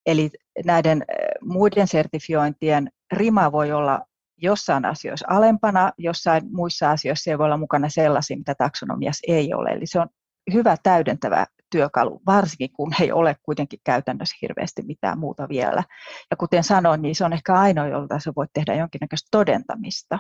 Eli 0.07 0.31
näiden 0.65 1.05
eh, 1.09 1.17
muiden 1.43 1.89
sertifiointien 1.89 2.91
rima 3.13 3.53
voi 3.53 3.73
olla 3.73 4.03
jossain 4.37 4.85
asioissa 4.85 5.27
alempana, 5.31 5.93
jossain 5.99 6.43
muissa 6.53 6.91
asioissa 6.91 7.31
ei 7.31 7.39
voi 7.39 7.45
olla 7.45 7.57
mukana 7.57 7.89
sellaisia, 7.89 8.37
mitä 8.37 8.55
taksonomiassa 8.55 9.25
ei 9.29 9.55
ole. 9.55 9.71
Eli 9.71 9.87
se 9.87 10.01
on 10.01 10.09
hyvä 10.53 10.77
täydentävä 10.83 11.47
työkalu, 11.71 12.23
varsinkin 12.27 12.73
kun 12.73 12.93
ei 13.01 13.13
ole 13.13 13.37
kuitenkin 13.43 13.81
käytännössä 13.85 14.37
hirveästi 14.43 14.83
mitään 14.83 15.19
muuta 15.19 15.49
vielä. 15.49 15.85
Ja 16.31 16.37
kuten 16.37 16.65
sanoin, 16.65 17.03
niin 17.03 17.15
se 17.15 17.25
on 17.25 17.33
ehkä 17.33 17.55
ainoa, 17.55 17.87
jolta 17.87 18.19
se 18.19 18.33
voi 18.37 18.47
tehdä 18.53 18.75
jonkinnäköistä 18.75 19.29
todentamista. 19.31 20.19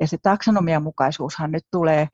Ja 0.00 0.06
se 0.06 0.16
taksonomian 0.22 0.82
mukaisuushan 0.82 1.52
nyt 1.52 1.64
tulee 1.70 2.08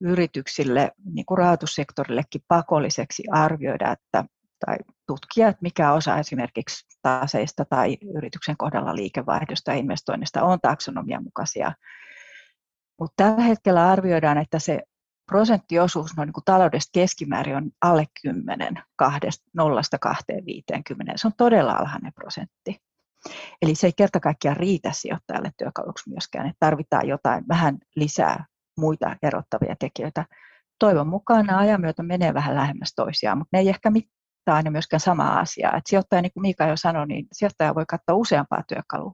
yrityksille, 0.00 0.92
niin 1.14 1.26
kuin 1.26 1.38
rahoitussektorillekin 1.38 2.42
pakolliseksi 2.48 3.22
arvioida, 3.32 3.92
että, 3.92 4.24
tai 4.66 4.76
tutkia, 5.06 5.48
että 5.48 5.62
mikä 5.62 5.92
osa 5.92 6.18
esimerkiksi 6.18 6.86
taseista 7.02 7.64
tai 7.64 7.98
yrityksen 8.14 8.56
kohdalla 8.56 8.96
liikevaihdosta 8.96 9.70
ja 9.70 9.76
investoinnista 9.76 10.42
on 10.42 10.58
taksonomian 10.62 11.24
mukaisia. 11.24 11.72
Mutta 13.00 13.14
tällä 13.16 13.42
hetkellä 13.42 13.88
arvioidaan, 13.88 14.38
että 14.38 14.58
se 14.58 14.82
prosenttiosuus 15.26 16.16
noin 16.16 16.26
niin 16.26 16.32
kuin 16.32 16.44
taloudesta 16.44 16.90
keskimäärin 16.92 17.56
on 17.56 17.70
alle 17.82 18.06
10, 18.22 18.82
0 19.54 19.82
50. 20.46 21.12
Se 21.16 21.26
on 21.26 21.32
todella 21.36 21.72
alhainen 21.72 22.12
prosentti. 22.12 22.76
Eli 23.62 23.74
se 23.74 23.86
ei 23.86 23.92
kerta 23.96 24.20
kaikkiaan 24.20 24.56
riitä 24.56 24.92
sijoittajalle 24.92 25.50
työkaluksi 25.58 26.10
myöskään, 26.10 26.46
että 26.46 26.56
tarvitaan 26.60 27.08
jotain 27.08 27.44
vähän 27.48 27.78
lisää 27.96 28.44
muita 28.78 29.16
erottavia 29.22 29.76
tekijöitä. 29.78 30.24
Toivon 30.78 31.08
mukaan 31.08 31.46
nämä 31.46 31.58
ajan 31.58 31.80
myötä 31.80 32.02
menee 32.02 32.34
vähän 32.34 32.54
lähemmäs 32.54 32.92
toisiaan, 32.96 33.38
mutta 33.38 33.48
ne 33.52 33.60
ei 33.60 33.68
ehkä 33.68 33.90
mittaa 34.50 34.56
aina 34.56 34.70
myöskään 34.70 35.00
samaa 35.00 35.40
asiaa. 35.40 35.76
Et 35.76 35.86
sijoittaja, 35.86 36.22
niin 36.22 36.32
kuin 36.32 36.42
Miika 36.42 36.66
jo 36.66 36.76
sanoi, 36.76 37.06
niin 37.06 37.26
sijoittaja 37.32 37.74
voi 37.74 37.84
katsoa 37.88 38.14
useampaa 38.14 38.62
työkalua. 38.68 39.12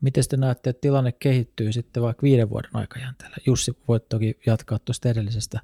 Miten 0.00 0.24
te 0.28 0.36
näette, 0.36 0.70
että 0.70 0.80
tilanne 0.80 1.12
kehittyy 1.12 1.72
sitten 1.72 2.02
vaikka 2.02 2.22
viiden 2.22 2.50
vuoden 2.50 2.70
aikajänteellä? 2.74 3.36
Jussi, 3.46 3.72
voit 3.88 4.08
toki 4.08 4.38
jatkaa 4.46 4.78
tuosta 4.78 5.08
edellisestä 5.08 5.60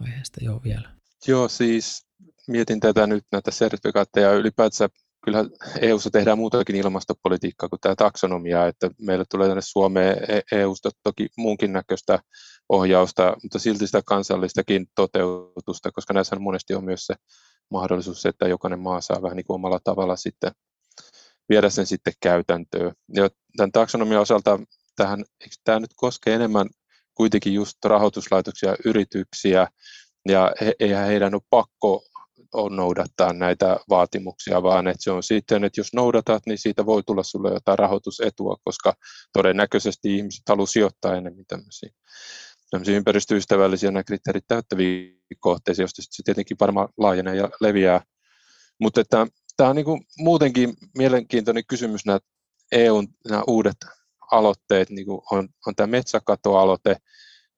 aiheesta 0.00 0.40
jo 0.44 0.60
vielä. 0.64 0.90
Joo, 1.26 1.48
siis 1.48 2.06
mietin 2.48 2.80
tätä 2.80 3.06
nyt, 3.06 3.24
näitä 3.32 3.50
sertifikaatteja 3.50 4.32
ylipäätään 4.32 4.90
kyllähän 5.24 5.50
EU-ssa 5.80 6.10
tehdään 6.10 6.38
muutakin 6.38 6.76
ilmastopolitiikkaa 6.76 7.68
kuin 7.68 7.80
tämä 7.80 7.94
taksonomia, 7.94 8.66
että 8.66 8.90
meille 9.00 9.24
tulee 9.30 9.48
tänne 9.48 9.62
Suomeen 9.62 10.16
EU-sta 10.52 10.88
e 10.88 10.92
toki 11.02 11.28
muunkin 11.36 11.72
näköistä 11.72 12.18
ohjausta, 12.68 13.36
mutta 13.42 13.58
silti 13.58 13.86
sitä 13.86 14.02
kansallistakin 14.06 14.86
toteutusta, 14.94 15.92
koska 15.92 16.14
näissä 16.14 16.36
monesti 16.36 16.74
on 16.74 16.84
myös 16.84 17.06
se 17.06 17.14
mahdollisuus, 17.72 18.26
että 18.26 18.48
jokainen 18.48 18.78
maa 18.78 19.00
saa 19.00 19.22
vähän 19.22 19.36
niin 19.36 19.46
kuin 19.46 19.54
omalla 19.54 19.80
tavalla 19.84 20.16
sitten 20.16 20.52
viedä 21.48 21.70
sen 21.70 21.86
sitten 21.86 22.12
käytäntöön. 22.20 22.92
Ja 23.14 23.28
tämän 23.56 23.72
taksonomian 23.72 24.22
osalta 24.22 24.58
tähän, 24.96 25.24
eikö 25.40 25.54
tämä 25.64 25.80
nyt 25.80 25.90
koskee 25.96 26.34
enemmän 26.34 26.68
kuitenkin 27.14 27.54
just 27.54 27.84
rahoituslaitoksia 27.84 28.70
ja 28.70 28.76
yrityksiä, 28.84 29.68
ja 30.28 30.52
eihän 30.80 31.06
heidän 31.06 31.34
ole 31.34 31.42
pakko 31.50 32.04
on 32.54 32.76
noudattaa 32.76 33.32
näitä 33.32 33.76
vaatimuksia, 33.88 34.62
vaan 34.62 34.86
että 34.86 35.02
se 35.02 35.10
on 35.10 35.22
sitten, 35.22 35.64
että 35.64 35.80
jos 35.80 35.94
noudatat, 35.94 36.42
niin 36.46 36.58
siitä 36.58 36.86
voi 36.86 37.02
tulla 37.02 37.22
sulle 37.22 37.50
jotain 37.52 37.78
rahoitusetua, 37.78 38.56
koska 38.64 38.94
todennäköisesti 39.32 40.16
ihmiset 40.16 40.42
haluaa 40.48 40.66
sijoittaa 40.66 41.16
enemmän 41.16 41.44
tämmöisiin 41.48 41.92
ympäristöystävällisiä 42.88 43.90
nämä 43.90 44.04
kriteerit 44.04 44.44
täyttäviin 44.48 45.22
kohteisiin, 45.40 45.82
joista 45.82 46.02
se 46.02 46.22
tietenkin 46.22 46.56
varmaan 46.60 46.88
laajenee 46.96 47.36
ja 47.36 47.50
leviää. 47.60 48.00
Mutta 48.80 49.00
että 49.00 49.26
tämä 49.56 49.70
on 49.70 49.76
niin 49.76 49.84
kuin 49.84 50.00
muutenkin 50.18 50.74
mielenkiintoinen 50.98 51.66
kysymys, 51.68 52.06
nämä 52.06 52.18
EUn 52.72 53.08
nämä 53.28 53.42
uudet 53.46 53.76
aloitteet, 54.30 54.90
niin 54.90 55.06
kuin 55.06 55.20
on, 55.30 55.48
on 55.66 55.74
tämä 55.76 55.86
metsäkatoaloite, 55.86 56.96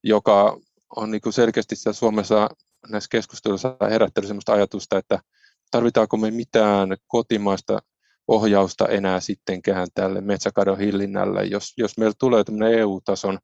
joka 0.03 0.61
on 0.97 1.11
niin 1.11 1.21
kuin 1.21 1.33
selkeästi 1.33 1.75
Suomessa 1.93 2.49
näissä 2.89 3.09
keskusteluissa 3.11 3.77
herättänyt 3.91 4.29
sellaista 4.29 4.53
ajatusta, 4.53 4.99
että 4.99 5.19
tarvitaanko 5.71 6.17
me 6.17 6.31
mitään 6.31 6.97
kotimaista 7.07 7.79
ohjausta 8.29 8.87
enää 8.87 9.21
sittenkään 9.21 9.87
tälle 9.95 10.21
metsäkadon 10.21 10.79
hillinnälle, 10.79 11.45
jos, 11.45 11.73
jos 11.77 11.99
meillä 11.99 12.15
tulee 12.19 12.45
tämmöinen 12.45 12.79
EU-tason 12.79 13.39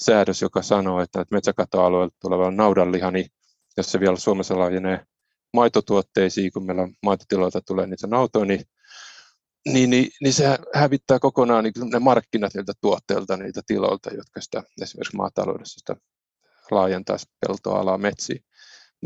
säädös, 0.00 0.42
joka 0.42 0.62
sanoo, 0.62 1.00
että 1.00 1.24
metsäkatoalueelta 1.30 2.16
tuleva 2.20 2.50
naudanliha, 2.50 3.10
niin 3.10 3.26
jos 3.76 3.92
se 3.92 4.00
vielä 4.00 4.16
Suomessa 4.16 4.58
laajenee 4.58 5.04
maitotuotteisiin, 5.52 6.52
kun 6.52 6.66
meillä 6.66 6.88
maitotiloilta 7.02 7.60
tulee 7.60 7.86
niitä 7.86 8.06
nautoja, 8.06 8.44
niin, 8.44 8.64
niin, 9.68 9.90
niin, 9.90 10.10
niin 10.20 10.32
se 10.32 10.58
hävittää 10.74 11.18
kokonaan 11.18 11.64
niin 11.64 11.90
ne 11.92 11.98
markkinat 11.98 12.54
niiltä 12.54 12.72
tuotteilta, 12.80 13.36
niiltä 13.36 13.60
tiloilta, 13.66 14.10
jotka 14.10 14.40
sitä 14.40 14.62
esimerkiksi 14.82 15.16
maataloudessa 15.16 15.78
sitä 15.78 15.96
laajentaisi 16.70 17.26
peltoalaa 17.46 17.98
metsiin. 17.98 18.44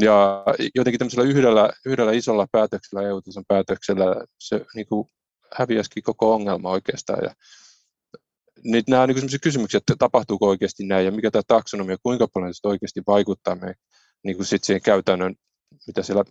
Ja 0.00 0.44
jotenkin 0.74 0.98
tämmöisellä 0.98 1.28
yhdellä, 1.28 1.70
yhdellä 1.86 2.12
isolla 2.12 2.46
päätöksellä, 2.52 3.08
EU-tason 3.08 3.44
päätöksellä, 3.48 4.04
se 4.40 4.64
niin 4.74 4.86
kuin 4.86 5.08
häviäisikin 5.54 6.02
koko 6.02 6.34
ongelma 6.34 6.70
oikeastaan. 6.70 7.18
Ja 7.22 7.34
niin 8.66 8.84
nämä 8.88 9.02
on 9.02 9.08
niin 9.08 9.40
kysymyksiä, 9.42 9.78
että 9.78 9.94
tapahtuuko 9.98 10.48
oikeasti 10.48 10.86
näin 10.86 11.04
ja 11.04 11.12
mikä 11.12 11.30
tämä 11.30 11.42
taksonomia, 11.46 11.96
kuinka 12.02 12.28
paljon 12.34 12.54
se 12.54 12.68
oikeasti 12.68 13.00
vaikuttaa 13.06 13.54
me, 13.54 13.74
niin 14.24 14.36
kuin 14.36 14.46
sit 14.46 14.64
siihen 14.64 14.82
käytännön, 14.82 15.34
mitä 15.86 16.02
siellä 16.02 16.24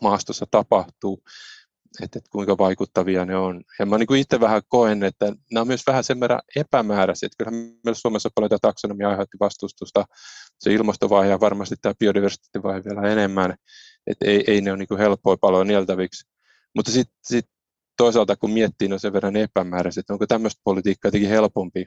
maastossa 0.00 0.46
tapahtuu 0.50 1.22
että, 2.00 2.18
että 2.18 2.30
kuinka 2.30 2.58
vaikuttavia 2.58 3.24
ne 3.24 3.36
on. 3.36 3.62
Ja 3.78 3.86
mä 3.86 3.98
niin 3.98 4.16
itse 4.16 4.40
vähän 4.40 4.62
koen, 4.68 5.02
että 5.02 5.26
nämä 5.50 5.60
on 5.60 5.66
myös 5.66 5.82
vähän 5.86 6.04
sen 6.04 6.20
verran 6.20 6.40
epämääräisiä, 6.56 7.26
että 7.26 7.36
kyllähän 7.38 7.60
meillä 7.84 7.94
Suomessa 7.94 8.30
paljon 8.34 8.50
tätä 8.50 8.68
taksonomia 8.68 9.08
aiheutti 9.08 9.36
vastustusta, 9.40 10.04
se 10.58 10.72
ilmastovaihe 10.72 11.30
ja 11.30 11.40
varmasti 11.40 11.74
tämä 11.82 11.94
biodiversiteettivaihe 11.98 12.84
vielä 12.84 13.12
enemmän, 13.12 13.54
että 14.06 14.24
ei, 14.26 14.44
ei 14.46 14.60
ne 14.60 14.72
ole 14.72 14.78
niin 14.78 14.98
helppoja 14.98 15.36
paloja 15.40 15.64
nieltäviksi. 15.64 16.30
Mutta 16.74 16.90
sitten 16.90 17.16
sit 17.24 17.46
toisaalta 18.02 18.36
kun 18.36 18.50
miettii, 18.50 18.88
ne 18.88 18.94
on 18.94 19.00
sen 19.00 19.12
verran 19.12 19.36
epämääräisiä, 19.36 20.00
että 20.00 20.12
onko 20.12 20.26
tämmöistä 20.26 20.60
politiikkaa 20.64 21.08
jotenkin 21.08 21.30
helpompi 21.30 21.86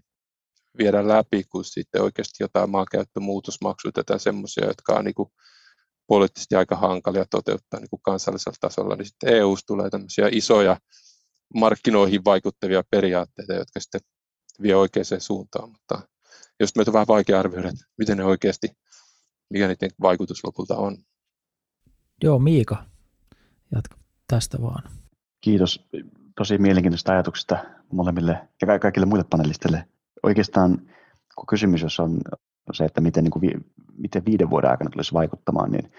viedä 0.77 1.07
läpi, 1.07 1.43
kuin 1.43 1.65
sitten 1.65 2.01
oikeasti 2.01 2.43
jotain 2.43 2.69
maankäyttömuutosmaksuja 2.69 3.91
tai 4.05 4.19
semmoisia, 4.19 4.65
jotka 4.65 4.93
on 4.93 5.05
niin 5.05 5.15
kuin 5.15 5.29
poliittisesti 6.07 6.55
aika 6.55 6.75
hankalia 6.75 7.25
toteuttaa 7.29 7.79
niin 7.79 7.89
kuin 7.89 8.01
kansallisella 8.01 8.57
tasolla, 8.61 8.95
niin 8.95 9.05
sitten 9.05 9.33
EU 9.33 9.57
tulee 9.67 9.89
tämmöisiä 9.89 10.29
isoja 10.31 10.77
markkinoihin 11.55 12.25
vaikuttavia 12.25 12.83
periaatteita, 12.91 13.53
jotka 13.53 13.79
sitten 13.79 14.01
vie 14.61 14.75
oikeaan 14.75 15.05
suuntaan, 15.19 15.69
mutta 15.69 16.01
jos 16.59 16.75
meitä 16.75 16.91
on 16.91 16.93
vähän 16.93 17.07
vaikea 17.07 17.39
arvioida, 17.39 17.69
että 17.69 17.85
miten 17.97 18.17
ne 18.17 18.23
oikeasti, 18.23 18.67
mikä 19.49 19.67
niiden 19.67 19.91
vaikutus 20.01 20.43
lopulta 20.43 20.75
on. 20.75 20.97
Joo, 22.23 22.39
Miika, 22.39 22.85
jatka 23.75 23.97
tästä 24.27 24.61
vaan. 24.61 25.04
Kiitos 25.45 25.87
tosi 26.37 26.57
mielenkiintoista 26.57 27.11
ajatuksista 27.13 27.57
molemmille 27.91 28.47
ja 28.61 28.79
kaikille 28.79 29.05
muille 29.05 29.25
panelisteille. 29.29 29.85
Oikeastaan 30.23 30.81
kun 31.35 31.45
kysymys 31.45 31.81
jos 31.81 31.99
on 31.99 32.21
se, 32.73 32.85
että 32.85 33.01
miten, 33.01 33.23
niin 33.23 33.31
kuin, 33.31 33.65
miten 33.97 34.25
viiden 34.25 34.49
vuoden 34.49 34.69
aikana 34.69 34.89
tulisi 34.89 35.13
vaikuttamaan, 35.13 35.71
niin 35.71 35.91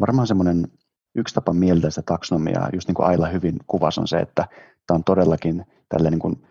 varmaan 0.00 0.26
semmoinen 0.26 0.68
yksi 1.14 1.34
tapa 1.34 1.52
mieltää 1.52 1.90
sitä 1.90 2.02
taksonomiaa, 2.06 2.68
just 2.72 2.88
niin 2.88 2.94
kuin 2.94 3.06
Aila 3.06 3.28
hyvin 3.28 3.56
kuvasi, 3.66 4.00
on 4.00 4.08
se, 4.08 4.18
että 4.18 4.48
tämä 4.86 4.96
on 4.96 5.04
todellakin 5.04 5.66
tälle 5.88 6.10
niin 6.10 6.20
kuin, 6.20 6.46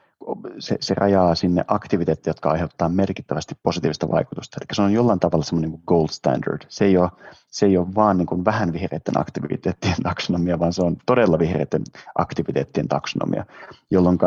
se, 0.59 0.77
se 0.79 0.93
rajaa 0.93 1.35
sinne 1.35 1.65
aktiviteetteja, 1.67 2.31
jotka 2.31 2.51
aiheuttaa 2.51 2.89
merkittävästi 2.89 3.55
positiivista 3.63 4.11
vaikutusta. 4.11 4.57
Eli 4.61 4.75
se 4.75 4.81
on 4.81 4.93
jollain 4.93 5.19
tavalla 5.19 5.43
semmoinen 5.45 5.71
niin 5.71 5.83
gold 5.87 6.07
standard. 6.07 6.61
Se 6.69 6.85
ei 6.85 6.97
ole, 6.97 7.09
se 7.47 7.65
ei 7.65 7.77
ole 7.77 7.95
vaan 7.95 8.17
niin 8.17 8.25
kuin 8.25 8.45
vähän 8.45 8.73
vihreiden 8.73 9.17
aktiviteettien 9.19 9.95
taksonomia, 10.03 10.59
vaan 10.59 10.73
se 10.73 10.81
on 10.81 10.97
todella 11.05 11.39
vihreiden 11.39 11.83
aktiviteettien 12.15 12.87
taksonomia, 12.87 13.45
jolloin 13.91 14.17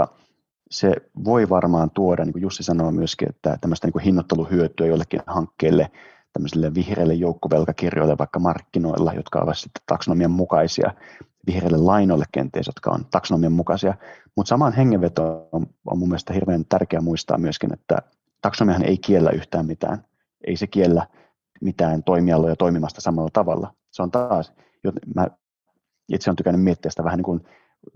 se 0.70 0.92
voi 1.24 1.48
varmaan 1.48 1.90
tuoda, 1.90 2.24
niin 2.24 2.32
kuin 2.32 2.42
Jussi 2.42 2.62
sanoo 2.62 2.90
myöskin, 2.90 3.28
että 3.28 3.58
tämmöistä 3.60 3.86
niin 3.86 4.04
hinnoitteluhyötyä 4.04 4.86
jollekin 4.86 5.20
hankkeelle, 5.26 5.90
tämmöisille 6.32 6.74
vihreille 6.74 7.14
joukkovelkakirjoille 7.14 8.18
vaikka 8.18 8.38
markkinoilla, 8.38 9.12
jotka 9.12 9.40
ovat 9.40 9.58
sitten 9.58 9.82
taksonomian 9.86 10.30
mukaisia, 10.30 10.92
vihreille 11.46 11.78
lainoille 11.78 12.24
kenties, 12.32 12.66
jotka 12.66 12.90
on 12.90 13.06
taksonomian 13.10 13.52
mukaisia. 13.52 13.94
Mutta 14.36 14.48
samaan 14.48 14.72
hengenveto 14.72 15.48
on, 15.52 15.66
on 15.86 15.98
mun 15.98 16.08
mielestä 16.08 16.32
hirveän 16.32 16.64
tärkeää 16.68 17.02
muistaa 17.02 17.38
myöskin, 17.38 17.72
että 17.72 17.98
taksonomiahan 18.42 18.84
ei 18.84 18.98
kiellä 18.98 19.30
yhtään 19.30 19.66
mitään. 19.66 20.04
Ei 20.46 20.56
se 20.56 20.66
kiellä 20.66 21.06
mitään 21.60 22.02
toimialoja 22.02 22.56
toimimasta 22.56 23.00
samalla 23.00 23.30
tavalla. 23.32 23.74
Se 23.90 24.02
on 24.02 24.10
taas, 24.10 24.52
mä 25.14 25.26
itse 26.08 26.30
olen 26.30 26.36
tykännyt 26.36 26.62
miettiä 26.64 26.90
sitä 26.90 27.04
vähän 27.04 27.16
niin 27.16 27.24
kuin 27.24 27.40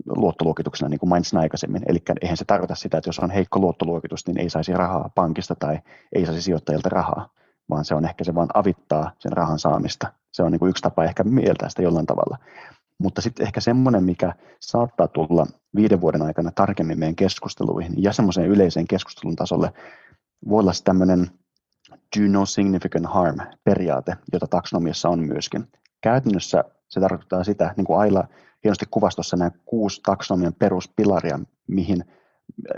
luottoluokituksena, 0.05 0.89
niin 0.89 0.99
kuin 0.99 1.09
mainitsin 1.09 1.39
aikaisemmin. 1.39 1.83
Eli 1.87 1.99
eihän 2.21 2.37
se 2.37 2.45
tarkoita 2.45 2.75
sitä, 2.75 2.97
että 2.97 3.07
jos 3.07 3.19
on 3.19 3.31
heikko 3.31 3.59
luottoluokitus, 3.59 4.27
niin 4.27 4.39
ei 4.39 4.49
saisi 4.49 4.73
rahaa 4.73 5.09
pankista 5.15 5.55
tai 5.55 5.79
ei 6.15 6.25
saisi 6.25 6.41
sijoittajilta 6.41 6.89
rahaa, 6.89 7.29
vaan 7.69 7.85
se 7.85 7.95
on 7.95 8.05
ehkä 8.05 8.23
se 8.23 8.35
vaan 8.35 8.49
avittaa 8.53 9.11
sen 9.19 9.31
rahan 9.31 9.59
saamista. 9.59 10.13
Se 10.31 10.43
on 10.43 10.51
niin 10.51 10.59
kuin 10.59 10.69
yksi 10.69 10.81
tapa 10.81 11.03
ehkä 11.03 11.23
mieltää 11.23 11.69
sitä 11.69 11.81
jollain 11.81 12.05
tavalla. 12.05 12.37
Mutta 12.99 13.21
sitten 13.21 13.45
ehkä 13.45 13.61
semmoinen, 13.61 14.03
mikä 14.03 14.33
saattaa 14.59 15.07
tulla 15.07 15.45
viiden 15.75 16.01
vuoden 16.01 16.21
aikana 16.21 16.51
tarkemmin 16.51 16.99
meidän 16.99 17.15
keskusteluihin 17.15 17.93
ja 17.97 18.13
semmoiseen 18.13 18.47
yleiseen 18.47 18.87
keskustelun 18.87 19.35
tasolle, 19.35 19.73
voi 20.49 20.59
olla 20.59 20.71
tämmöinen 20.83 21.31
do 21.89 22.27
no 22.27 22.45
significant 22.45 23.05
harm 23.05 23.37
periaate, 23.63 24.17
jota 24.33 24.47
taksonomiassa 24.47 25.09
on 25.09 25.19
myöskin. 25.19 25.67
Käytännössä 26.01 26.63
se 26.89 26.99
tarkoittaa 26.99 27.43
sitä, 27.43 27.73
niin 27.77 27.85
kuin 27.85 27.99
Aila 27.99 28.27
hienosti 28.63 28.85
kuvastossa 28.91 29.37
nämä 29.37 29.51
kuusi 29.65 30.01
taksonomian 30.03 30.53
peruspilaria, 30.59 31.39
mihin, 31.67 32.05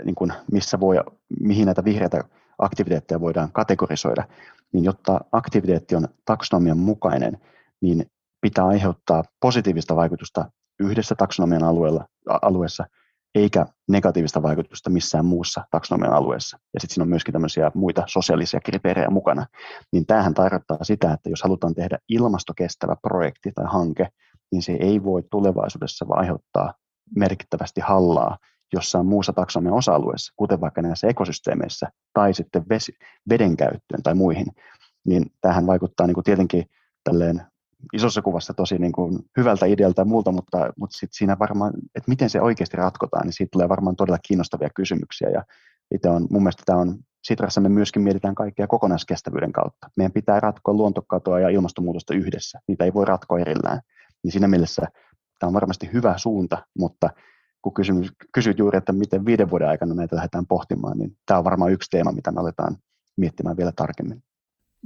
niin 0.04 0.14
kuin, 0.14 0.32
missä 0.52 0.80
voi, 0.80 0.96
mihin 1.40 1.66
näitä 1.66 1.84
vihreitä 1.84 2.24
aktiviteetteja 2.58 3.20
voidaan 3.20 3.52
kategorisoida, 3.52 4.24
niin 4.72 4.84
jotta 4.84 5.20
aktiviteetti 5.32 5.94
on 5.94 6.08
taksonomian 6.24 6.78
mukainen, 6.78 7.38
niin 7.80 8.10
pitää 8.40 8.66
aiheuttaa 8.66 9.24
positiivista 9.40 9.96
vaikutusta 9.96 10.50
yhdessä 10.80 11.14
taksonomian 11.14 11.64
alueella, 11.64 12.06
alueessa, 12.42 12.84
eikä 13.34 13.66
negatiivista 13.88 14.42
vaikutusta 14.42 14.90
missään 14.90 15.24
muussa 15.24 15.64
taksonomian 15.70 16.12
alueessa. 16.12 16.58
Ja 16.74 16.80
sitten 16.80 16.94
siinä 16.94 17.02
on 17.02 17.08
myöskin 17.08 17.32
tämmöisiä 17.32 17.70
muita 17.74 18.02
sosiaalisia 18.06 18.60
kriteerejä 18.60 19.10
mukana. 19.10 19.46
Niin 19.92 20.06
tämähän 20.06 20.34
tarkoittaa 20.34 20.78
sitä, 20.82 21.12
että 21.12 21.30
jos 21.30 21.42
halutaan 21.42 21.74
tehdä 21.74 21.98
ilmastokestävä 22.08 22.96
projekti 23.02 23.52
tai 23.54 23.64
hanke, 23.68 24.08
niin 24.52 24.62
se 24.62 24.72
ei 24.72 25.04
voi 25.04 25.22
tulevaisuudessa 25.30 26.06
aiheuttaa 26.08 26.74
merkittävästi 27.16 27.80
hallaa 27.80 28.38
jossain 28.72 29.06
muussa 29.06 29.32
taksonomian 29.32 29.76
osa-alueessa, 29.76 30.32
kuten 30.36 30.60
vaikka 30.60 30.82
näissä 30.82 31.08
ekosysteemeissä 31.08 31.88
tai 32.14 32.34
sitten 32.34 32.68
vesi, 32.68 32.92
veden 33.28 33.56
käyttöön 33.56 34.02
tai 34.02 34.14
muihin, 34.14 34.46
niin 35.06 35.26
tähän 35.40 35.66
vaikuttaa 35.66 36.06
niin 36.06 36.14
kuin 36.14 36.24
tietenkin 36.24 36.64
tälleen 37.04 37.42
isossa 37.92 38.22
kuvassa 38.22 38.54
tosi 38.54 38.78
niin 38.78 38.92
kuin 38.92 39.18
hyvältä 39.36 39.66
idealta 39.66 40.00
ja 40.00 40.04
muulta, 40.04 40.32
mutta, 40.32 40.72
mutta 40.76 40.98
sit 40.98 41.10
siinä 41.12 41.38
varmaan, 41.38 41.72
että 41.94 42.08
miten 42.08 42.30
se 42.30 42.40
oikeasti 42.40 42.76
ratkotaan, 42.76 43.26
niin 43.26 43.32
siitä 43.32 43.50
tulee 43.52 43.68
varmaan 43.68 43.96
todella 43.96 44.18
kiinnostavia 44.28 44.68
kysymyksiä. 44.74 45.28
Ja 45.30 45.44
itse 45.94 46.08
on, 46.08 46.26
mun 46.30 46.42
mielestä 46.42 46.62
tämä 46.66 46.78
on, 46.78 46.98
Sitrassa 47.24 47.60
me 47.60 47.68
myöskin 47.68 48.02
mietitään 48.02 48.34
kaikkea 48.34 48.66
kokonaiskestävyyden 48.66 49.52
kautta. 49.52 49.90
Meidän 49.96 50.12
pitää 50.12 50.40
ratkoa 50.40 50.74
luontokatoa 50.74 51.40
ja 51.40 51.48
ilmastonmuutosta 51.48 52.14
yhdessä. 52.14 52.60
Niitä 52.68 52.84
ei 52.84 52.94
voi 52.94 53.04
ratkoa 53.04 53.38
erillään. 53.38 53.80
Niin 54.22 54.32
siinä 54.32 54.48
mielessä 54.48 54.82
tämä 55.38 55.48
on 55.48 55.54
varmasti 55.54 55.90
hyvä 55.92 56.14
suunta, 56.18 56.66
mutta 56.78 57.10
kun 57.62 57.74
kysymys, 57.74 58.12
kysyt 58.34 58.58
juuri, 58.58 58.78
että 58.78 58.92
miten 58.92 59.24
viiden 59.24 59.50
vuoden 59.50 59.68
aikana 59.68 59.94
näitä 59.94 60.16
lähdetään 60.16 60.46
pohtimaan, 60.46 60.98
niin 60.98 61.16
tämä 61.26 61.38
on 61.38 61.44
varmaan 61.44 61.72
yksi 61.72 61.90
teema, 61.90 62.12
mitä 62.12 62.32
me 62.32 62.40
aletaan 62.40 62.76
miettimään 63.16 63.56
vielä 63.56 63.72
tarkemmin. 63.76 64.22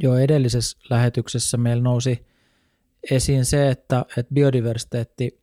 Joo, 0.02 0.16
edellisessä 0.16 0.78
lähetyksessä 0.90 1.56
meillä 1.56 1.82
nousi 1.82 2.26
esiin 3.10 3.44
se, 3.44 3.70
että, 3.70 4.04
että 4.16 4.34
biodiversiteetti 4.34 5.40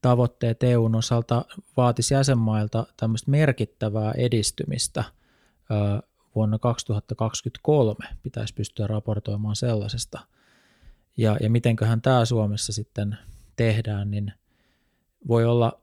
tavoitteet 0.00 0.62
EUn 0.62 0.94
osalta 0.94 1.44
vaatisi 1.76 2.14
jäsenmailta 2.14 2.86
tämmöistä 2.96 3.30
merkittävää 3.30 4.12
edistymistä 4.12 5.04
vuonna 6.34 6.58
2023 6.58 8.06
pitäisi 8.22 8.54
pystyä 8.54 8.86
raportoimaan 8.86 9.56
sellaisesta. 9.56 10.20
Ja, 11.16 11.36
ja 11.40 11.50
mitenköhän 11.50 12.02
tämä 12.02 12.24
Suomessa 12.24 12.72
sitten 12.72 13.18
tehdään, 13.56 14.10
niin 14.10 14.32
voi 15.28 15.44
olla, 15.44 15.80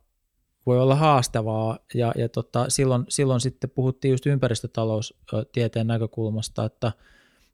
voi 0.66 0.80
olla 0.80 0.96
haastavaa. 0.96 1.80
Ja, 1.94 2.14
ja 2.18 2.30
tota, 2.30 2.66
silloin, 2.70 3.06
silloin 3.10 3.42
sitten 3.42 3.70
puhuttiin 3.70 4.12
just 4.12 4.26
ympäristötaloustieteen 4.26 5.88
näkökulmasta, 5.88 6.66
että– 6.66 6.92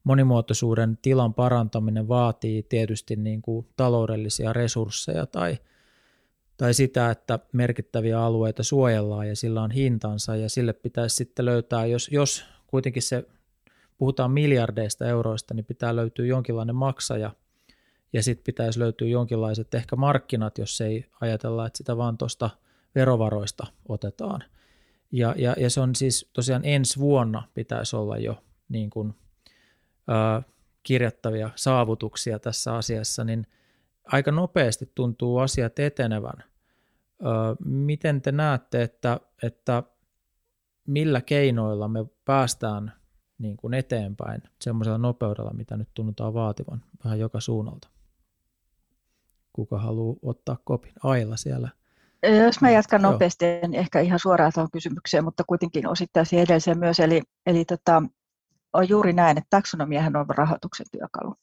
monimuotoisuuden 0.06 0.98
tilan 1.02 1.34
parantaminen 1.34 2.08
vaatii 2.08 2.64
tietysti 2.64 3.16
niin 3.16 3.42
kuin 3.42 3.68
taloudellisia 3.76 4.54
resursseja 4.54 5.26
tai, 5.26 5.58
tai 6.58 6.74
sitä, 6.74 7.12
että 7.12 7.40
merkittäviä 7.52 8.22
alueita 8.22 8.64
suojellaan 8.64 9.28
ja 9.28 9.36
sillä 9.36 9.62
on 9.62 9.72
hintansa 9.72 10.36
ja 10.36 10.50
sille 10.50 10.74
pitäisi 10.74 11.16
sitten 11.16 11.46
löytää, 11.46 11.86
jos, 11.86 12.10
jos 12.12 12.46
kuitenkin 12.68 13.02
se 13.02 13.26
puhutaan 13.98 14.32
miljardeista 14.32 15.06
euroista, 15.06 15.54
niin 15.54 15.66
pitää 15.66 15.96
löytyä 15.96 16.26
jonkinlainen 16.26 16.76
maksaja 16.76 17.32
ja 18.14 18.24
sitten 18.24 18.44
pitäisi 18.44 18.80
löytyä 18.80 19.08
jonkinlaiset 19.08 19.74
ehkä 19.74 19.96
markkinat, 19.96 20.58
jos 20.58 20.82
ei 20.82 21.06
ajatella, 21.22 21.66
että 21.66 21.78
sitä 21.78 21.98
vaan 21.98 22.18
tuosta 22.18 22.50
verovaroista 22.96 23.68
otetaan. 23.90 24.44
Ja, 25.12 25.36
ja, 25.38 25.56
ja 25.58 25.70
se 25.70 25.82
on 25.82 25.96
siis 25.96 26.30
tosiaan 26.34 26.66
ensi 26.66 27.00
vuonna 27.00 27.44
pitäisi 27.54 27.96
olla 27.96 28.18
jo 28.18 28.44
niin 28.70 28.90
kuin 28.90 29.16
kirjattavia 30.84 31.50
saavutuksia 31.56 32.40
tässä 32.40 32.76
asiassa, 32.76 33.24
niin 33.24 33.48
aika 34.06 34.32
nopeasti 34.32 34.92
tuntuu 34.96 35.38
asiat 35.38 35.80
etenevän. 35.80 36.44
Miten 37.66 38.22
te 38.22 38.32
näette, 38.32 38.82
että, 38.82 39.20
että 39.44 39.84
millä 40.88 41.22
keinoilla 41.22 41.88
me 41.88 42.06
päästään 42.26 42.94
niin 43.38 43.58
kuin 43.58 43.74
eteenpäin 43.74 44.44
semmoisella 44.62 44.98
nopeudella, 44.98 45.54
mitä 45.54 45.78
nyt 45.78 45.90
tunnutaan 45.94 46.34
vaativan 46.34 46.84
vähän 47.04 47.20
joka 47.20 47.40
suunnalta? 47.40 47.88
Kuka 49.54 49.80
haluaa 49.80 50.16
ottaa 50.22 50.58
kopin? 50.64 50.94
Aila 51.04 51.38
siellä. 51.38 51.70
Jos 52.46 52.62
mä 52.62 52.72
jatkan 52.72 53.02
nopeasti, 53.02 53.46
en 53.46 53.74
ehkä 53.74 54.00
ihan 54.00 54.20
suoraan 54.20 54.52
tuohon 54.54 54.72
kysymykseen, 54.72 55.24
mutta 55.24 55.44
kuitenkin 55.48 55.88
osittain 55.88 56.26
siihen 56.26 56.44
edelliseen 56.44 56.80
myös. 56.80 57.00
Eli, 57.00 57.22
eli 57.46 57.66
tota, 57.66 58.04
on 58.76 58.90
juuri 58.90 59.14
näin, 59.14 59.38
että 59.38 59.48
taksonomiahan 59.50 60.16
on 60.16 60.26
rahoituksen 60.30 60.86
työkalu. 60.92 61.36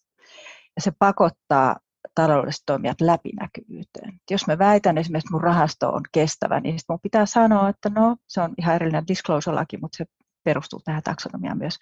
Ja 0.77 0.83
se 0.83 0.93
pakottaa 0.99 1.77
taloudelliset 2.15 2.63
toimijat 2.67 3.01
läpinäkyvyyteen. 3.01 4.21
Jos 4.31 4.47
mä 4.47 4.59
väitän 4.59 4.99
esimerkiksi, 4.99 5.27
että 5.27 5.35
mun 5.35 5.43
rahasto 5.43 5.89
on 5.89 6.03
kestävä, 6.13 6.61
niin 6.61 6.79
mun 6.89 6.99
pitää 7.03 7.27
sanoa, 7.27 7.69
että 7.69 7.91
no, 7.91 8.17
se 8.29 8.41
on 8.41 8.55
ihan 8.59 8.75
erillinen 8.75 9.07
disclosure-laki, 9.09 9.77
mutta 9.77 9.97
se 9.97 10.05
perustuu 10.45 10.81
tähän 10.85 11.03
taksonomiaan 11.03 11.59
myös. 11.59 11.79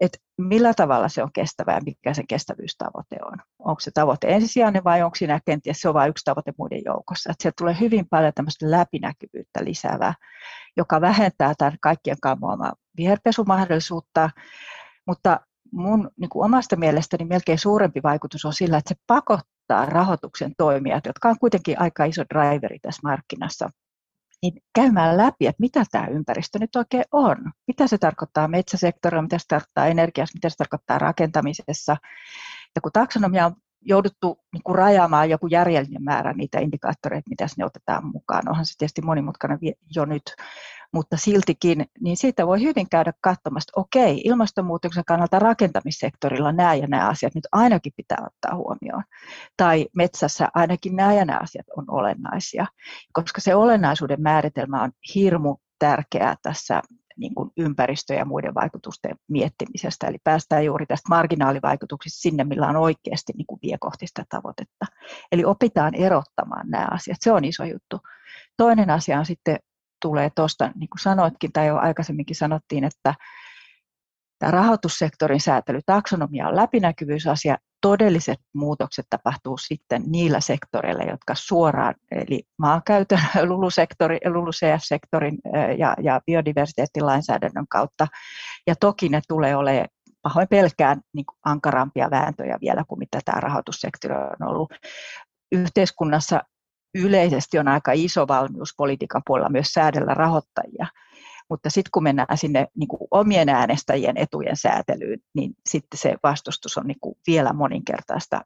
Että 0.00 0.18
millä 0.38 0.74
tavalla 0.74 1.08
se 1.08 1.22
on 1.22 1.32
kestävä 1.32 1.72
ja 1.72 1.80
mikä 1.86 2.14
se 2.14 2.22
kestävyystavoite 2.28 3.16
on. 3.24 3.38
Onko 3.58 3.80
se 3.80 3.90
tavoite 3.90 4.28
ensisijainen 4.28 4.84
vai 4.84 5.02
onko 5.02 5.14
siinä 5.14 5.40
kenties 5.46 5.80
se 5.80 5.88
on 5.88 5.94
vain 5.94 6.10
yksi 6.10 6.24
tavoite 6.24 6.52
muiden 6.58 6.82
joukossa. 6.84 7.30
Että 7.30 7.42
sieltä 7.42 7.56
tulee 7.58 7.76
hyvin 7.80 8.08
paljon 8.10 8.32
tämmöistä 8.34 8.70
läpinäkyvyyttä 8.70 9.64
lisäävää, 9.64 10.14
joka 10.76 11.00
vähentää 11.00 11.54
tämän 11.58 11.76
kaikkien 11.80 12.16
kammoamaa 12.22 12.72
viherpesumahdollisuutta, 12.96 14.30
mutta 15.06 15.40
mun 15.72 16.10
niin 16.20 16.28
kuin 16.28 16.44
omasta 16.44 16.76
mielestäni 16.76 17.24
melkein 17.24 17.58
suurempi 17.58 18.00
vaikutus 18.02 18.44
on 18.44 18.52
sillä, 18.52 18.78
että 18.78 18.88
se 18.88 19.00
pakottaa 19.06 19.86
rahoituksen 19.86 20.52
toimijat, 20.58 21.06
jotka 21.06 21.28
on 21.28 21.38
kuitenkin 21.38 21.80
aika 21.80 22.04
iso 22.04 22.22
driveri 22.34 22.78
tässä 22.78 23.00
markkinassa, 23.02 23.68
niin 24.42 24.62
käymään 24.74 25.16
läpi, 25.16 25.46
että 25.46 25.60
mitä 25.60 25.84
tämä 25.90 26.06
ympäristö 26.06 26.58
nyt 26.58 26.76
oikein 26.76 27.04
on. 27.12 27.36
Mitä 27.66 27.86
se 27.86 27.98
tarkoittaa 27.98 28.48
metsäsektorilla, 28.48 29.22
mitä 29.22 29.38
se 29.38 29.44
tarkoittaa 29.48 29.86
energiassa, 29.86 30.36
mitä 30.36 30.48
se 30.48 30.56
tarkoittaa 30.56 30.98
rakentamisessa. 30.98 31.96
Ja 32.74 32.80
kun 32.80 32.92
taksonomia 32.92 33.46
on 33.46 33.54
jouduttu 33.82 34.38
niin 34.52 34.62
kuin 34.62 34.76
rajaamaan 34.76 35.30
joku 35.30 35.46
järjellinen 35.46 36.02
määrä 36.02 36.32
niitä 36.32 36.60
indikaattoreita, 36.60 37.30
mitä 37.30 37.46
ne 37.56 37.64
otetaan 37.64 38.06
mukaan. 38.06 38.48
Onhan 38.48 38.66
se 38.66 38.74
tietysti 38.78 39.02
monimutkainen 39.02 39.58
jo 39.96 40.04
nyt, 40.04 40.22
mutta 40.92 41.16
siltikin, 41.16 41.86
niin 42.00 42.16
siitä 42.16 42.46
voi 42.46 42.60
hyvin 42.60 42.88
käydä 42.88 43.12
katsomassa, 43.20 43.70
että 43.70 43.80
okei, 43.80 44.20
ilmastonmuutoksen 44.24 45.04
kannalta 45.06 45.38
rakentamissektorilla 45.38 46.52
nämä 46.52 46.74
ja 46.74 46.86
nämä 46.86 47.08
asiat 47.08 47.34
nyt 47.34 47.46
ainakin 47.52 47.92
pitää 47.96 48.18
ottaa 48.26 48.56
huomioon. 48.56 49.02
Tai 49.56 49.86
metsässä 49.96 50.48
ainakin 50.54 50.96
nämä 50.96 51.14
ja 51.14 51.24
nämä 51.24 51.38
asiat 51.42 51.66
on 51.76 51.84
olennaisia, 51.88 52.66
koska 53.12 53.40
se 53.40 53.54
olennaisuuden 53.54 54.22
määritelmä 54.22 54.82
on 54.82 54.90
hirmu 55.14 55.56
tärkeää 55.78 56.36
tässä 56.42 56.82
niin 57.16 57.34
kuin 57.34 57.50
ympäristö- 57.56 58.14
ja 58.14 58.24
muiden 58.24 58.54
vaikutusten 58.54 59.16
miettimisestä. 59.28 60.06
Eli 60.06 60.18
päästään 60.24 60.64
juuri 60.64 60.86
tästä 60.86 61.08
marginaalivaikutuksista 61.08 62.20
sinne, 62.20 62.44
millä 62.44 62.68
on 62.68 62.76
oikeasti 62.76 63.32
niin 63.36 63.46
kuin 63.46 63.60
vie 63.62 63.76
kohti 63.80 64.06
sitä 64.06 64.24
tavoitetta. 64.28 64.86
Eli 65.32 65.44
opitaan 65.44 65.94
erottamaan 65.94 66.70
nämä 66.70 66.88
asiat. 66.90 67.18
Se 67.20 67.32
on 67.32 67.44
iso 67.44 67.64
juttu. 67.64 68.00
Toinen 68.56 68.90
asia 68.90 69.18
on 69.18 69.26
sitten 69.26 69.58
tulee 70.02 70.30
tuosta, 70.34 70.72
niin 70.74 70.88
kuin 70.88 71.00
sanoitkin 71.00 71.52
tai 71.52 71.66
jo 71.66 71.76
aikaisemminkin 71.76 72.36
sanottiin, 72.36 72.84
että 72.84 73.14
tämä 74.38 74.50
rahoitussektorin 74.50 75.40
säätely, 75.40 75.80
taksonomia 75.86 76.48
on 76.48 76.56
läpinäkyvyysasia, 76.56 77.56
todelliset 77.80 78.38
muutokset 78.54 79.06
tapahtuu 79.10 79.58
sitten 79.58 80.02
niillä 80.06 80.40
sektoreilla, 80.40 81.04
jotka 81.04 81.34
suoraan, 81.34 81.94
eli 82.10 82.42
maankäytön, 82.58 83.20
LULUCF-sektorin 84.34 85.38
ja, 85.78 85.96
ja 86.02 86.20
biodiversiteettilainsäädännön 86.26 87.66
kautta. 87.68 88.06
Ja 88.66 88.74
toki 88.80 89.08
ne 89.08 89.20
tulee 89.28 89.56
olemaan 89.56 89.88
pahoin 90.22 90.48
pelkään 90.48 91.00
niin 91.14 91.24
ankarampia 91.44 92.10
vääntöjä 92.10 92.58
vielä 92.60 92.84
kuin 92.88 92.98
mitä 92.98 93.20
tämä 93.24 93.40
rahoitussektori 93.40 94.14
on 94.14 94.48
ollut. 94.48 94.72
Yhteiskunnassa 95.52 96.40
yleisesti 96.96 97.58
on 97.58 97.68
aika 97.68 97.92
iso 97.94 98.28
valmius 98.28 98.74
politiikan 98.76 99.22
puolella 99.26 99.50
myös 99.50 99.68
säädellä 99.68 100.14
rahoittajia. 100.14 100.86
Mutta 101.50 101.70
sitten 101.70 101.90
kun 101.92 102.02
mennään 102.02 102.38
sinne 102.38 102.66
niin 102.74 102.88
kuin 102.88 103.08
omien 103.10 103.48
äänestäjien 103.48 104.16
etujen 104.16 104.56
säätelyyn, 104.56 105.18
niin 105.34 105.54
sitten 105.68 105.98
se 105.98 106.14
vastustus 106.22 106.78
on 106.78 106.86
niin 106.86 107.00
kuin 107.00 107.18
vielä 107.26 107.52
moninkertaista 107.52 108.40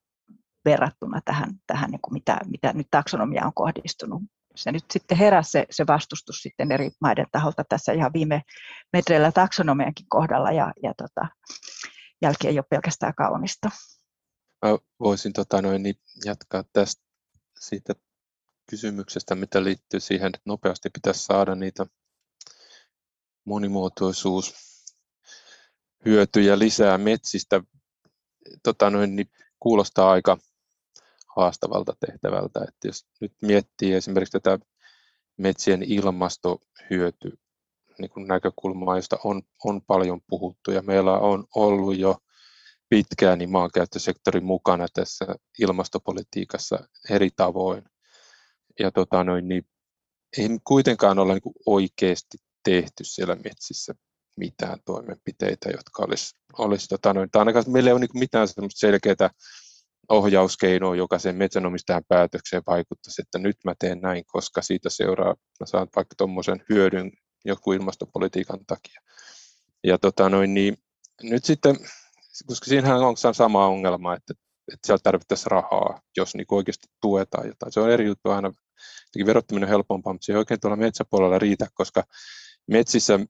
verrattuna 0.65 1.21
tähän, 1.25 1.51
tähän 1.67 1.91
niin 1.91 2.01
kuin 2.01 2.13
mitä, 2.15 2.39
mitä 2.47 2.73
nyt 2.73 2.87
taksonomia 2.91 3.47
on 3.47 3.55
kohdistunut. 3.55 4.23
Se 4.55 4.73
nyt 4.73 4.85
sitten 4.93 5.19
heräsi 5.19 5.51
se, 5.51 5.67
se 5.71 5.87
vastustus 5.87 6.43
sitten 6.43 6.73
eri 6.73 6.91
maiden 7.01 7.27
taholta 7.33 7.65
tässä 7.69 7.93
ihan 7.93 8.13
viime 8.13 8.43
metreillä 8.93 9.33
taksonomiankin 9.33 10.07
kohdalla 10.09 10.53
ja, 10.53 10.73
ja 10.83 10.95
tota, 10.97 11.29
jälki 12.23 12.49
ei 12.49 12.59
ole 12.59 12.65
pelkästään 12.71 13.15
kaunista. 13.15 13.71
Mä 14.65 14.79
voisin 15.01 15.33
tota 15.33 15.63
noin, 15.63 15.83
niin 15.83 15.95
jatkaa 16.25 16.65
tästä 16.73 17.03
siitä 17.61 17.95
kysymyksestä, 18.71 19.35
mitä 19.35 19.65
liittyy 19.65 20.01
siihen, 20.01 20.27
että 20.27 20.41
nopeasti 20.45 20.91
pitäisi 20.91 21.25
saada 21.25 21.55
niitä 21.55 21.87
monimuotoisuus 23.45 24.55
hyötyjä 26.05 26.59
lisää 26.59 26.99
metsistä. 26.99 27.63
Tota 28.63 28.91
noin, 28.91 29.17
niin 29.17 29.31
kuulostaa 29.61 30.11
aika 30.11 30.39
haastavalta 31.37 31.93
tehtävältä. 32.07 32.61
Että 32.69 32.89
jos 32.89 33.07
nyt 33.21 33.33
miettii 33.43 33.95
esimerkiksi 33.95 34.41
tätä 34.41 34.59
metsien 35.37 35.83
ilmastohyöty 35.83 37.39
niin 37.99 38.29
näkökulmaa, 38.29 38.97
josta 38.97 39.19
on, 39.25 39.43
on 39.65 39.83
paljon 39.83 40.21
puhuttu 40.27 40.71
ja 40.71 40.83
meillä 40.83 41.13
on 41.13 41.45
ollut 41.55 41.99
jo 41.99 42.17
pitkään 42.89 43.39
niin 43.39 43.51
maankäyttösektori 43.51 44.41
mukana 44.41 44.87
tässä 44.95 45.27
ilmastopolitiikassa 45.59 46.89
eri 47.11 47.31
tavoin 47.37 47.85
ja 48.81 48.91
tota 48.91 49.25
noin, 49.25 49.49
niin 49.49 49.63
ei 50.39 50.49
kuitenkaan 50.65 51.19
ole 51.19 51.33
niin 51.33 51.55
oikeasti 51.67 52.39
tehty 52.65 53.05
siellä 53.05 53.37
metsissä 53.45 53.95
mitään 54.37 54.79
toimenpiteitä, 54.85 55.71
jotka 55.71 56.05
olisi, 56.05 56.37
olisi 56.59 56.89
tota 56.89 57.15
noin, 57.15 57.31
tai 57.31 57.41
ainakaan 57.41 57.65
meillä 57.69 57.91
ei 57.91 57.93
ole 57.93 58.01
niin 58.01 58.11
mitään 58.15 58.49
selkeää 58.75 59.31
ohjauskeinoa, 60.09 60.97
joka 60.97 61.19
sen 61.19 61.37
metsänomistajan 61.37 62.05
päätökseen 62.09 62.63
vaikuttaisi, 62.67 63.23
että 63.23 63.39
nyt 63.39 63.57
mä 63.65 63.75
teen 63.79 64.01
näin, 64.01 64.25
koska 64.27 64.63
siitä 64.63 64.91
seuraa, 64.91 65.35
mä 65.61 65.67
saan 65.67 65.89
vaikka 65.97 66.15
tuommoisen 66.19 66.65
hyödyn 66.69 67.13
joku 67.45 67.73
ilmastopolitiikan 67.73 68.67
takia. 68.67 69.01
Ja 69.85 69.99
tota 69.99 70.29
noin, 70.29 70.55
niin 70.55 70.77
nyt 71.23 71.45
sitten, 71.45 71.77
koska 72.47 72.67
siinähän 72.67 73.01
on 73.01 73.17
sama 73.17 73.67
ongelma, 73.67 74.15
että 74.15 74.35
että 74.73 74.87
siellä 74.87 75.01
tarvittaisiin 75.03 75.51
rahaa, 75.51 76.01
jos 76.17 76.35
niin 76.35 76.47
oikeasti 76.51 76.89
tuetaan 77.01 77.47
jotain. 77.47 77.73
Se 77.73 77.81
on 77.81 77.91
eri 77.91 78.07
juttu 78.07 78.31
aina, 78.31 78.53
verottaminen 79.27 79.67
on 79.67 79.71
helpompaa, 79.71 80.13
mutta 80.13 80.25
se 80.25 80.33
ei 80.33 80.39
oikein 80.39 80.61
tuolla 80.61 80.77
metsäpuolella 80.77 81.39
riitä, 81.39 81.67
koska 81.75 82.05
metsissä 82.67 83.21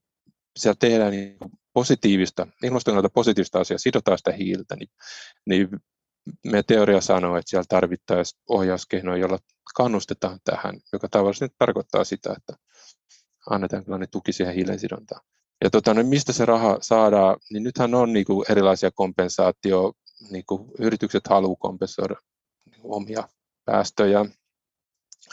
siellä 0.58 0.76
tehdään 0.80 1.10
niin 1.10 1.36
positiivista, 1.72 2.46
ilmaston 2.62 3.10
positiivista 3.14 3.60
asiaa, 3.60 3.78
sidotaan 3.78 4.18
sitä 4.18 4.32
hiiltä, 4.32 4.76
niin, 4.76 4.88
niin 5.46 5.68
me 6.46 6.62
teoria 6.62 7.00
sanoo, 7.00 7.36
että 7.36 7.50
siellä 7.50 7.64
tarvittaisiin 7.68 8.42
ohjauskeinoja, 8.48 9.20
jolla 9.20 9.38
kannustetaan 9.74 10.38
tähän, 10.44 10.80
joka 10.92 11.08
tavallaan 11.08 11.34
nyt 11.40 11.52
tarkoittaa 11.58 12.04
sitä, 12.04 12.34
että 12.36 12.54
annetaan 13.50 13.84
kyllä 13.84 14.06
tuki 14.06 14.32
siihen 14.32 14.54
hiilensidontaan. 14.54 15.20
Ja 15.64 15.70
tota, 15.70 15.94
no 15.94 16.02
mistä 16.04 16.32
se 16.32 16.44
raha 16.44 16.78
saadaan, 16.80 17.36
niin 17.50 17.62
nythän 17.62 17.94
on 17.94 18.12
niin 18.12 18.24
kuin 18.24 18.46
erilaisia 18.52 18.90
kompensaatio 18.90 19.92
niin 20.30 20.44
kuin 20.46 20.70
yritykset 20.78 21.28
haluaa 21.28 21.56
kompensoida 21.56 22.16
omia 22.82 23.28
päästöjä 23.64 24.24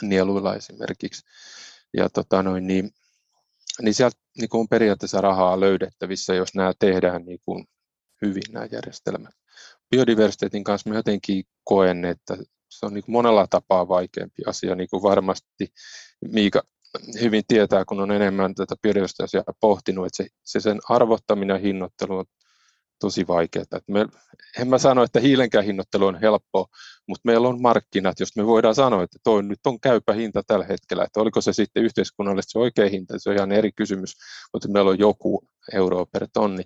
nieluilla 0.02 0.54
esimerkiksi. 0.54 1.22
Ja 1.96 2.08
tota 2.08 2.42
noin, 2.42 2.66
niin, 2.66 2.90
niin 3.82 3.94
sieltä 3.94 4.16
niin 4.38 4.48
on 4.52 4.68
periaatteessa 4.68 5.20
rahaa 5.20 5.60
löydettävissä, 5.60 6.34
jos 6.34 6.54
nämä 6.54 6.72
tehdään 6.78 7.24
niin 7.24 7.38
kuin 7.44 7.64
hyvin 8.22 8.42
nämä 8.52 8.68
järjestelmät. 8.72 9.34
Biodiversiteetin 9.90 10.64
kanssa 10.64 10.90
mä 10.90 10.96
jotenkin 10.96 11.44
koen, 11.64 12.04
että 12.04 12.36
se 12.70 12.86
on 12.86 12.94
niin 12.94 13.04
kuin 13.04 13.12
monella 13.12 13.46
tapaa 13.50 13.88
vaikeampi 13.88 14.42
asia, 14.46 14.74
niin 14.74 14.88
kuin 14.90 15.02
varmasti 15.02 15.72
Miika 16.32 16.62
hyvin 17.20 17.42
tietää, 17.48 17.84
kun 17.84 18.00
on 18.00 18.10
enemmän 18.10 18.54
tätä 18.54 18.74
biodiversiteettiasiaa 18.82 19.44
pohtinut, 19.60 20.06
että 20.06 20.16
se, 20.16 20.28
se 20.44 20.60
sen 20.60 20.78
arvottaminen 20.88 21.54
ja 21.54 21.60
hinnoittelu 21.60 22.18
on 22.18 22.24
tosi 22.98 23.26
vaikeaa. 23.26 23.64
me, 23.88 24.06
en 24.58 24.68
mä 24.68 24.78
sano, 24.78 25.02
että 25.02 25.20
hiilenkään 25.20 25.64
hinnoittelu 25.64 26.06
on 26.06 26.20
helppoa, 26.20 26.66
mutta 27.08 27.22
meillä 27.24 27.48
on 27.48 27.62
markkinat, 27.62 28.20
jos 28.20 28.36
me 28.36 28.46
voidaan 28.46 28.74
sanoa, 28.74 29.02
että 29.02 29.18
toi 29.24 29.42
nyt 29.42 29.60
on 29.66 29.80
käypä 29.80 30.12
hinta 30.12 30.42
tällä 30.46 30.64
hetkellä, 30.64 31.04
että 31.04 31.20
oliko 31.20 31.40
se 31.40 31.52
sitten 31.52 31.82
yhteiskunnallisesti 31.82 32.52
se 32.52 32.58
oikea 32.58 32.88
hinta, 32.88 33.14
se 33.18 33.30
on 33.30 33.36
ihan 33.36 33.52
eri 33.52 33.72
kysymys, 33.72 34.16
mutta 34.52 34.68
meillä 34.68 34.90
on 34.90 34.98
joku 34.98 35.48
euro 35.72 36.06
per 36.06 36.28
tonni. 36.32 36.62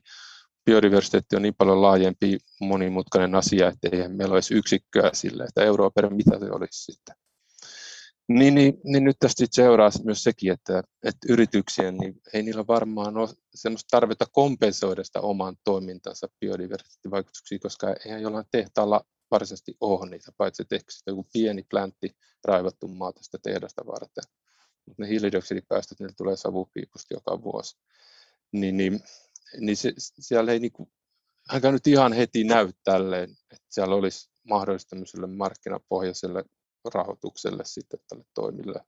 Biodiversiteetti 0.65 1.37
on 1.37 1.43
niin 1.43 1.55
paljon 1.59 1.83
laajempi 1.83 2.39
monimutkainen 2.61 3.35
asia, 3.35 3.69
että 3.69 3.89
ei 3.93 4.09
meillä 4.09 4.35
olisi 4.35 4.55
yksikköä 4.55 5.11
sille, 5.13 5.45
että 5.45 5.63
euro 5.63 5.91
per 5.91 6.11
mitä 6.11 6.39
se 6.39 6.51
olisi 6.51 6.85
sitten. 6.85 7.22
Niin, 8.33 8.55
niin, 8.55 8.81
niin 8.85 9.05
nyt 9.05 9.17
tästä 9.19 9.45
seuraa 9.51 9.91
myös 10.05 10.23
sekin, 10.23 10.53
että, 10.53 10.83
että 11.05 11.27
yrityksien, 11.29 11.97
niin 11.97 12.21
ei 12.33 12.43
niillä 12.43 12.67
varmaan 12.67 13.17
ole 13.17 13.29
sellaista 13.55 13.89
tarvetta 13.91 14.27
kompensoida 14.33 15.05
sitä 15.05 15.21
oman 15.21 15.57
toimintansa 15.65 16.29
biodiversiteettivaikutuksia, 16.41 17.59
koska 17.59 17.95
ei 18.07 18.23
jollain 18.23 18.47
tehtaalla 18.51 19.05
varsinaisesti 19.31 19.77
ole 19.81 20.11
niitä, 20.11 20.33
paitsi 20.37 20.65
teksti 20.65 21.03
joku 21.07 21.27
pieni 21.33 21.63
pläntti 21.71 22.17
raivattu 22.45 22.89
maa 22.89 23.13
tästä 23.13 23.39
tehdasta 23.43 23.87
varten. 23.87 24.25
Mutta 24.87 25.03
ne 25.03 25.09
hiilidioksidipäästöt, 25.09 26.01
niillä 26.01 26.15
tulee 26.17 26.37
savupiipusta 26.37 27.15
joka 27.15 27.43
vuosi. 27.43 27.77
Niin, 28.53 28.77
niin, 28.77 29.01
niin 29.61 29.77
se, 29.77 29.93
siellä 29.99 30.53
ei 30.53 30.59
niinku, 30.59 30.91
ainakaan 31.49 31.75
nyt 31.75 31.87
ihan 31.87 32.13
heti 32.13 32.45
näy 32.45 32.73
tälleen, 32.85 33.31
että 33.31 33.67
siellä 33.69 33.95
olisi 33.95 34.31
mahdollista 34.45 34.97
markkinapohjaiselle 35.37 36.45
rahoitukselle 36.95 37.65
sitten 37.65 38.01
tälle 38.09 38.25
toimille. 38.35 38.81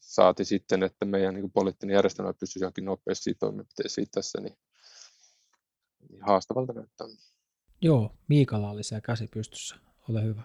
Saati 0.00 0.44
sitten, 0.44 0.82
että 0.82 1.04
meidän 1.04 1.34
niin 1.34 1.50
poliittinen 1.50 1.94
järjestelmä 1.94 2.32
pystyisi 2.32 2.64
johonkin 2.64 2.84
nopeasti 2.84 3.34
toimenpiteisiin 3.34 4.06
tässä, 4.10 4.40
niin, 4.40 4.58
niin 6.08 6.22
haastavalta 6.22 6.72
näyttää. 6.72 7.06
Joo, 7.80 8.14
Miikalla 8.28 8.70
oli 8.70 8.82
siellä 8.82 9.00
käsi 9.00 9.26
pystyssä. 9.26 9.76
Ole 10.08 10.22
hyvä. 10.22 10.42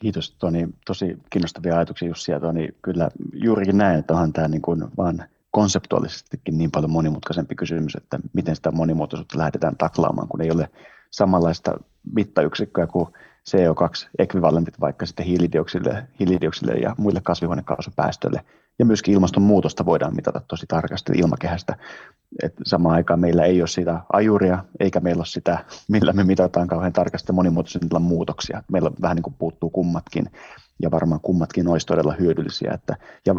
Kiitos 0.00 0.36
Toni. 0.38 0.68
Tosi 0.86 1.18
kiinnostavia 1.30 1.76
ajatuksia 1.76 2.08
Jussi 2.08 2.32
ja 2.32 2.40
Toni. 2.40 2.68
Kyllä 2.82 3.08
juurikin 3.32 3.78
näin, 3.78 3.98
että 3.98 4.14
onhan 4.14 4.32
tämä 4.32 4.48
niin 4.48 4.62
kuin 4.62 4.84
vaan 4.96 5.28
konseptuaalisestikin 5.50 6.58
niin 6.58 6.70
paljon 6.70 6.90
monimutkaisempi 6.90 7.54
kysymys, 7.54 7.94
että 7.94 8.18
miten 8.32 8.56
sitä 8.56 8.70
monimuotoisuutta 8.70 9.38
lähdetään 9.38 9.76
taklaamaan, 9.76 10.28
kun 10.28 10.42
ei 10.42 10.50
ole 10.50 10.70
samanlaista 11.16 11.78
mittayksikköä 12.12 12.86
kuin 12.86 13.06
CO2-ekvivalentit 13.50 14.80
vaikka 14.80 15.06
sitten 15.06 15.26
hiilidioksidille, 15.26 16.08
hiilidioksidille 16.20 16.78
ja 16.78 16.94
muille 16.98 17.20
kasvihuonekaasupäästöille. 17.24 18.40
Ja 18.78 18.84
myöskin 18.84 19.14
ilmastonmuutosta 19.14 19.86
voidaan 19.86 20.16
mitata 20.16 20.40
tosi 20.48 20.66
tarkasti 20.68 21.12
ilmakehästä. 21.16 21.76
Et 22.42 22.54
samaan 22.64 22.94
aikaan 22.94 23.20
meillä 23.20 23.44
ei 23.44 23.60
ole 23.60 23.68
sitä 23.68 24.00
ajuria, 24.12 24.64
eikä 24.80 25.00
meillä 25.00 25.20
ole 25.20 25.26
sitä, 25.26 25.64
millä 25.88 26.12
me 26.12 26.24
mitataan 26.24 26.68
kauhean 26.68 26.92
tarkasti 26.92 27.32
monimuotoisen 27.32 27.82
muutoksia. 28.00 28.62
Meillä 28.72 28.90
vähän 29.02 29.14
niin 29.14 29.22
kuin 29.22 29.36
puuttuu 29.38 29.70
kummatkin 29.70 30.30
ja 30.82 30.90
varmaan 30.90 31.20
kummatkin 31.20 31.68
olisi 31.68 31.86
todella 31.86 32.14
hyödyllisiä. 32.18 32.72
Että, 32.74 32.96
ja 33.26 33.34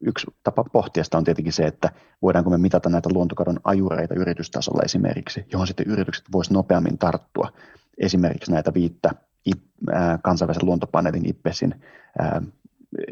yksi 0.00 0.26
tapa 0.42 0.64
pohtia 0.72 1.04
sitä 1.04 1.18
on 1.18 1.24
tietenkin 1.24 1.52
se, 1.52 1.66
että 1.66 1.90
voidaanko 2.22 2.50
me 2.50 2.58
mitata 2.58 2.88
näitä 2.88 3.08
luontokadon 3.12 3.60
ajureita 3.64 4.14
yritystasolla 4.14 4.82
esimerkiksi, 4.84 5.46
johon 5.52 5.66
sitten 5.66 5.86
yritykset 5.86 6.24
voisivat 6.32 6.54
nopeammin 6.54 6.98
tarttua. 6.98 7.52
Esimerkiksi 7.98 8.52
näitä 8.52 8.74
viittä 8.74 9.10
kansainvälisen 10.22 10.66
luontopaneelin 10.66 11.28
IPPESin 11.28 11.74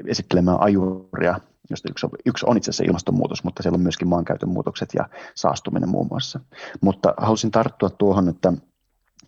esittelemään 0.07 0.61
ajuria, 0.61 1.41
josta 1.70 1.88
yksi 1.90 2.06
on, 2.06 2.10
yksi 2.26 2.46
on 2.48 2.56
itse 2.56 2.70
asiassa 2.70 2.84
ilmastonmuutos, 2.84 3.44
mutta 3.44 3.62
siellä 3.62 3.76
on 3.76 3.82
myöskin 3.82 4.08
maankäytön 4.08 4.48
muutokset 4.48 4.88
ja 4.94 5.08
saastuminen 5.34 5.88
muun 5.88 6.06
muassa. 6.10 6.40
Mutta 6.80 7.14
halusin 7.16 7.50
tarttua 7.50 7.90
tuohon, 7.90 8.28
että 8.28 8.52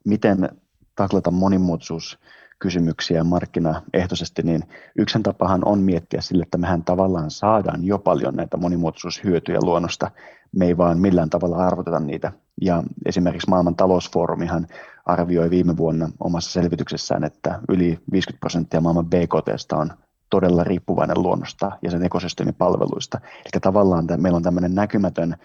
miten 0.05 0.49
taklata 0.97 1.31
monimuotoisuus 1.31 2.19
kysymyksiä 2.59 3.25
markkinaehtoisesti, 3.25 4.43
niin 4.43 4.63
yksi 4.99 5.19
tapahan 5.23 5.63
on 5.65 5.79
miettiä 5.79 6.21
sille, 6.21 6.43
että 6.43 6.59
mehän 6.59 6.85
tavallaan 6.85 7.31
saadaan 7.31 7.85
jo 7.85 7.99
paljon 7.99 8.35
näitä 8.35 8.57
monimuotoisuushyötyjä 8.57 9.59
luonnosta. 9.63 10.11
Me 10.57 10.67
ei 10.67 10.77
vaan 10.77 10.99
millään 10.99 11.31
tavalla 11.31 11.57
arvoteta 11.57 12.01
niitä. 12.01 12.33
Ja 12.61 12.83
esimerkiksi 13.07 13.51
maailman 13.51 13.77
talousfoorumihan 13.77 14.67
arvioi 15.07 15.51
viime 15.51 15.77
vuonna 15.77 16.11
omassa 16.21 16.51
selvityksessään, 16.51 17.25
että 17.25 17.61
yli 17.69 17.99
50 18.13 18.41
prosenttia 18.41 18.81
maailman 18.81 19.07
BKT 19.07 19.73
on 19.73 19.91
todella 20.31 20.65
riippuvainen 20.65 21.23
luonnosta 21.23 21.73
ja 21.83 21.91
sen 21.91 22.03
ekosysteemipalveluista. 22.03 23.21
Eli 23.23 23.61
tavallaan 23.61 24.07
meillä 24.17 24.37
on 24.37 24.43
tämmöinen 24.43 24.75
näkymätön 24.75 25.37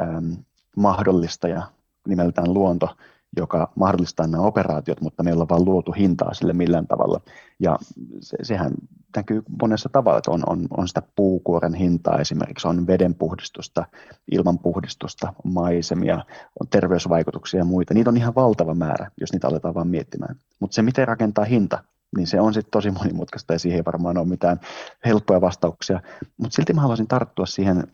ähm, 0.00 0.32
mahdollistaja 0.76 1.62
nimeltään 2.08 2.54
luonto, 2.54 2.96
joka 3.36 3.72
mahdollistaa 3.74 4.26
nämä 4.26 4.44
operaatiot, 4.44 5.00
mutta 5.00 5.22
meillä 5.22 5.42
on 5.42 5.48
vain 5.48 5.64
luotu 5.64 5.92
hintaa 5.92 6.34
sille 6.34 6.52
millään 6.52 6.86
tavalla. 6.86 7.20
Ja 7.58 7.78
se, 8.20 8.36
sehän 8.42 8.72
näkyy 9.16 9.42
monessa 9.60 9.88
tavalla, 9.92 10.18
että 10.18 10.30
on, 10.30 10.42
on, 10.46 10.66
on 10.76 10.88
sitä 10.88 11.02
puukuoren 11.16 11.74
hintaa 11.74 12.18
esimerkiksi, 12.18 12.68
on 12.68 12.86
vedenpuhdistusta, 12.86 13.84
ilmanpuhdistusta, 14.32 15.32
maisemia, 15.44 16.24
on 16.60 16.68
terveysvaikutuksia 16.70 17.58
ja 17.58 17.64
muita. 17.64 17.94
Niitä 17.94 18.10
on 18.10 18.16
ihan 18.16 18.34
valtava 18.34 18.74
määrä, 18.74 19.10
jos 19.20 19.32
niitä 19.32 19.48
aletaan 19.48 19.74
vaan 19.74 19.88
miettimään. 19.88 20.36
Mutta 20.60 20.74
se, 20.74 20.82
miten 20.82 21.08
rakentaa 21.08 21.44
hinta, 21.44 21.84
niin 22.16 22.26
se 22.26 22.40
on 22.40 22.54
sitten 22.54 22.70
tosi 22.70 22.90
monimutkaista 22.90 23.52
ja 23.52 23.58
siihen 23.58 23.76
ei 23.76 23.84
varmaan 23.84 24.18
ole 24.18 24.28
mitään 24.28 24.60
helppoja 25.06 25.40
vastauksia. 25.40 26.00
Mutta 26.36 26.54
silti 26.54 26.72
mä 26.72 26.80
haluaisin 26.80 27.08
tarttua 27.08 27.46
siihen 27.46 27.84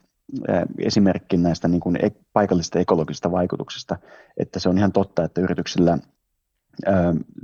esimerkki 0.79 1.37
näistä 1.37 1.69
niin 1.69 1.81
kuin 1.81 1.99
paikallisista 2.33 2.79
ekologisista 2.79 3.33
vaikutuksista, 3.33 3.97
että 4.37 4.59
se 4.59 4.69
on 4.69 4.79
ihan 4.79 4.93
totta, 4.93 5.25
että 5.25 5.41
yrityksillä 5.41 5.99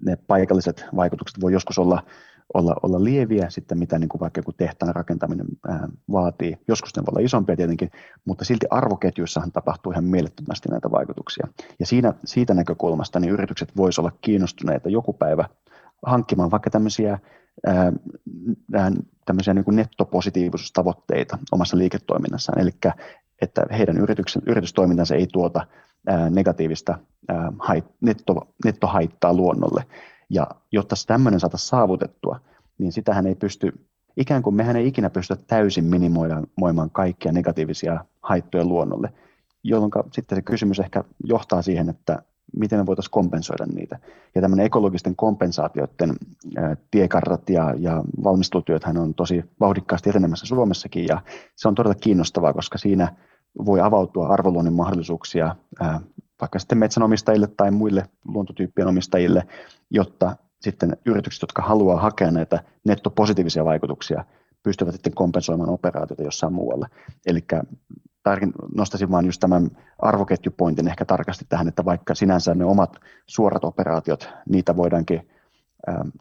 ne 0.04 0.16
paikalliset 0.16 0.84
vaikutukset 0.96 1.40
voi 1.40 1.52
joskus 1.52 1.78
olla, 1.78 2.02
olla, 2.54 2.76
olla 2.82 3.04
lieviä 3.04 3.50
sitten, 3.50 3.78
mitä 3.78 3.98
niin 3.98 4.08
kuin 4.08 4.20
vaikka 4.20 4.38
joku 4.38 4.52
tehtaan 4.52 4.94
rakentaminen 4.94 5.46
vaatii. 6.12 6.58
Joskus 6.68 6.96
ne 6.96 7.02
voi 7.02 7.10
olla 7.10 7.26
isompia 7.26 7.56
tietenkin, 7.56 7.90
mutta 8.24 8.44
silti 8.44 8.66
arvoketjuissahan 8.70 9.52
tapahtuu 9.52 9.92
ihan 9.92 10.04
mielettömästi 10.04 10.68
näitä 10.68 10.90
vaikutuksia. 10.90 11.48
Ja 11.80 11.86
siinä, 11.86 12.14
siitä 12.24 12.54
näkökulmasta 12.54 13.20
niin 13.20 13.32
yritykset 13.32 13.76
voisivat 13.76 14.06
olla 14.06 14.18
kiinnostuneita 14.20 14.88
joku 14.88 15.12
päivä 15.12 15.44
hankkimaan 16.06 16.50
vaikka 16.50 16.70
tämmöisiä 16.70 17.18
tämmöisiä 19.26 19.54
niin 19.54 19.64
kuin 19.64 19.76
nettopositiivisuustavoitteita 19.76 21.38
omassa 21.52 21.78
liiketoiminnassaan, 21.78 22.60
eli 22.60 22.70
että 23.42 23.66
heidän 23.70 23.98
yrityksen, 23.98 24.42
yritystoimintansa 24.46 25.14
ei 25.14 25.26
tuota 25.32 25.66
ää, 26.06 26.30
negatiivista 26.30 26.98
ää, 27.28 27.52
hait, 27.58 27.84
netto, 28.00 28.54
nettohaittaa 28.64 29.34
luonnolle. 29.34 29.84
Ja 30.30 30.46
jotta 30.72 30.94
tämmöinen 31.06 31.40
saataisiin 31.40 31.68
saavutettua, 31.68 32.40
niin 32.78 32.92
sitähän 32.92 33.26
ei 33.26 33.34
pysty, 33.34 33.72
ikään 34.16 34.42
kuin 34.42 34.56
mehän 34.56 34.76
ei 34.76 34.86
ikinä 34.86 35.10
pystytä 35.10 35.42
täysin 35.46 35.84
minimoimaan 35.84 36.90
kaikkia 36.92 37.32
negatiivisia 37.32 38.04
haittoja 38.22 38.64
luonnolle, 38.64 39.12
jolloin 39.64 39.92
sitten 40.12 40.36
se 40.36 40.42
kysymys 40.42 40.78
ehkä 40.78 41.04
johtaa 41.24 41.62
siihen, 41.62 41.88
että 41.88 42.22
miten 42.56 42.78
me 42.78 42.86
voitaisiin 42.86 43.10
kompensoida 43.10 43.66
niitä. 43.66 43.98
Ja 44.34 44.40
tämmöinen 44.40 44.66
ekologisten 44.66 45.16
kompensaatioiden 45.16 46.16
tiekartat 46.90 47.50
ja, 47.50 47.74
ja 47.78 48.04
valmistelutyöthän 48.24 48.98
on 48.98 49.14
tosi 49.14 49.44
vauhdikkaasti 49.60 50.10
etenemässä 50.10 50.46
Suomessakin, 50.46 51.06
ja 51.06 51.22
se 51.56 51.68
on 51.68 51.74
todella 51.74 51.94
kiinnostavaa, 51.94 52.52
koska 52.52 52.78
siinä 52.78 53.16
voi 53.64 53.80
avautua 53.80 54.28
arvoluonnin 54.28 54.72
mahdollisuuksia 54.72 55.56
vaikka 56.40 56.58
sitten 56.58 56.78
metsänomistajille 56.78 57.48
tai 57.56 57.70
muille 57.70 58.04
luontotyyppien 58.24 58.88
omistajille, 58.88 59.46
jotta 59.90 60.36
sitten 60.60 60.96
yritykset, 61.06 61.42
jotka 61.42 61.62
haluaa 61.62 62.00
hakea 62.00 62.30
näitä 62.30 62.64
nettopositiivisia 62.84 63.64
vaikutuksia, 63.64 64.24
pystyvät 64.62 64.94
sitten 64.94 65.14
kompensoimaan 65.14 65.70
operaatioita 65.70 66.22
jossain 66.22 66.52
muualla. 66.52 66.88
Eli 67.26 67.44
nostaisin 68.74 69.10
vain 69.10 69.26
just 69.26 69.40
tämän 69.40 69.70
arvoketjupointin 69.98 70.88
ehkä 70.88 71.04
tarkasti 71.04 71.46
tähän, 71.48 71.68
että 71.68 71.84
vaikka 71.84 72.14
sinänsä 72.14 72.54
ne 72.54 72.64
omat 72.64 72.96
suorat 73.26 73.64
operaatiot, 73.64 74.28
niitä 74.48 74.76
voidaankin, 74.76 75.28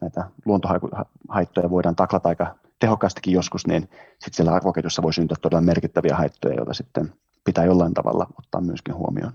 näitä 0.02 0.30
luontohaittoja 0.46 1.70
voidaan 1.70 1.96
taklata 1.96 2.30
aika 2.30 2.56
tehokkaastikin 2.80 3.34
joskus, 3.34 3.68
niin 3.68 3.82
sitten 4.10 4.34
siellä 4.34 4.52
arvoketjussa 4.52 5.02
voi 5.02 5.14
syntyä 5.14 5.38
todella 5.42 5.62
merkittäviä 5.62 6.16
haittoja, 6.16 6.56
joita 6.56 6.74
sitten 6.74 7.14
pitää 7.46 7.66
jollain 7.66 7.94
tavalla 7.94 8.28
ottaa 8.40 8.62
myöskin 8.62 8.96
huomioon. 8.96 9.34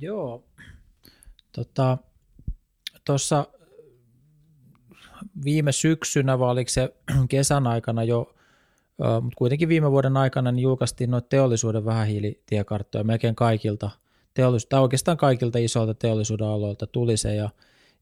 Joo. 0.00 0.44
Tota, 1.52 1.98
tuossa 3.04 3.46
viime 5.44 5.72
syksynä, 5.72 6.38
vai 6.38 6.50
oliko 6.50 6.68
se 6.68 6.94
kesän 7.28 7.66
aikana 7.66 8.02
jo 8.04 8.34
mutta 8.98 9.36
kuitenkin 9.36 9.68
viime 9.68 9.90
vuoden 9.90 10.16
aikana 10.16 10.52
niin 10.52 10.62
julkaistiin 10.62 11.10
noita 11.10 11.28
teollisuuden 11.28 11.84
vähähiilitiekarttoja 11.84 13.04
melkein 13.04 13.34
kaikilta, 13.34 13.90
teollis- 14.34 14.66
tai 14.68 14.80
oikeastaan 14.80 15.16
kaikilta 15.16 15.58
isoilta 15.58 15.94
teollisuuden 15.94 16.46
aloilta 16.46 16.86
tuli 16.86 17.16
se, 17.16 17.34
ja, 17.34 17.50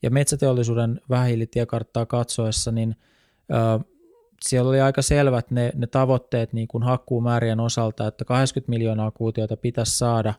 ja 0.02 0.10
metsäteollisuuden 0.10 1.00
vähähiilitiekarttaa 1.10 2.06
katsoessa, 2.06 2.72
niin 2.72 2.96
ö, 3.50 3.84
siellä 4.42 4.70
oli 4.70 4.80
aika 4.80 5.02
selvät 5.02 5.50
ne, 5.50 5.72
ne 5.74 5.86
tavoitteet 5.86 6.52
niin 6.52 6.68
kuin 6.68 6.82
hakkuumäärien 6.82 7.60
osalta, 7.60 8.06
että 8.06 8.24
80 8.24 8.70
miljoonaa 8.70 9.10
kuutiota 9.10 9.56
pitäisi 9.56 9.98
saada, 9.98 10.34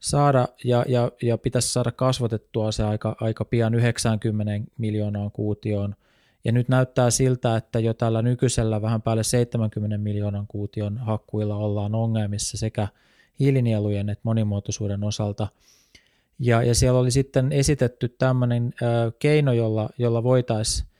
saada 0.00 0.48
ja, 0.64 0.84
ja, 0.88 1.12
ja 1.22 1.38
pitäisi 1.38 1.72
saada 1.72 1.92
kasvatettua 1.92 2.72
se 2.72 2.84
aika, 2.84 3.16
aika 3.20 3.44
pian 3.44 3.74
90 3.74 4.70
miljoonaan 4.78 5.30
kuutioon– 5.30 5.94
ja 6.44 6.52
nyt 6.52 6.68
näyttää 6.68 7.10
siltä, 7.10 7.56
että 7.56 7.78
jo 7.78 7.94
tällä 7.94 8.22
nykyisellä 8.22 8.82
vähän 8.82 9.02
päälle 9.02 9.22
70 9.22 9.98
miljoonan 9.98 10.46
kuution 10.46 10.98
hakkuilla 10.98 11.56
ollaan 11.56 11.94
ongelmissa 11.94 12.58
sekä 12.58 12.88
hiilinielujen 13.40 14.08
että 14.08 14.22
monimuotoisuuden 14.22 15.04
osalta. 15.04 15.48
Ja, 16.38 16.62
ja 16.62 16.74
siellä 16.74 17.00
oli 17.00 17.10
sitten 17.10 17.52
esitetty 17.52 18.08
tämmöinen 18.08 18.72
ö, 18.82 19.12
keino, 19.18 19.52
jolla, 19.52 19.90
jolla 19.98 20.22
voitaisiin 20.22 20.90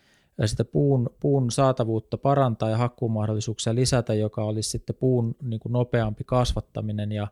sitä 0.46 0.64
puun, 0.64 1.10
puun 1.20 1.50
saatavuutta 1.50 2.18
parantaa 2.18 2.70
ja 2.70 2.76
hakkuumahdollisuuksia 2.76 3.74
lisätä, 3.74 4.14
joka 4.14 4.44
olisi 4.44 4.70
sitten 4.70 4.96
puun 4.96 5.36
niin 5.42 5.60
kuin 5.60 5.72
nopeampi 5.72 6.24
kasvattaminen 6.24 7.12
ja, 7.12 7.28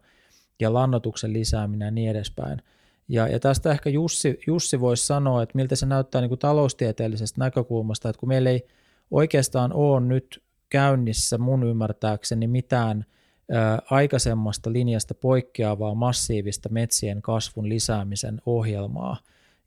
ja 0.61 0.72
lannotuksen 0.72 1.32
lisääminen 1.32 1.86
ja 1.86 1.90
niin 1.90 2.11
edespäin. 2.11 2.62
Ja, 3.09 3.28
ja 3.28 3.40
tästä 3.40 3.70
ehkä 3.70 3.90
Jussi, 3.90 4.38
Jussi 4.46 4.80
voisi 4.80 5.06
sanoa, 5.06 5.42
että 5.42 5.56
miltä 5.56 5.76
se 5.76 5.86
näyttää 5.86 6.20
niin 6.20 6.28
kuin 6.28 6.38
taloustieteellisestä 6.38 7.40
näkökulmasta, 7.40 8.09
että 8.09 8.20
kun 8.20 8.28
meillä 8.28 8.50
ei 8.50 8.66
oikeastaan 9.11 9.72
ole 9.72 10.00
nyt 10.00 10.42
käynnissä 10.68 11.38
mun 11.38 11.64
ymmärtääkseni 11.64 12.46
mitään 12.46 13.04
ä, 13.54 13.78
aikaisemmasta 13.90 14.72
linjasta 14.72 15.14
poikkeavaa 15.14 15.94
massiivista 15.94 16.68
metsien 16.68 17.22
kasvun 17.22 17.68
lisäämisen 17.68 18.40
ohjelmaa, 18.46 19.16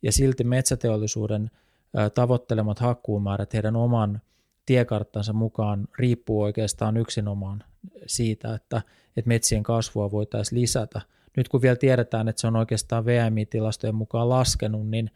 ja 0.01 0.11
silti 0.11 0.43
metsäteollisuuden 0.43 1.51
ä, 1.97 2.09
tavoittelemat 2.09 2.79
hakkuumäärät 2.79 3.53
heidän 3.53 3.75
oman 3.75 4.21
tiekarttansa 4.65 5.33
mukaan 5.33 5.87
riippuu 5.99 6.41
oikeastaan 6.41 6.97
yksinomaan 6.97 7.63
siitä, 8.05 8.55
että, 8.55 8.81
että 9.17 9.27
metsien 9.27 9.63
kasvua 9.63 10.11
voitaisiin 10.11 10.61
lisätä– 10.61 11.01
nyt 11.37 11.49
kun 11.49 11.61
vielä 11.61 11.75
tiedetään, 11.75 12.27
että 12.27 12.41
se 12.41 12.47
on 12.47 12.55
oikeastaan 12.55 13.05
VMI-tilastojen 13.05 13.95
mukaan 13.95 14.29
laskenut, 14.29 14.89
niin, 14.89 15.11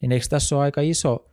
niin 0.00 0.12
eikö 0.12 0.26
tässä 0.28 0.56
ole 0.56 0.62
aika 0.62 0.80
iso, 0.80 1.30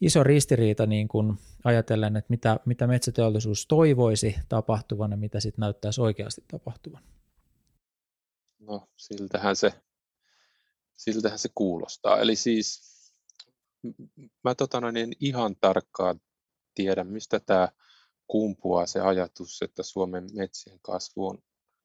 iso 0.00 0.24
ristiriita 0.24 0.86
niin 0.86 1.08
kuin 1.08 1.38
ajatellen, 1.64 2.16
että 2.16 2.30
mitä, 2.30 2.60
mitä 2.64 2.86
metsäteollisuus 2.86 3.66
toivoisi 3.66 4.36
tapahtuvan 4.48 5.10
ja 5.10 5.16
mitä 5.16 5.40
sitten 5.40 5.62
näyttäisi 5.62 6.00
oikeasti 6.00 6.44
tapahtuvan? 6.48 7.02
No 8.58 8.88
siltähän 8.96 9.56
se, 9.56 9.72
siltähän 10.96 11.38
se 11.38 11.48
kuulostaa. 11.54 12.20
Eli 12.20 12.36
siis 12.36 12.96
mä 14.44 14.54
tota 14.54 14.92
niin 14.92 15.12
ihan 15.20 15.56
tarkkaan 15.60 16.20
tiedä, 16.74 17.04
mistä 17.04 17.40
tämä 17.40 17.68
kumpuaa 18.26 18.86
se 18.86 19.00
ajatus, 19.00 19.62
että 19.62 19.82
Suomen 19.82 20.26
metsien 20.32 20.78
kasvu 20.82 21.26
on 21.26 21.38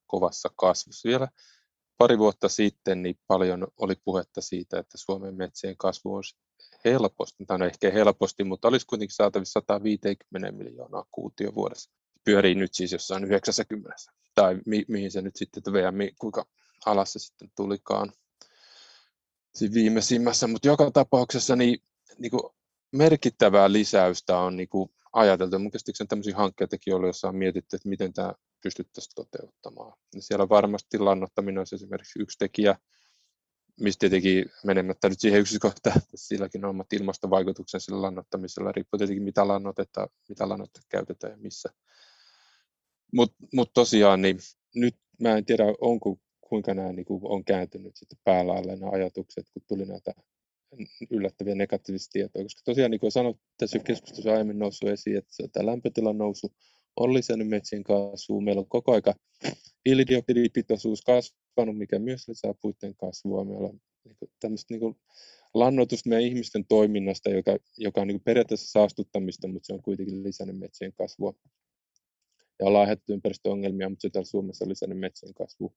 kovassa 0.07 0.49
kasvussa. 0.55 1.09
Vielä 1.09 1.27
pari 2.01 2.17
vuotta 2.17 2.49
sitten 2.49 3.03
niin 3.03 3.19
paljon 3.27 3.67
oli 3.77 3.93
puhetta 4.05 4.41
siitä, 4.41 4.79
että 4.79 4.97
Suomen 4.97 5.35
metsien 5.35 5.77
kasvu 5.77 6.13
on 6.15 6.23
helposti, 6.85 7.45
tai 7.45 7.59
no 7.59 7.65
ehkä 7.65 7.91
helposti, 7.91 8.43
mutta 8.43 8.67
olisi 8.67 8.85
kuitenkin 8.85 9.15
saatavissa 9.15 9.59
150 9.59 10.51
miljoonaa 10.51 11.05
kuutio 11.11 11.55
vuodessa. 11.55 11.91
Pyörii 12.23 12.55
nyt 12.55 12.73
siis 12.73 12.91
jossain 12.91 13.25
90, 13.25 13.95
tai 14.35 14.59
mi- 14.65 14.85
mihin 14.87 15.11
se 15.11 15.21
nyt 15.21 15.35
sitten 15.35 15.73
vielä, 15.73 15.93
kuinka 16.19 16.45
alas 16.85 17.13
se 17.13 17.19
sitten 17.19 17.51
tulikaan 17.55 18.11
siinä 19.55 19.73
viimeisimmässä, 19.73 20.47
mutta 20.47 20.67
joka 20.67 20.91
tapauksessa 20.91 21.55
niin, 21.55 21.79
niin 22.17 22.31
kuin 22.31 22.43
merkittävää 22.91 23.71
lisäystä 23.71 24.37
on 24.37 24.57
niin 24.57 24.69
kuin 24.69 24.89
ajateltu. 25.13 25.59
Mun 25.59 25.71
käsitykseni 25.71 26.07
tämmöisiä 26.07 26.35
hankkeitakin 26.35 26.95
ollut, 26.95 27.07
joissa 27.07 27.27
on 27.27 27.35
mietitty, 27.35 27.75
että 27.75 27.89
miten 27.89 28.13
tämä 28.13 28.33
pystyttäisiin 28.63 29.13
toteuttamaan. 29.15 29.93
Ja 30.15 30.21
siellä 30.21 30.49
varmasti 30.49 30.99
lannottaminen 30.99 31.57
olisi 31.57 31.75
esimerkiksi 31.75 32.21
yksi 32.21 32.37
tekijä, 32.37 32.75
mistä 33.79 33.99
tietenkin 33.99 34.45
menemättä 34.63 35.09
nyt 35.09 35.19
siihen 35.19 35.39
yksityiskohtaan, 35.39 35.97
että 35.97 36.11
silläkin 36.15 36.65
on 36.65 36.69
omat 36.69 36.93
ilmastovaikutuksen 36.93 37.81
sillä 37.81 38.01
lannottamisella, 38.01 38.71
riippuu 38.71 38.97
tietenkin 38.97 39.23
mitä 39.23 39.47
lannotetta, 39.47 40.07
mitä 40.29 40.49
lannotetta 40.49 40.87
käytetään 40.89 41.31
ja 41.31 41.37
missä. 41.37 41.69
Mutta 43.13 43.35
mut 43.53 43.73
tosiaan, 43.73 44.21
niin 44.21 44.37
nyt 44.75 44.95
mä 45.19 45.37
en 45.37 45.45
tiedä, 45.45 45.63
onko, 45.81 46.17
kuinka 46.41 46.73
nämä 46.73 46.93
niin 46.93 47.05
kuin 47.05 47.21
on 47.23 47.45
kääntynyt 47.45 47.95
sitten 47.95 48.19
päällä 48.23 48.53
nämä 48.53 48.91
ajatukset, 48.91 49.45
kun 49.53 49.63
tuli 49.67 49.85
näitä 49.85 50.13
yllättäviä 51.09 51.55
negatiivisia 51.55 52.11
tietoja, 52.11 52.45
koska 52.45 52.61
tosiaan 52.65 52.91
niin 52.91 52.99
kuin 52.99 53.11
sanoin, 53.11 53.39
tässä 53.57 53.79
keskustelussa 53.79 54.31
aiemmin 54.31 54.59
noussut 54.59 54.89
esiin, 54.89 55.17
että 55.17 55.47
tämä 55.51 55.65
lämpötilan 55.65 56.17
nousu 56.17 56.53
on 56.95 57.13
lisännyt 57.13 57.47
metsien 57.47 57.83
kasvua. 57.83 58.41
Meillä 58.41 58.59
on 58.59 58.69
koko 58.69 58.93
aika 58.93 59.13
hiilidioksidipitoisuus 59.85 61.01
kasvanut, 61.01 61.77
mikä 61.77 61.99
myös 61.99 62.27
lisää 62.27 62.53
puiden 62.61 62.95
kasvua. 62.95 63.45
Meillä 63.45 63.67
on 63.67 63.81
niin 64.05 64.15
kuin, 64.19 64.31
tämmöistä 64.39 64.73
niin 64.73 64.79
kuin 64.79 64.95
lannoitusta 65.53 66.09
meidän 66.09 66.27
ihmisten 66.27 66.65
toiminnasta, 66.65 67.29
joka, 67.29 67.57
joka 67.77 68.01
on 68.01 68.07
niin 68.07 68.15
kuin 68.17 68.23
periaatteessa 68.23 68.71
saastuttamista, 68.71 69.47
mutta 69.47 69.67
se 69.67 69.73
on 69.73 69.81
kuitenkin 69.81 70.23
lisännyt 70.23 70.59
metsien 70.59 70.93
kasvua. 70.93 71.33
Ja 72.59 72.65
ollaan 72.65 72.81
aiheuttu 72.81 73.13
ympäristöongelmia, 73.13 73.89
mutta 73.89 74.01
se 74.01 74.09
täällä 74.09 74.25
Suomessa 74.25 74.65
on 74.65 74.69
lisännyt 74.69 74.99
metsien 74.99 75.33
kasvua. 75.33 75.73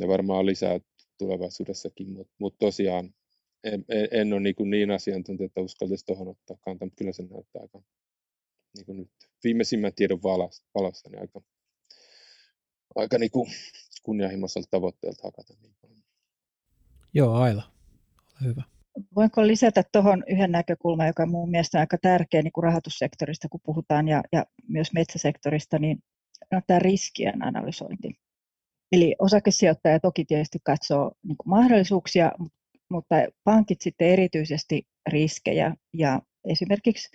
Ja 0.00 0.08
varmaan 0.08 0.46
lisää 0.46 0.80
tulevaisuudessakin, 1.18 2.10
mutta 2.10 2.32
mut 2.38 2.58
tosiaan 2.58 3.14
en, 3.66 3.84
en, 3.88 4.08
en 4.10 4.32
ole 4.32 4.40
niin, 4.40 4.70
niin 4.70 4.90
asiantuntija, 4.90 5.46
että 5.46 5.60
uskaltaisi 5.60 6.06
tuohon 6.06 6.28
ottaa 6.28 6.56
kantaa, 6.60 6.86
mutta 6.86 6.98
kyllä 6.98 7.12
se 7.12 7.22
näyttää 7.22 7.62
aika 7.62 7.82
niin 8.76 8.86
kuin 8.86 8.98
nyt 8.98 9.10
viimeisimmän 9.44 9.92
tiedon 9.94 10.22
valossa, 10.22 10.64
valossa 10.74 11.10
niin 11.10 11.20
aika, 11.20 11.40
aika 12.94 13.18
niin 13.18 13.30
kuin 13.30 13.50
kunnianhimoiselta 14.02 14.68
tavoitteelta 14.70 15.22
hakata 15.22 15.54
niin 15.62 15.76
paljon. 15.82 16.02
Joo, 17.14 17.34
Aila, 17.34 17.62
ole 18.42 18.50
hyvä. 18.50 18.62
Voinko 19.16 19.46
lisätä 19.46 19.82
tuohon 19.92 20.24
yhden 20.26 20.52
näkökulman, 20.52 21.06
joka 21.06 21.26
mun 21.26 21.50
mielestä 21.50 21.78
on 21.78 21.80
aika 21.80 21.98
tärkeä 22.02 22.42
niin 22.42 22.52
kuin 22.52 22.64
rahoitussektorista, 22.64 23.48
kun 23.48 23.60
puhutaan, 23.64 24.08
ja, 24.08 24.22
ja 24.32 24.46
myös 24.68 24.92
metsäsektorista, 24.92 25.78
niin 25.78 25.98
on 26.52 26.62
tämä 26.66 26.78
riskien 26.78 27.44
analysointi. 27.44 28.18
Eli 28.92 29.14
osakesijoittaja 29.18 30.00
toki 30.00 30.24
tietysti 30.24 30.58
katsoo 30.64 31.12
niin 31.22 31.36
kuin 31.36 31.48
mahdollisuuksia, 31.48 32.32
mutta 32.38 32.55
pankit 33.44 33.80
sitten 33.80 34.08
erityisesti 34.08 34.86
riskejä. 35.10 35.74
Ja 35.92 36.22
esimerkiksi 36.44 37.08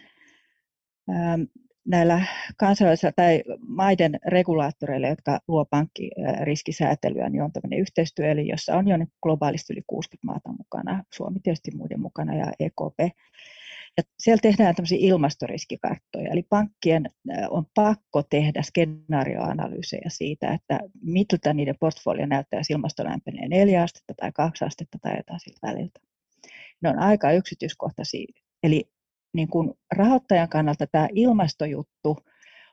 Ähm, 1.09 1.41
näillä 1.87 2.21
kansallisilla 2.57 3.11
tai 3.15 3.43
maiden 3.67 4.19
regulaattoreilla, 4.25 5.07
jotka 5.07 5.39
luo 5.47 5.65
pankkiriskisäätelyä, 5.65 7.29
niin 7.29 7.43
on 7.43 7.51
tämmöinen 7.51 7.79
yhteistyöelin, 7.79 8.47
jossa 8.47 8.75
on 8.75 8.87
jo 8.87 8.95
globaalisti 9.23 9.73
yli 9.73 9.81
60 9.87 10.25
maata 10.25 10.49
mukana, 10.57 11.03
Suomi 11.13 11.39
tietysti 11.43 11.71
muiden 11.75 12.01
mukana 12.01 12.35
ja 12.35 12.45
EKP. 12.59 13.17
Ja 13.97 14.03
siellä 14.19 14.41
tehdään 14.41 14.75
tämmöisiä 14.75 14.97
ilmastoriskikarttoja, 15.01 16.31
eli 16.31 16.43
pankkien 16.49 17.05
on 17.49 17.65
pakko 17.75 18.23
tehdä 18.29 18.61
skenaarioanalyysejä 18.61 20.05
siitä, 20.07 20.53
että 20.53 20.79
miltä 21.01 21.53
niiden 21.53 21.75
portfolio 21.79 22.25
näyttää, 22.25 22.59
jos 22.59 22.69
ilmasto 22.69 23.03
lämpenee 23.03 23.47
neljä 23.47 23.83
astetta 23.83 24.13
tai 24.17 24.31
kaksi 24.31 24.65
astetta 24.65 24.97
tai 25.01 25.17
jotain 25.17 25.39
siltä 25.39 25.67
väliltä. 25.67 25.99
Ne 26.81 26.89
on 26.89 26.99
aika 26.99 27.31
yksityiskohtaisia. 27.31 28.25
Eli 28.63 28.85
niin 29.33 29.47
kuin 29.47 29.73
rahoittajan 29.95 30.49
kannalta 30.49 30.87
tämä 30.87 31.07
ilmastojuttu 31.13 32.17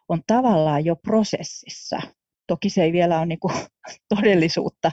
on 0.09 0.23
tavallaan 0.27 0.85
jo 0.85 0.97
prosessissa. 0.97 2.01
Toki 2.47 2.71
se 2.71 2.83
ei 2.83 2.93
vielä 2.93 3.19
ole 3.19 3.27
niin 3.27 3.41
kuin 3.41 3.55
todellisuutta, 4.17 4.91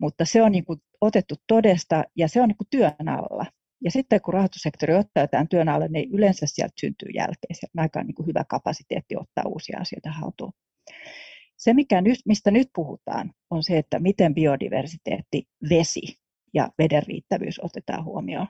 mutta 0.00 0.24
se 0.24 0.42
on 0.42 0.52
niin 0.52 0.64
kuin 0.64 0.80
otettu 1.00 1.34
todesta 1.46 2.04
ja 2.16 2.28
se 2.28 2.42
on 2.42 2.48
niin 2.48 2.56
kuin 2.56 2.68
työn 2.70 3.08
alla. 3.08 3.46
Ja 3.84 3.90
sitten 3.90 4.20
kun 4.20 4.34
rahoitussektori 4.34 4.94
ottaa 4.94 5.28
tämän 5.28 5.48
työn 5.48 5.68
alle, 5.68 5.88
niin 5.88 6.10
yleensä 6.12 6.46
sieltä 6.46 6.74
syntyy 6.80 7.08
jälkeen. 7.14 7.56
On 7.76 7.82
aika 7.82 8.02
niin 8.02 8.14
kuin 8.14 8.26
hyvä 8.26 8.44
kapasiteetti 8.48 9.16
ottaa 9.16 9.44
uusia 9.46 9.78
asioita 9.80 10.10
haltuun. 10.10 10.52
Se, 11.56 11.74
mikä 11.74 12.00
nyt, 12.00 12.18
mistä 12.26 12.50
nyt 12.50 12.68
puhutaan, 12.74 13.30
on 13.50 13.62
se, 13.62 13.78
että 13.78 13.98
miten 13.98 14.34
biodiversiteetti, 14.34 15.42
vesi 15.70 16.18
ja 16.54 16.68
veden 16.78 17.02
riittävyys 17.06 17.60
otetaan 17.64 18.04
huomioon. 18.04 18.46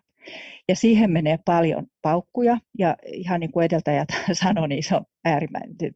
Ja 0.69 0.77
siihen 0.77 1.11
menee 1.11 1.39
paljon 1.45 1.87
paukkuja, 2.03 2.59
ja 2.79 2.97
ihan 3.07 3.41
niin 3.41 3.53
kuin 3.53 3.65
edeltäjät 3.65 4.09
sanoi, 4.43 4.69
niin 4.69 4.83
se 4.83 4.97
on 4.97 5.05
äärimmäisen 5.25 5.93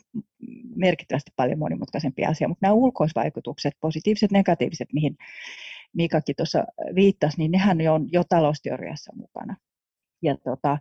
merkittävästi 0.76 1.30
paljon 1.36 1.59
monimutkaisempi 1.59 2.24
asia. 2.24 2.49
Mutta 2.49 2.66
nämä 2.66 2.74
ulkoisvaikutukset, 2.74 3.72
positiiviset, 3.80 4.30
negatiiviset, 4.30 4.89
mihin 4.93 5.16
Miikakin 5.97 6.36
tuossa 6.36 6.64
viittasi, 6.95 7.39
niin 7.39 7.51
nehän 7.51 7.78
on 7.91 8.09
jo 8.12 8.22
talousteoriassa 8.28 9.12
mukana. 9.16 9.57
Ja 10.22 10.36
tota, 10.36 10.78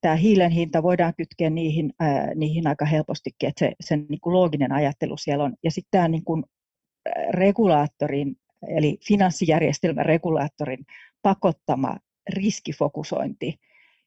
tämä 0.00 0.16
hiilen 0.16 0.50
hinta 0.50 0.82
voidaan 0.82 1.14
kytkeä 1.16 1.50
niihin, 1.50 1.92
niihin 2.34 2.66
aika 2.66 2.84
helpostikin, 2.84 3.48
että 3.48 3.58
se, 3.58 3.72
se 3.80 3.96
niin 3.96 4.20
kuin 4.20 4.34
looginen 4.34 4.72
ajattelu 4.72 5.16
siellä 5.16 5.44
on. 5.44 5.54
Ja 5.64 5.70
sitten 5.70 5.90
tämä 5.90 6.08
niin 6.08 6.24
kuin 6.24 6.44
regulaattorin, 7.30 8.36
eli 8.68 8.98
finanssijärjestelmän 9.08 10.06
regulaattorin 10.06 10.86
pakottama 11.22 11.96
riskifokusointi, 12.28 13.54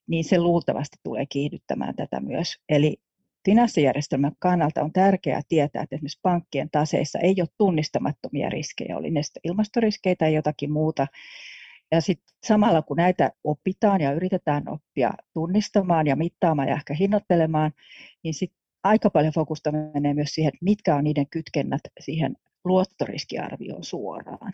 niin 0.08 0.24
se 0.24 0.40
luultavasti 0.40 0.98
tulee 1.04 1.26
kiihdyttämään 1.26 1.96
tätä 1.96 2.20
myös. 2.20 2.56
Eli 2.70 2.98
finanssijärjestelmän 3.46 4.32
kannalta 4.39 4.82
on 4.82 4.94
tärkeää 4.94 5.41
tietää, 5.50 5.84
että 5.84 5.96
esimerkiksi 5.96 6.20
pankkien 6.22 6.70
taseissa 6.72 7.20
ei 7.20 7.36
ole 7.39 7.48
tunnistamattomia 7.58 8.50
riskejä, 8.50 8.98
oli 8.98 9.12
ne 9.12 9.22
ilmastoriskejä 9.44 10.16
tai 10.16 10.34
jotakin 10.34 10.72
muuta. 10.72 11.08
Ja 11.91 12.02
sitten 12.02 12.36
samalla 12.44 12.82
kun 12.82 12.98
näitä 12.98 13.32
opitaan 13.44 14.02
ja 14.02 14.12
yritetään 14.12 14.64
oppia 14.70 15.12
tunnistamaan 15.34 16.08
ja 16.08 16.16
mittaamaan 16.16 16.68
ja 16.68 16.76
ehkä 16.76 16.94
hinnoittelemaan, 16.94 17.72
niin 18.24 18.34
sitten 18.34 18.60
aika 18.84 19.10
paljon 19.10 19.34
fokusta 19.34 19.72
menee 19.72 20.14
myös 20.14 20.30
siihen, 20.30 20.50
että 20.50 20.66
mitkä 20.66 20.96
on 20.96 21.04
niiden 21.04 21.28
kytkennät 21.28 21.82
siihen 22.00 22.36
luottoriskiarvioon 22.66 23.84
suoraan 23.84 24.54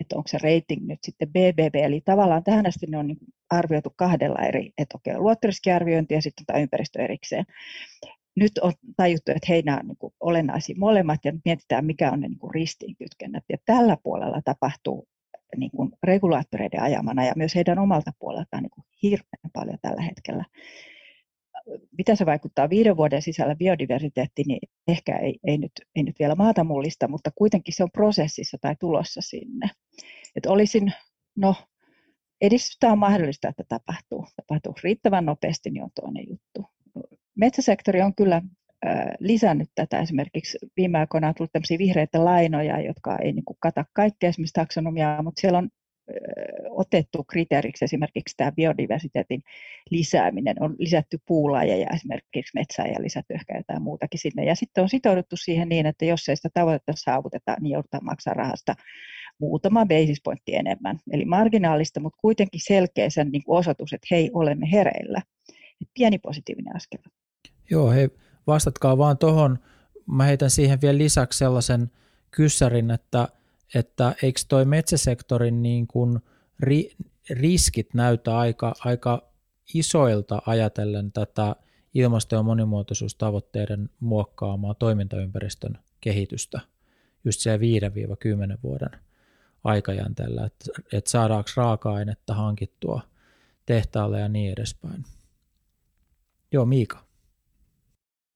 että 0.00 0.16
onko 0.16 0.28
se 0.28 0.38
rating 0.38 0.86
nyt 0.86 0.98
sitten 1.02 1.28
BBB, 1.28 1.74
eli 1.74 2.02
tavallaan 2.04 2.44
tähän 2.44 2.66
asti 2.66 2.86
ne 2.86 2.98
on 2.98 3.06
niin 3.06 3.18
arvioitu 3.50 3.92
kahdella 3.96 4.46
eri, 4.46 4.72
että 4.78 4.96
okei, 4.96 5.18
luottoriskiarviointi 5.18 6.14
ja 6.14 6.22
sitten 6.22 6.46
tämä 6.46 6.58
ympäristö 6.58 7.02
erikseen. 7.02 7.44
Nyt 8.36 8.58
on 8.58 8.72
tajuttu, 8.96 9.30
että 9.30 9.46
hei, 9.48 9.62
nämä 9.62 9.78
on 9.78 9.86
niin 9.86 10.12
olennaisia 10.20 10.76
molemmat 10.78 11.24
ja 11.24 11.32
mietitään, 11.44 11.86
mikä 11.86 12.10
on 12.10 12.20
ne 12.20 12.28
niin 12.28 12.54
ristiinkytkennät. 12.54 13.44
Ja 13.48 13.56
tällä 13.64 13.96
puolella 14.02 14.42
tapahtuu 14.44 15.08
niin 15.56 15.70
kuin 15.70 15.92
regulaattoreiden 16.02 16.82
ajamana 16.82 17.24
ja 17.24 17.32
myös 17.36 17.54
heidän 17.54 17.78
omalta 17.78 18.12
puoleltaan 18.18 18.62
niin 18.62 18.70
kuin 18.70 18.84
hirveän 19.02 19.50
paljon 19.52 19.78
tällä 19.82 20.02
hetkellä. 20.02 20.44
Mitä 21.98 22.14
se 22.14 22.26
vaikuttaa 22.26 22.70
viiden 22.70 22.96
vuoden 22.96 23.22
sisällä 23.22 23.54
biodiversiteettiin, 23.54 24.48
niin 24.48 24.58
ehkä 24.88 25.16
ei, 25.16 25.38
ei, 25.46 25.58
nyt, 25.58 25.72
ei 25.96 26.02
nyt 26.02 26.18
vielä 26.18 26.34
maata 26.34 26.64
mullista, 26.64 27.08
mutta 27.08 27.30
kuitenkin 27.34 27.74
se 27.74 27.82
on 27.82 27.90
prosessissa 27.90 28.58
tai 28.60 28.76
tulossa 28.80 29.20
sinne. 29.20 29.70
Et 30.36 30.46
olisin, 30.46 30.92
no 31.36 31.54
edistystä 32.40 32.92
on 32.92 32.98
mahdollista, 32.98 33.48
että 33.48 33.64
tapahtuu. 33.68 34.26
Tapahtuu 34.36 34.74
riittävän 34.82 35.26
nopeasti, 35.26 35.70
niin 35.70 35.84
on 35.84 35.90
toinen 35.94 36.24
juttu. 36.28 36.75
Metsäsektori 37.36 38.02
on 38.02 38.14
kyllä 38.14 38.42
lisännyt 39.20 39.70
tätä. 39.74 40.00
Esimerkiksi 40.00 40.58
viime 40.76 40.98
aikoina 40.98 41.28
on 41.28 41.34
tullut 41.34 41.52
tämmöisiä 41.52 41.78
vihreitä 41.78 42.24
lainoja, 42.24 42.80
jotka 42.80 43.18
ei 43.18 43.32
niin 43.32 43.44
kuin 43.44 43.56
kata 43.60 43.84
kaikkea 43.92 44.28
esimerkiksi 44.28 44.52
taksonomiaa, 44.52 45.22
mutta 45.22 45.40
siellä 45.40 45.58
on 45.58 45.68
otettu 46.70 47.24
kriteeriksi 47.24 47.84
esimerkiksi 47.84 48.34
tämä 48.36 48.52
biodiversiteetin 48.52 49.42
lisääminen. 49.90 50.62
On 50.62 50.74
lisätty 50.78 51.18
puulajeja 51.26 51.88
esimerkiksi 51.94 52.52
metsää 52.54 52.86
ja 52.86 53.02
lisätty 53.02 53.34
ehkä 53.34 53.56
jotain 53.56 53.82
muutakin 53.82 54.20
sinne. 54.20 54.44
Ja 54.44 54.54
sitten 54.54 54.82
on 54.82 54.88
sitouduttu 54.88 55.36
siihen 55.36 55.68
niin, 55.68 55.86
että 55.86 56.04
jos 56.04 56.28
ei 56.28 56.36
sitä 56.36 56.48
tavoitetta 56.54 56.92
saavuteta, 56.96 57.56
niin 57.60 57.72
joudutaan 57.72 58.04
maksaa 58.04 58.34
rahasta 58.34 58.74
muutama 59.40 59.86
basis 59.86 60.20
pointti 60.24 60.54
enemmän. 60.54 60.98
Eli 61.12 61.24
marginaalista, 61.24 62.00
mutta 62.00 62.18
kuitenkin 62.20 62.60
selkeä 62.64 63.10
sen 63.10 63.28
niin 63.32 63.42
osoitus, 63.46 63.92
että 63.92 64.06
hei, 64.10 64.30
olemme 64.34 64.72
hereillä. 64.72 65.22
Pieni 65.94 66.18
positiivinen 66.18 66.76
askel. 66.76 67.00
Joo, 67.70 67.90
hei, 67.90 68.08
vastatkaa 68.46 68.98
vaan 68.98 69.18
tuohon. 69.18 69.58
Mä 70.06 70.24
heitän 70.24 70.50
siihen 70.50 70.80
vielä 70.80 70.98
lisäksi 70.98 71.38
sellaisen 71.38 71.90
kyssärin, 72.30 72.90
että, 72.90 73.28
että 73.74 74.14
eikö 74.22 74.40
toi 74.48 74.64
metsäsektorin 74.64 75.62
niin 75.62 75.86
kuin 75.86 76.18
ri, 76.60 76.90
riskit 77.30 77.94
näytä 77.94 78.38
aika, 78.38 78.74
aika 78.84 79.32
isoilta 79.74 80.42
ajatellen 80.46 81.12
tätä 81.12 81.56
ilmasto- 81.94 82.36
ja 82.36 82.42
monimuotoisuustavoitteiden 82.42 83.90
muokkaamaa 84.00 84.74
toimintaympäristön 84.74 85.78
kehitystä 86.00 86.60
just 87.24 87.40
siellä 87.40 87.58
5-10 88.56 88.58
vuoden 88.62 88.90
aikajänteellä, 89.64 90.46
että, 90.46 90.64
että 90.92 91.10
saadaanko 91.10 91.50
raaka-ainetta 91.56 92.34
hankittua 92.34 93.00
tehtaalle 93.66 94.20
ja 94.20 94.28
niin 94.28 94.52
edespäin. 94.52 95.04
Joo, 96.52 96.66
Miika. 96.66 97.05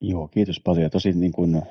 Joo, 0.00 0.28
kiitos 0.28 0.60
paljon. 0.60 0.90
Tosi 0.90 1.12
niin 1.12 1.32
kuin, 1.32 1.62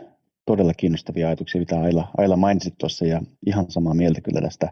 todella 0.46 0.74
kiinnostavia 0.74 1.28
ajatuksia, 1.28 1.60
mitä 1.60 1.82
Aila, 1.82 2.08
Aila 2.18 2.38
mainitsit 2.38 2.78
tuossa, 2.78 3.06
ja 3.06 3.22
ihan 3.46 3.72
samaa 3.72 3.94
mieltä 3.94 4.22
kyllä 4.22 4.42
tästä, 4.42 4.72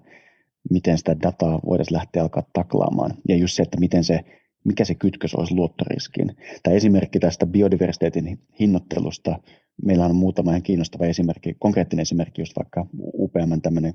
miten 0.69 0.97
sitä 0.97 1.15
dataa 1.21 1.59
voitaisiin 1.65 1.97
lähteä 1.97 2.21
alkaa 2.21 2.43
taklaamaan. 2.53 3.11
Ja 3.29 3.35
just 3.35 3.55
se, 3.55 3.63
että 3.63 3.79
miten 3.79 4.03
se, 4.03 4.19
mikä 4.63 4.85
se 4.85 4.95
kytkös 4.95 5.35
olisi 5.35 5.55
luottoriskiin. 5.55 6.35
Tämä 6.63 6.75
esimerkki 6.75 7.19
tästä 7.19 7.45
biodiversiteetin 7.45 8.39
hinnoittelusta, 8.59 9.39
meillä 9.85 10.05
on 10.05 10.15
muutama 10.15 10.51
ihan 10.51 10.63
kiinnostava 10.63 11.05
esimerkki, 11.05 11.55
konkreettinen 11.59 12.01
esimerkki, 12.01 12.41
just 12.41 12.53
vaikka 12.55 12.85
UPM 13.13 13.61
tämmöinen 13.61 13.93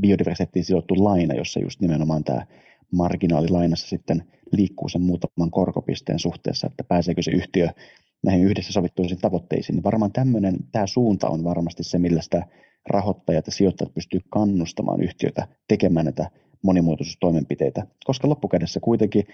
biodiversiteettiin 0.00 0.64
sidottu 0.64 1.04
laina, 1.04 1.34
jossa 1.34 1.60
just 1.60 1.80
nimenomaan 1.80 2.24
tämä 2.24 2.46
marginaalilainassa 2.92 3.88
sitten 3.88 4.24
liikkuu 4.52 4.88
sen 4.88 5.02
muutaman 5.02 5.50
korkopisteen 5.50 6.18
suhteessa, 6.18 6.66
että 6.66 6.84
pääseekö 6.84 7.22
se 7.22 7.30
yhtiö 7.30 7.68
näihin 8.24 8.46
yhdessä 8.46 8.72
sovittuihin 8.72 9.18
tavoitteisiin, 9.18 9.76
niin 9.76 9.84
varmaan 9.84 10.12
tämmöinen, 10.12 10.56
tämä 10.72 10.86
suunta 10.86 11.28
on 11.28 11.44
varmasti 11.44 11.84
se, 11.84 11.98
millä 11.98 12.22
sitä 12.22 12.46
rahoittajat 12.88 13.46
ja 13.46 13.52
sijoittajat 13.52 13.94
pystyy 13.94 14.20
kannustamaan 14.30 15.02
yhtiötä 15.02 15.48
tekemään 15.68 16.06
näitä 16.06 16.30
monimuotoisuustoimenpiteitä, 16.62 17.86
koska 18.04 18.28
loppukädessä 18.28 18.80
kuitenkin 18.80 19.24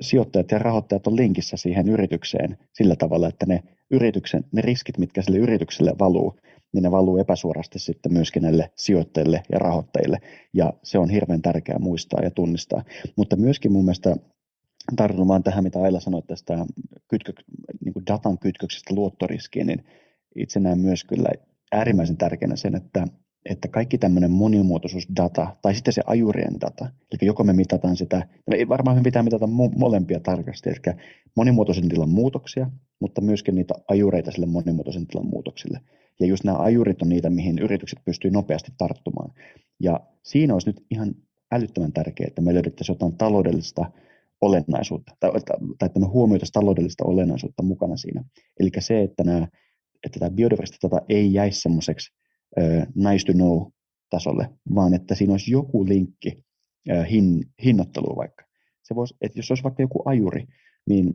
sijoittajat 0.00 0.50
ja 0.50 0.58
rahoittajat 0.58 1.06
on 1.06 1.16
linkissä 1.16 1.56
siihen 1.56 1.88
yritykseen 1.88 2.58
sillä 2.72 2.96
tavalla, 2.96 3.28
että 3.28 3.46
ne, 3.46 3.62
yrityksen, 3.90 4.44
ne 4.52 4.62
riskit, 4.62 4.98
mitkä 4.98 5.22
sille 5.22 5.38
yritykselle 5.38 5.92
valuu, 5.98 6.36
niin 6.72 6.82
ne 6.82 6.90
valuu 6.90 7.18
epäsuorasti 7.18 7.78
sitten 7.78 8.12
myöskin 8.12 8.42
näille 8.42 8.70
sijoittajille 8.76 9.42
ja 9.52 9.58
rahoittajille. 9.58 10.18
Ja 10.54 10.72
se 10.82 10.98
on 10.98 11.10
hirveän 11.10 11.42
tärkeää 11.42 11.78
muistaa 11.78 12.20
ja 12.22 12.30
tunnistaa. 12.30 12.84
Mutta 13.16 13.36
myöskin 13.36 13.72
mun 13.72 13.84
mielestä 13.84 14.16
tartun 14.96 15.28
vaan 15.28 15.42
tähän, 15.42 15.64
mitä 15.64 15.82
Aila 15.82 16.00
sanoi 16.00 16.22
tästä 16.22 16.66
kytkö, 17.08 17.32
niin 17.84 17.92
kuin 17.92 18.06
datan 18.06 18.38
kytköksestä 18.38 18.94
luottoriskiin, 18.94 19.66
niin 19.66 19.84
itse 20.36 20.60
näen 20.60 20.78
myös 20.78 21.04
kyllä 21.04 21.28
äärimmäisen 21.72 22.16
tärkeänä 22.16 22.56
sen, 22.56 22.74
että, 22.74 23.06
että 23.50 23.68
kaikki 23.68 23.98
tämmöinen 23.98 24.30
monimuotoisuusdata, 24.30 25.56
tai 25.62 25.74
sitten 25.74 25.94
se 25.94 26.02
ajurien 26.06 26.60
data, 26.60 26.84
eli 26.84 27.26
joko 27.26 27.44
me 27.44 27.52
mitataan 27.52 27.96
sitä, 27.96 28.28
ei 28.50 28.68
varmaan 28.68 28.96
me 28.96 29.02
pitää 29.02 29.22
mitata 29.22 29.46
molempia 29.76 30.20
tarkasti, 30.20 30.70
eli 30.70 30.96
monimuotoisen 31.36 31.88
tilan 31.88 32.08
muutoksia, 32.08 32.70
mutta 33.00 33.20
myöskin 33.20 33.54
niitä 33.54 33.74
ajureita 33.88 34.30
sille 34.30 34.46
monimuotoisen 34.46 35.06
tilan 35.06 35.26
muutoksille. 35.26 35.80
Ja 36.20 36.26
just 36.26 36.44
nämä 36.44 36.58
ajurit 36.58 37.02
on 37.02 37.08
niitä, 37.08 37.30
mihin 37.30 37.58
yritykset 37.58 37.98
pystyy 38.04 38.30
nopeasti 38.30 38.72
tarttumaan. 38.78 39.32
Ja 39.80 40.00
siinä 40.22 40.54
olisi 40.54 40.68
nyt 40.68 40.86
ihan 40.90 41.14
älyttömän 41.52 41.92
tärkeää, 41.92 42.28
että 42.28 42.42
me 42.42 42.54
löydettäisiin 42.54 42.94
jotain 42.94 43.16
taloudellista 43.16 43.90
olennaisuutta, 44.44 45.16
tai, 45.20 45.30
tai 45.78 45.86
että 45.86 46.00
me 46.00 46.06
huomioitaisiin 46.06 46.52
taloudellista 46.52 47.04
olennaisuutta 47.04 47.62
mukana 47.62 47.96
siinä. 47.96 48.24
Eli 48.60 48.70
se, 48.78 49.02
että, 49.02 49.24
nämä, 49.24 49.48
että 50.06 50.20
tämä 50.20 50.30
biodiversiteetti 50.30 50.96
ei 51.08 51.32
jäisi 51.32 51.60
semmoiseksi 51.60 52.12
nice 52.94 53.26
to 53.26 53.32
know 53.32 53.62
tasolle, 54.10 54.50
vaan 54.74 54.94
että 54.94 55.14
siinä 55.14 55.32
olisi 55.32 55.50
joku 55.52 55.88
linkki 55.88 56.44
hin, 57.10 57.44
hinnoitteluun 57.64 58.16
vaikka. 58.16 58.44
Se 58.82 58.94
voisi, 58.94 59.14
että 59.20 59.38
jos 59.38 59.50
olisi 59.50 59.64
vaikka 59.64 59.82
joku 59.82 60.02
ajuri, 60.04 60.46
niin 60.88 61.14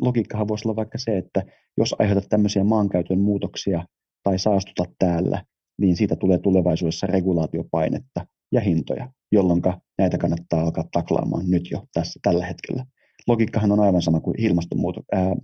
logiikkahan 0.00 0.48
voisi 0.48 0.68
olla 0.68 0.76
vaikka 0.76 0.98
se, 0.98 1.18
että 1.18 1.42
jos 1.76 1.94
aiheutat 1.98 2.28
tämmöisiä 2.28 2.64
maankäytön 2.64 3.18
muutoksia 3.18 3.84
tai 4.22 4.38
saastutat 4.38 4.90
täällä, 4.98 5.44
niin 5.78 5.96
siitä 5.96 6.16
tulee 6.16 6.38
tulevaisuudessa 6.38 7.06
regulaatiopainetta 7.06 8.26
ja 8.52 8.60
hintoja, 8.60 9.10
jolloin 9.32 9.62
näitä 9.98 10.18
kannattaa 10.18 10.60
alkaa 10.60 10.88
taklaamaan 10.92 11.50
nyt 11.50 11.70
jo 11.70 11.86
tässä, 11.92 12.20
tällä 12.22 12.46
hetkellä. 12.46 12.84
Logiikkahan 13.26 13.72
on 13.72 13.80
aivan 13.80 14.02
sama 14.02 14.20
kuin 14.20 14.40
ilmastonmuutos, 14.40 15.04
ää, 15.12 15.34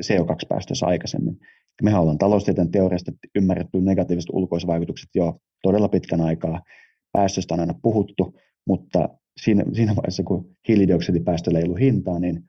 CO2-päästöissä 0.00 0.86
aikaisemmin. 0.86 1.38
Mehän 1.82 2.00
ollaan 2.00 2.18
taloustieteen 2.18 2.70
teoriasta 2.70 3.12
ymmärretty 3.34 3.80
negatiiviset 3.80 4.30
ulkoisvaikutukset 4.32 5.08
jo 5.14 5.40
todella 5.62 5.88
pitkän 5.88 6.20
aikaa. 6.20 6.62
Päästöstä 7.12 7.54
on 7.54 7.60
aina 7.60 7.74
puhuttu, 7.82 8.34
mutta 8.66 9.08
siinä, 9.40 9.64
siinä 9.72 9.96
vaiheessa, 9.96 10.22
kun 10.22 10.56
hiilidioksidipäästöllä 10.68 11.58
ei 11.58 11.64
ollut 11.64 11.80
hintaa, 11.80 12.18
niin 12.18 12.44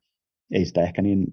ei 0.51 0.65
sitä 0.65 0.81
ehkä 0.81 1.01
niin, 1.01 1.25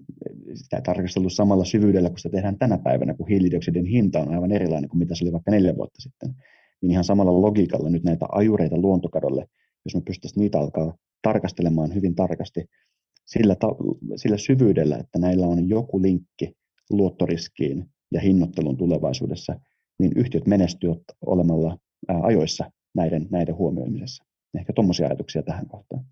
sitä 0.55 0.80
tarkasteltu 0.80 1.30
samalla 1.30 1.64
syvyydellä, 1.64 2.09
kun 2.09 2.18
sitä 2.18 2.28
tehdään 2.28 2.59
tänä 2.59 2.78
päivänä, 2.78 3.14
kun 3.14 3.28
hiilidioksidin 3.28 3.86
hinta 3.86 4.20
on 4.20 4.34
aivan 4.34 4.53
erilainen 4.53 4.90
kuin 4.90 4.98
mitä 4.98 5.14
se 5.14 5.24
oli 5.24 5.32
vaikka 5.32 5.51
neljä 5.51 5.76
vuotta 5.76 6.03
sitten. 6.03 6.34
Niin 6.82 6.90
ihan 6.90 7.04
samalla 7.04 7.42
logiikalla 7.42 7.90
nyt 7.90 8.04
näitä 8.04 8.26
ajureita 8.32 8.76
luontokadolle, 8.76 9.46
jos 9.84 9.94
me 9.94 10.00
pystyisimme 10.00 10.42
niitä 10.42 10.58
alkaa 10.58 10.96
tarkastelemaan 11.22 11.94
hyvin 11.94 12.14
tarkasti 12.14 12.64
sillä, 13.26 13.56
sillä 14.16 14.36
syvyydellä, 14.36 14.96
että 14.96 15.18
näillä 15.18 15.46
on 15.46 15.68
joku 15.68 16.02
linkki 16.02 16.52
luottoriskiin 16.90 17.86
ja 18.12 18.20
hinnoittelun 18.20 18.76
tulevaisuudessa, 18.76 19.60
niin 19.98 20.12
yhtiöt 20.16 20.46
menestyvät 20.46 21.02
olemalla 21.26 21.78
ajoissa 22.08 22.70
näiden, 22.94 23.28
näiden 23.30 23.56
huomioimisessa. 23.56 24.24
Ehkä 24.58 24.72
tuommoisia 24.72 25.06
ajatuksia 25.06 25.42
tähän 25.42 25.66
kohtaan. 25.66 26.04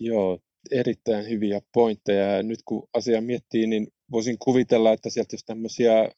Joo, 0.00 0.38
erittäin 0.70 1.28
hyviä 1.28 1.60
pointteja. 1.74 2.36
Ja 2.36 2.42
nyt 2.42 2.58
kun 2.64 2.88
asia 2.94 3.20
miettii, 3.20 3.66
niin 3.66 3.86
voisin 4.10 4.36
kuvitella, 4.38 4.92
että 4.92 5.10
sieltä 5.10 5.34
jos 5.34 5.44
tämmöisiä 5.44 6.10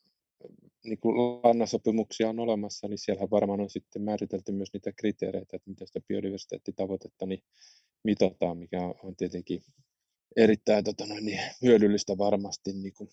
niin 0.84 0.98
kuin 0.98 1.16
lannasopimuksia 1.16 2.28
on 2.28 2.40
olemassa, 2.40 2.88
niin 2.88 2.98
siellä 2.98 3.30
varmaan 3.30 3.61
on 3.61 3.70
sitten 3.70 4.02
määritelty 4.02 4.52
myös 4.52 4.72
niitä 4.72 4.92
kriteereitä, 4.92 5.57
että 5.57 5.70
miten 5.70 5.86
sitä 5.86 6.00
biodiversiteettitavoitetta 6.08 7.26
niin 7.26 7.42
mitataan, 8.04 8.58
mikä 8.58 8.94
on 9.02 9.16
tietenkin 9.16 9.62
erittäin 10.36 10.84
tota 10.84 11.07
noin, 11.07 11.24
niin 11.24 11.40
hyödyllistä 11.62 12.18
varmasti 12.18 12.72
niin 12.72 12.94
kuin 12.94 13.11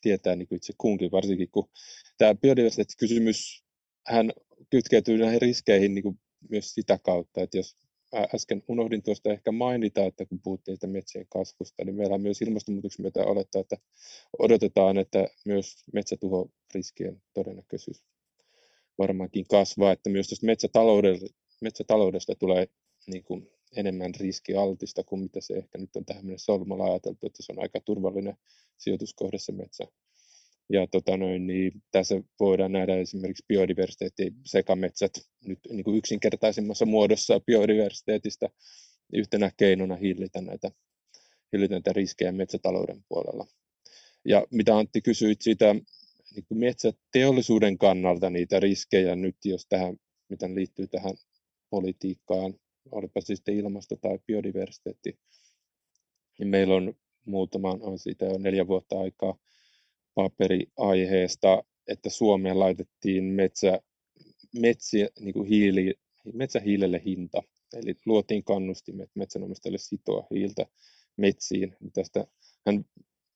tietää 0.00 0.36
niin 0.36 0.48
kuin 0.48 0.56
itse 0.56 0.72
kunkin, 0.78 1.10
varsinkin 1.10 1.50
kun 1.50 1.70
tämä 2.18 2.34
biodiversiteettikysymys 2.34 3.64
hän 4.06 4.32
kytkeytyy 4.70 5.18
näihin 5.18 5.42
riskeihin 5.42 5.94
niin 5.94 6.02
kuin 6.02 6.20
myös 6.50 6.74
sitä 6.74 6.98
kautta, 6.98 7.42
että 7.42 7.56
jos 7.56 7.76
äsken 8.34 8.62
unohdin 8.68 9.02
tuosta 9.02 9.32
ehkä 9.32 9.52
mainita, 9.52 10.04
että 10.04 10.26
kun 10.26 10.40
puhuttiin 10.40 10.76
sitä 10.76 10.86
metsien 10.86 11.26
kasvusta, 11.28 11.84
niin 11.84 11.94
meillä 11.94 12.14
on 12.14 12.20
myös 12.20 12.42
ilmastonmuutoksen 12.42 13.02
myötä 13.02 13.24
olettaa, 13.24 13.60
että 13.60 13.76
odotetaan, 14.38 14.98
että 14.98 15.28
myös 15.44 15.84
metsätuhoriskien 15.92 17.22
todennäköisyys 17.34 18.04
varmaankin 18.98 19.46
kasvaa, 19.50 19.92
että 19.92 20.10
myös 20.10 20.28
tästä 20.28 20.46
metsätaloudesta, 20.46 21.26
metsätaloudesta 21.60 22.34
tulee 22.34 22.68
niin 23.06 23.24
kuin 23.24 23.50
enemmän 23.76 24.14
riskialtista 24.20 25.04
kuin 25.04 25.20
mitä 25.22 25.40
se 25.40 25.54
ehkä 25.54 25.78
nyt 25.78 25.96
on 25.96 26.04
tähän 26.04 26.26
mennessä 26.26 26.52
ollut. 26.52 26.68
Me 26.68 26.74
ajateltu, 26.84 27.26
että 27.26 27.42
se 27.42 27.52
on 27.52 27.62
aika 27.62 27.80
turvallinen 27.80 28.36
sijoituskohde 28.78 29.38
se 29.38 29.52
metsä. 29.52 29.84
Ja 30.68 30.86
tota 30.86 31.16
noin, 31.16 31.46
niin 31.46 31.82
tässä 31.90 32.22
voidaan 32.40 32.72
nähdä 32.72 32.96
esimerkiksi 32.96 33.44
biodiversiteetti 33.48 34.32
sekametsät 34.44 35.12
nyt 35.46 35.58
niin 35.70 35.84
kuin 35.84 35.98
yksinkertaisimmassa 35.98 36.86
muodossa 36.86 37.40
biodiversiteetistä 37.40 38.48
yhtenä 39.12 39.50
keinona 39.56 39.96
hillitä 39.96 40.40
näitä, 40.40 40.70
hillitä 41.52 41.74
näitä 41.74 41.92
riskejä 41.92 42.32
metsätalouden 42.32 43.04
puolella. 43.08 43.46
Ja 44.24 44.46
mitä 44.50 44.76
Antti 44.76 45.00
kysyit 45.00 45.42
siitä 45.42 45.74
niin 46.34 46.44
kuin 46.48 46.58
metsäteollisuuden 46.58 47.78
kannalta 47.78 48.30
niitä 48.30 48.60
riskejä 48.60 49.16
nyt, 49.16 49.36
jos 49.44 49.66
tähän, 49.68 49.96
mitä 50.28 50.54
liittyy 50.54 50.86
tähän 50.86 51.14
politiikkaan, 51.70 52.54
olipa 52.90 53.20
se 53.20 53.36
sitten 53.36 53.56
ilmasto 53.56 53.96
tai 53.96 54.18
biodiversiteetti, 54.26 55.18
niin 56.38 56.48
meillä 56.48 56.74
on 56.74 56.94
muutaman, 57.26 57.82
on 57.82 57.98
siitä 57.98 58.24
jo 58.24 58.38
neljä 58.38 58.66
vuotta 58.66 59.00
aikaa, 59.00 59.38
paperiaiheesta, 60.14 61.64
että 61.88 62.10
Suomeen 62.10 62.58
laitettiin 62.58 63.24
metsä, 63.24 63.80
metsiä, 64.60 65.08
niin 65.20 65.32
kuin 65.32 65.48
hiili, 65.48 65.94
metsähiilelle 66.34 67.02
hinta. 67.04 67.42
Eli 67.74 67.94
luotiin 68.06 68.44
kannustimet 68.44 69.10
metsänomistajille 69.14 69.78
sitoa 69.78 70.26
hiiltä 70.30 70.66
metsiin. 71.16 71.76
Tästä 71.92 72.26
hän 72.66 72.84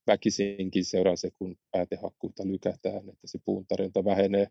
väkisinkin 0.07 0.85
seuraa 0.85 1.17
se, 1.17 1.31
kun 1.31 1.57
päätehakkuutta 1.71 2.47
lykätään, 2.47 3.09
että 3.09 3.27
se 3.27 3.39
puun 3.45 3.67
tarjonta 3.67 4.05
vähenee 4.05 4.47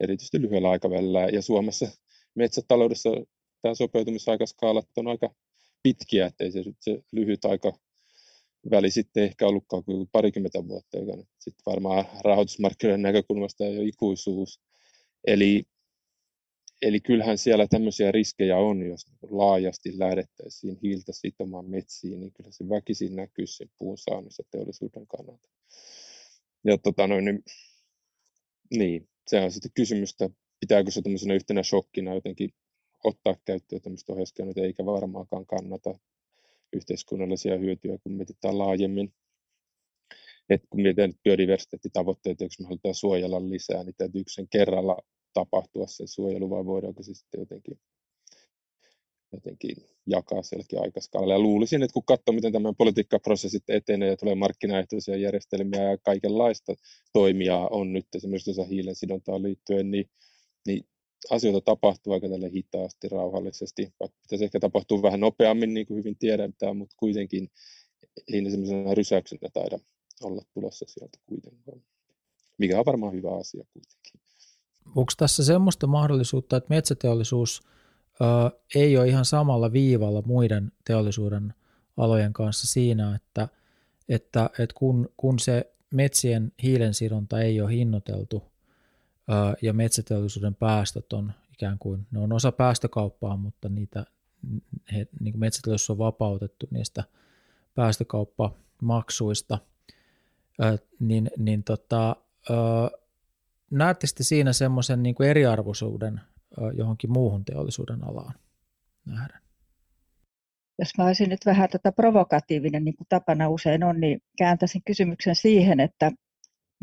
erityisesti 0.00 0.42
lyhyellä 0.42 0.70
aikavälillä. 0.70 1.20
Ja 1.20 1.42
Suomessa 1.42 1.88
metsätaloudessa 2.34 3.10
tämä 3.62 3.74
sopeutumisaikaskaalat 3.74 4.88
on 4.96 5.08
aika 5.08 5.34
pitkiä, 5.82 6.26
ettei 6.26 6.52
se, 6.52 6.62
se 6.80 7.02
lyhyt 7.12 7.44
aika 7.44 7.72
väli 8.70 8.90
sitten 8.90 9.24
ehkä 9.24 9.46
ollutkaan 9.46 9.84
kuin 9.84 10.08
parikymmentä 10.12 10.68
vuotta, 10.68 10.98
joka 10.98 11.16
nyt 11.16 11.28
sitten 11.38 11.62
varmaan 11.66 12.04
rahoitusmarkkinoiden 12.24 13.02
näkökulmasta 13.02 13.64
ei 13.64 13.78
ole 13.78 13.88
ikuisuus. 13.88 14.60
Eli, 15.26 15.64
eli 16.82 17.00
kyllähän 17.00 17.38
siellä 17.38 17.66
tämmöisiä 17.66 18.12
riskejä 18.12 18.58
on, 18.58 18.82
jos 18.82 19.06
laajasti 19.30 19.98
lähdettäisiin 19.98 20.78
hiiltä 20.82 21.12
sitomaan 21.12 21.70
metsiin, 21.70 22.20
niin 22.20 22.32
kyllä 22.32 22.50
se 22.52 22.68
väkisin 22.68 23.16
näkyy 23.16 23.46
sen 23.46 23.70
puun 23.78 23.98
saannissa 23.98 24.42
teollisuuden 24.50 25.06
kannalta. 25.06 25.48
Ja 26.64 26.78
tota 26.78 27.06
noin, 27.06 27.24
niin, 27.24 27.42
niin, 28.76 29.08
se 29.26 29.40
on 29.40 29.52
sitten 29.52 29.70
kysymystä, 29.74 30.30
pitääkö 30.60 30.90
se 30.90 31.02
tämmöisenä 31.02 31.34
yhtenä 31.34 31.62
shokkina 31.62 32.14
jotenkin 32.14 32.50
ottaa 33.04 33.36
käyttöön 33.44 33.82
tämmöistä 33.82 34.12
ohjauskeinoita, 34.12 34.60
eikä 34.60 34.86
varmaankaan 34.86 35.46
kannata 35.46 35.94
yhteiskunnallisia 36.74 37.58
hyötyjä, 37.58 37.98
kun 37.98 38.12
mietitään 38.12 38.58
laajemmin. 38.58 39.12
Et 40.50 40.62
kun 40.70 40.82
mietitään 40.82 41.12
biodiversiteettitavoitteita, 41.24 42.44
jos 42.44 42.60
me 42.60 42.66
halutaan 42.66 42.94
suojella 42.94 43.48
lisää, 43.48 43.84
niin 43.84 43.94
täytyykö 43.98 44.30
sen 44.30 44.48
kerralla 44.48 44.96
tapahtua 45.32 45.86
se 45.86 46.06
suojelu 46.06 46.50
vai 46.50 46.64
voidaanko 46.64 47.02
se 47.02 47.14
sitten 47.14 47.40
jotenkin, 47.40 47.78
jotenkin 49.32 49.76
jakaa 50.06 50.42
sielläkin 50.42 50.82
aikaskaalalla. 50.82 51.34
Ja 51.34 51.38
luulisin, 51.38 51.82
että 51.82 51.94
kun 51.94 52.04
katsoo, 52.04 52.34
miten 52.34 52.52
tämän 52.52 52.76
politiikkaprosessit 52.76 53.62
etenee 53.68 54.08
ja 54.08 54.16
tulee 54.16 54.34
markkinaehtoisia 54.34 55.16
järjestelmiä 55.16 55.90
ja 55.90 55.98
kaikenlaista 55.98 56.74
toimia 57.12 57.58
on 57.58 57.92
nyt 57.92 58.06
esimerkiksi 58.14 58.54
tuossa 58.54 58.70
hiilen 58.70 58.94
sidontaan 58.94 59.42
liittyen, 59.42 59.90
niin, 59.90 60.10
niin 60.66 60.86
asioita 61.30 61.60
tapahtuu 61.60 62.12
aika 62.12 62.28
tälle 62.28 62.50
hitaasti, 62.50 63.08
rauhallisesti, 63.08 63.92
vaikka 64.00 64.18
pitäisi 64.22 64.44
ehkä 64.44 64.60
tapahtua 64.60 65.02
vähän 65.02 65.20
nopeammin, 65.20 65.74
niin 65.74 65.86
kuin 65.86 65.98
hyvin 65.98 66.16
tiedetään, 66.16 66.76
mutta 66.76 66.96
kuitenkin 66.98 67.50
ei 68.32 68.40
ne 68.40 68.50
semmoisena 68.50 68.94
rysäyksenä 68.94 69.48
taida 69.52 69.78
olla 70.22 70.42
tulossa 70.54 70.84
sieltä 70.88 71.18
kuitenkaan, 71.26 71.82
mikä 72.58 72.78
on 72.78 72.86
varmaan 72.86 73.12
hyvä 73.12 73.36
asia 73.36 73.64
kuitenkin. 73.72 74.20
Onko 74.96 75.12
tässä 75.16 75.44
semmoista 75.44 75.86
mahdollisuutta, 75.86 76.56
että 76.56 76.74
metsäteollisuus 76.74 77.62
ö, 78.20 78.58
ei 78.74 78.98
ole 78.98 79.08
ihan 79.08 79.24
samalla 79.24 79.72
viivalla 79.72 80.22
muiden 80.26 80.72
teollisuuden 80.86 81.54
alojen 81.96 82.32
kanssa 82.32 82.66
siinä, 82.66 83.14
että, 83.14 83.48
että, 84.08 84.50
että 84.58 84.74
kun, 84.74 85.08
kun 85.16 85.38
se 85.38 85.72
metsien 85.90 86.52
hiilensidonta 86.62 87.40
ei 87.40 87.60
ole 87.60 87.72
hinnoiteltu– 87.72 88.42
ja 89.62 89.72
metsäteollisuuden 89.72 90.54
päästöt 90.54 91.12
on 91.12 91.32
ikään 91.52 91.78
kuin, 91.78 92.06
ne 92.10 92.18
on 92.18 92.32
osa 92.32 92.52
päästökauppaa, 92.52 93.36
mutta 93.36 93.68
niitä, 93.68 94.04
he, 94.92 95.06
niin 95.20 95.32
kuin 95.32 95.40
metsäteollisuus 95.40 95.90
on 95.90 95.98
vapautettu 95.98 96.68
niistä 96.70 97.04
päästökauppamaksuista, 97.74 99.58
niin, 101.00 101.30
niin 101.36 101.64
tota, 101.64 102.16
näette 103.70 104.06
sitten 104.06 104.26
siinä 104.26 104.52
semmoisen 104.52 105.02
niin 105.02 105.14
kuin 105.14 105.28
eriarvoisuuden 105.28 106.20
johonkin 106.76 107.12
muuhun 107.12 107.44
teollisuuden 107.44 108.04
alaan 108.04 108.34
nähden? 109.06 109.40
Jos 110.78 110.90
mä 110.98 111.04
olisin 111.04 111.28
nyt 111.28 111.46
vähän 111.46 111.68
tätä 111.68 111.92
provokatiivinen, 111.92 112.84
niin 112.84 112.96
kuin 112.96 113.06
tapana 113.08 113.48
usein 113.48 113.84
on, 113.84 114.00
niin 114.00 114.22
kääntäisin 114.38 114.82
kysymyksen 114.86 115.36
siihen, 115.36 115.80
että 115.80 116.12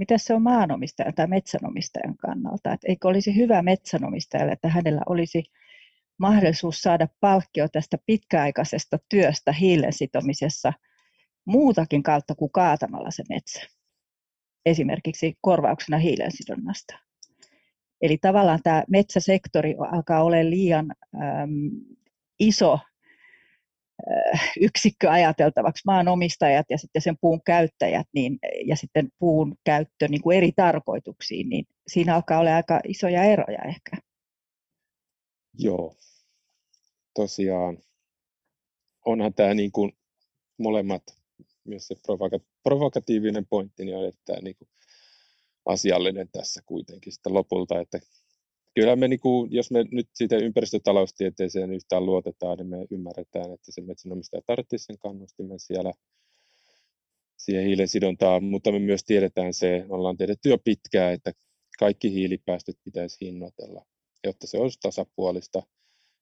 mitä 0.01 0.17
se 0.17 0.33
on 0.33 0.41
maanomistajan 0.41 1.13
tai 1.13 1.27
metsänomistajan 1.27 2.17
kannalta? 2.17 2.73
Että 2.73 2.87
eikö 2.87 3.07
olisi 3.07 3.35
hyvä 3.35 3.61
metsänomistajalle, 3.61 4.51
että 4.51 4.69
hänellä 4.69 5.01
olisi 5.09 5.43
mahdollisuus 6.17 6.81
saada 6.81 7.07
palkkio 7.19 7.67
tästä 7.67 7.97
pitkäaikaisesta 8.05 8.97
työstä 9.09 9.51
hiilen 9.51 9.93
sitomisessa 9.93 10.73
muutakin 11.45 12.03
kautta 12.03 12.35
kuin 12.35 12.51
kaatamalla 12.51 13.11
se 13.11 13.23
metsä. 13.29 13.61
Esimerkiksi 14.65 15.37
korvauksena 15.41 15.97
hiilen 15.97 16.31
sidonnasta. 16.31 16.99
Eli 18.01 18.17
tavallaan 18.17 18.59
tämä 18.63 18.83
metsäsektori 18.89 19.75
alkaa 19.91 20.23
olla 20.23 20.49
liian 20.49 20.91
äm, 21.15 21.71
iso 22.39 22.79
yksikkö 24.59 25.11
ajateltavaksi, 25.11 25.81
maanomistajat 25.85 26.65
ja 26.69 26.77
sitten 26.77 27.01
sen 27.01 27.15
puun 27.21 27.41
käyttäjät 27.45 28.07
niin, 28.13 28.39
ja 28.65 28.75
sitten 28.75 29.09
puun 29.19 29.55
käyttö 29.63 30.07
niin 30.07 30.21
kuin 30.21 30.37
eri 30.37 30.51
tarkoituksiin, 30.55 31.49
niin 31.49 31.65
siinä 31.87 32.15
alkaa 32.15 32.39
olla 32.39 32.55
aika 32.55 32.79
isoja 32.87 33.23
eroja 33.23 33.61
ehkä. 33.63 33.97
Joo, 35.53 35.95
tosiaan 37.15 37.77
onhan 39.05 39.33
tämä 39.33 39.53
niin 39.53 39.71
kuin 39.71 39.91
molemmat, 40.57 41.03
myös 41.63 41.87
se 41.87 41.95
provoka- 41.95 42.45
provokatiivinen 42.63 43.45
pointti 43.49 43.85
niin 43.85 43.97
on 43.97 44.03
erittäin 44.03 44.43
niin 44.43 44.55
kuin 44.55 44.69
asiallinen 45.65 46.29
tässä 46.31 46.61
kuitenkin 46.65 47.13
sitten 47.13 47.33
lopulta, 47.33 47.79
että 47.79 47.99
kyllä 48.75 48.95
me, 48.95 49.07
niin 49.07 49.19
kuin, 49.19 49.51
jos 49.51 49.71
me 49.71 49.85
nyt 49.91 50.07
siitä 50.13 50.35
ympäristötaloustieteeseen 50.35 51.73
yhtään 51.73 52.05
luotetaan, 52.05 52.57
niin 52.57 52.67
me 52.67 52.85
ymmärretään, 52.91 53.53
että 53.53 53.71
se 53.71 53.81
metsänomistaja 53.81 54.41
tarvitsisi 54.47 54.85
sen 54.85 54.97
kannustimen 54.97 55.59
siellä 55.59 55.93
siihen 57.37 57.65
hiilen 57.65 57.87
sidontaan, 57.87 58.43
mutta 58.43 58.71
me 58.71 58.79
myös 58.79 59.03
tiedetään 59.03 59.53
se, 59.53 59.85
ollaan 59.89 60.17
tiedetty 60.17 60.49
jo 60.49 60.57
pitkään, 60.57 61.13
että 61.13 61.31
kaikki 61.79 62.13
hiilipäästöt 62.13 62.75
pitäisi 62.83 63.25
hinnoitella, 63.25 63.85
jotta 64.23 64.47
se 64.47 64.57
olisi 64.57 64.79
tasapuolista. 64.81 65.63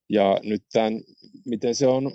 Ja 0.10 0.40
nyt 0.44 0.64
tämän, 0.74 1.02
miten 1.46 1.76
se 1.76 1.88
on 1.88 2.12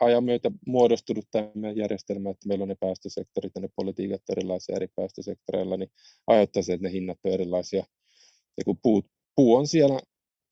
ajan 0.00 0.24
myötä 0.24 0.50
muodostunut 0.66 1.24
tämä 1.30 1.70
järjestelmä, 1.76 2.30
että 2.30 2.48
meillä 2.48 2.62
on 2.62 2.68
ne 2.68 2.76
päästösektorit 2.80 3.52
ja 3.54 3.60
ne 3.60 3.68
politiikat 3.76 4.22
erilaisia 4.30 4.76
eri 4.76 4.88
päästösektoreilla, 4.96 5.76
niin 5.76 5.90
aiheuttaa 6.26 6.62
se, 6.62 6.72
että 6.72 6.86
ne 6.86 6.92
hinnat 6.92 7.18
on 7.24 7.32
erilaisia. 7.32 7.84
Ja 8.56 8.64
kun 8.64 8.78
puut 8.82 9.06
puu 9.38 9.54
on 9.54 9.66
siellä, 9.66 10.00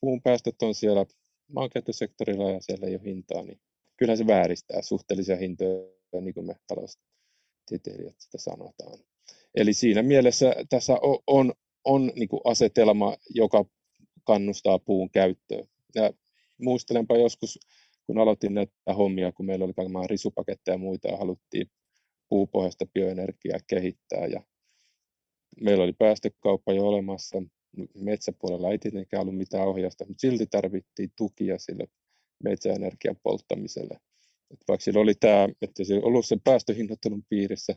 puun 0.01 0.23
päästöt 0.23 0.63
on 0.63 0.75
siellä 0.75 1.07
maankäyttösektorilla 1.53 2.51
ja 2.51 2.61
siellä 2.61 2.87
ei 2.87 2.95
ole 2.95 3.05
hintaa, 3.05 3.43
niin 3.43 3.61
kyllähän 3.97 4.19
se 4.19 4.27
vääristää 4.27 4.83
suhteellisia 4.83 5.37
hintoja, 5.37 6.21
niin 6.21 6.35
kuin 6.35 6.47
me 6.47 6.57
taloustieteilijät 6.67 8.15
sitä 8.19 8.39
sanotaan. 8.39 8.99
Eli 9.55 9.73
siinä 9.73 10.03
mielessä 10.03 10.55
tässä 10.69 10.93
on, 11.03 11.19
on, 11.27 11.53
on 11.85 12.13
niin 12.15 12.29
kuin 12.29 12.41
asetelma, 12.45 13.17
joka 13.31 13.65
kannustaa 14.25 14.79
puun 14.79 15.11
käyttöön. 15.11 15.69
Ja 15.95 16.11
muistelenpa 16.59 17.17
joskus, 17.17 17.59
kun 18.07 18.19
aloitin 18.19 18.55
näitä 18.55 18.95
hommia, 18.97 19.33
kun 19.33 19.47
meillä 19.47 19.65
oli 19.65 19.75
kaikenlaisia 19.75 20.09
risupaketteja 20.09 20.75
ja 20.75 20.79
muita 20.79 21.09
ja 21.09 21.17
haluttiin 21.17 21.71
puupohjaista 22.29 22.87
bioenergiaa 22.87 23.59
kehittää 23.67 24.27
ja 24.27 24.43
meillä 25.61 25.85
oli 25.85 25.93
päästökauppa 25.93 26.73
jo 26.73 26.87
olemassa, 26.87 27.43
metsäpuolella 27.95 28.73
ei 28.73 28.79
tietenkään 28.79 29.21
ollut 29.21 29.37
mitään 29.37 29.69
ohjausta, 29.69 30.05
mutta 30.05 30.21
silti 30.21 30.47
tarvittiin 30.47 31.13
tukia 31.17 31.59
sille 31.59 31.89
metsäenergian 32.45 33.17
polttamiselle. 33.23 34.01
Et 34.51 34.61
vaikka 34.69 34.85
sillä 34.85 35.01
oli 35.01 35.15
tämä, 35.15 35.49
että 35.63 35.85
se 35.85 35.95
ollut 36.03 36.27
sen 36.27 36.41
päästöhinnoittelun 36.41 37.25
piirissä, 37.29 37.75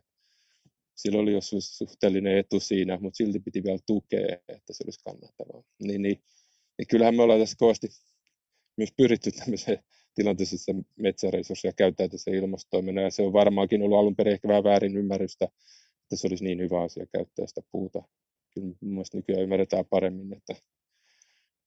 sillä 0.96 1.20
oli 1.20 1.34
jos 1.34 1.56
suhteellinen 1.60 2.38
etu 2.38 2.60
siinä, 2.60 2.98
mutta 3.02 3.18
silti 3.18 3.40
piti 3.40 3.64
vielä 3.64 3.80
tukea, 3.86 4.38
että 4.48 4.74
se 4.74 4.84
olisi 4.86 5.00
kannattavaa. 5.04 5.64
Niin, 5.84 6.02
niin, 6.02 6.22
niin 6.78 6.88
kyllähän 6.88 7.16
me 7.16 7.24
ollaan 7.24 7.40
tässä 7.40 7.56
kovasti 7.60 7.88
myös 8.78 8.94
pyritty 8.98 9.32
tämmöiseen 9.32 9.84
tilanteessa 10.16 10.74
metsäresursseja 10.96 11.74
käyttää 11.74 12.08
tässä 12.08 12.32
ilmastoimena, 12.32 13.02
ja 13.02 13.12
se 13.12 13.22
on 13.22 13.34
varmaankin 13.34 13.82
ollut 13.82 14.00
alun 14.00 14.16
perin 14.16 14.34
ehkä 14.34 14.48
vähän 14.48 14.64
väärin 14.64 14.98
ymmärrystä, 14.98 15.46
että 16.04 16.16
se 16.16 16.28
olisi 16.28 16.44
niin 16.44 16.60
hyvä 16.60 16.82
asia 16.82 17.06
käyttää 17.06 17.48
sitä 17.48 17.62
puuta 17.72 18.04
kyllä 18.62 18.76
mielestäni 18.82 19.20
nykyään 19.20 19.44
ymmärretään 19.44 19.86
paremmin, 19.86 20.34
että 20.34 20.56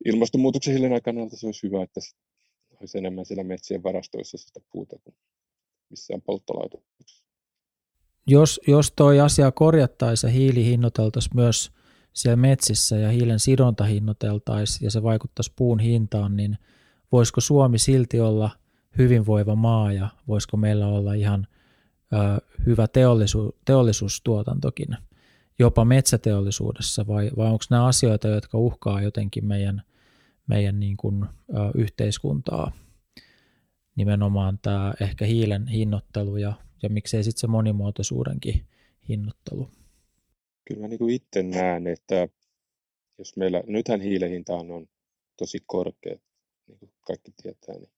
ilmastonmuutoksen 0.05 0.75
hillinnän 0.75 1.03
kannalta 1.03 1.37
se 1.37 1.47
olisi 1.47 1.67
hyvä, 1.67 1.83
että 1.83 2.01
olisi 2.81 2.99
enemmän 2.99 3.27
siellä 3.27 3.45
metsien 3.45 3.83
varastoissa 3.83 4.39
sitä 4.39 4.61
puuta 4.73 4.97
kuin 5.05 5.15
missään 5.91 6.23
polttolaitoksessa. 6.23 7.25
Jos, 8.27 8.61
jos 8.67 8.93
toi 8.97 9.21
asia 9.21 9.53
korjattaisiin 9.53 10.29
ja 10.29 10.33
hiili 10.33 10.65
hinnoiteltaisiin 10.65 11.37
myös 11.37 11.73
siellä 12.13 12.37
metsissä 12.37 12.97
ja 12.97 13.11
hiilen 13.11 13.41
sidonta 13.41 13.85
hinnoiteltaisiin 13.85 14.87
ja 14.87 14.91
se 14.91 15.03
vaikuttaisi 15.03 15.53
puun 15.57 15.81
hintaan, 15.81 16.37
niin 16.37 16.59
voisiko 17.13 17.41
Suomi 17.41 17.79
silti 17.79 18.21
olla 18.21 18.51
hyvinvoiva 18.99 19.57
maa 19.57 19.93
ja 19.93 20.09
voisiko 20.29 20.57
meillä 20.57 20.87
olla 20.87 21.15
ihan 21.15 21.47
hyvä 22.67 22.89
teollisu, 22.89 23.57
teollisuustuotantokin 23.65 24.97
jopa 25.63 25.85
metsäteollisuudessa 25.85 27.07
vai, 27.07 27.31
vai 27.37 27.47
onko 27.47 27.65
nämä 27.71 27.87
asioita, 27.87 28.29
jotka 28.29 28.59
uhkaa 28.59 29.03
jotenkin 29.03 29.45
meidän, 29.47 29.83
meidän 30.47 30.81
niin 30.81 30.97
kuin, 30.97 31.25
ö, 31.25 31.29
yhteiskuntaa? 31.75 32.73
Nimenomaan 33.97 34.59
tämä 34.63 34.95
ehkä 35.01 35.25
hiilen 35.25 35.67
hinnoittelu 35.67 36.37
ja, 36.37 36.53
ja 36.83 36.89
miksei 36.89 37.25
sitten 37.25 37.41
se 37.41 37.47
monimuotoisuudenkin 37.47 38.67
hinnoittelu. 39.09 39.69
Kyllä 40.65 40.89
niin 40.89 40.99
kuin 40.99 41.15
itse 41.15 41.43
näen, 41.43 41.87
että 41.87 42.29
jos 43.19 43.37
meillä, 43.37 43.63
nythän 43.67 44.01
hiilen 44.01 44.31
hinta 44.31 44.55
on 44.55 44.89
tosi 45.37 45.59
korkea, 45.67 46.17
niin 46.67 46.79
kuin 46.79 46.93
kaikki 47.07 47.33
tietää, 47.43 47.75
niin 47.75 47.93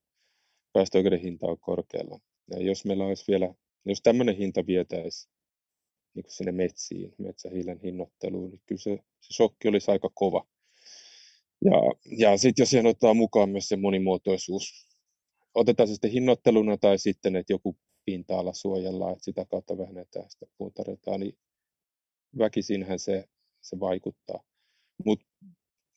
päästöoikeuden 0.73 1.19
hinta 1.19 1.47
on 1.47 1.59
korkealla. 1.59 2.19
Ja 2.51 2.63
jos 2.63 2.85
meillä 2.85 3.05
olisi 3.05 3.25
vielä, 3.27 3.53
jos 3.85 4.01
tämmöinen 4.01 4.35
hinta 4.35 4.67
vietäisi 4.67 5.34
niin 6.15 6.25
sinne 6.27 6.51
metsiin, 6.51 7.13
metsähiilen 7.17 7.79
hinnoitteluun, 7.83 8.49
niin 8.49 8.61
kyllä 8.65 8.81
se, 8.81 8.99
se 9.21 9.33
shokki 9.33 9.67
olisi 9.67 9.91
aika 9.91 10.09
kova. 10.13 10.47
Ja, 11.65 11.71
ja 12.17 12.37
sitten 12.37 12.63
jos 12.63 12.69
siihen 12.69 12.85
ottaa 12.85 13.13
mukaan 13.13 13.49
myös 13.49 13.67
se 13.67 13.75
monimuotoisuus, 13.75 14.87
otetaan 15.55 15.87
se 15.87 15.93
sitten 15.93 16.11
hinnoitteluna 16.11 16.77
tai 16.77 16.97
sitten, 16.97 17.35
että 17.35 17.53
joku 17.53 17.77
pinta-ala 18.05 18.53
suojellaan, 18.53 19.13
että 19.13 19.25
sitä 19.25 19.45
kautta 19.45 19.77
vähennetään 19.77 20.29
sitä 20.29 20.45
puutarjontaa, 20.57 21.17
niin 21.17 21.37
väkisinhän 22.37 22.99
se, 22.99 23.25
se 23.61 23.79
vaikuttaa. 23.79 24.43
Mut, 25.05 25.19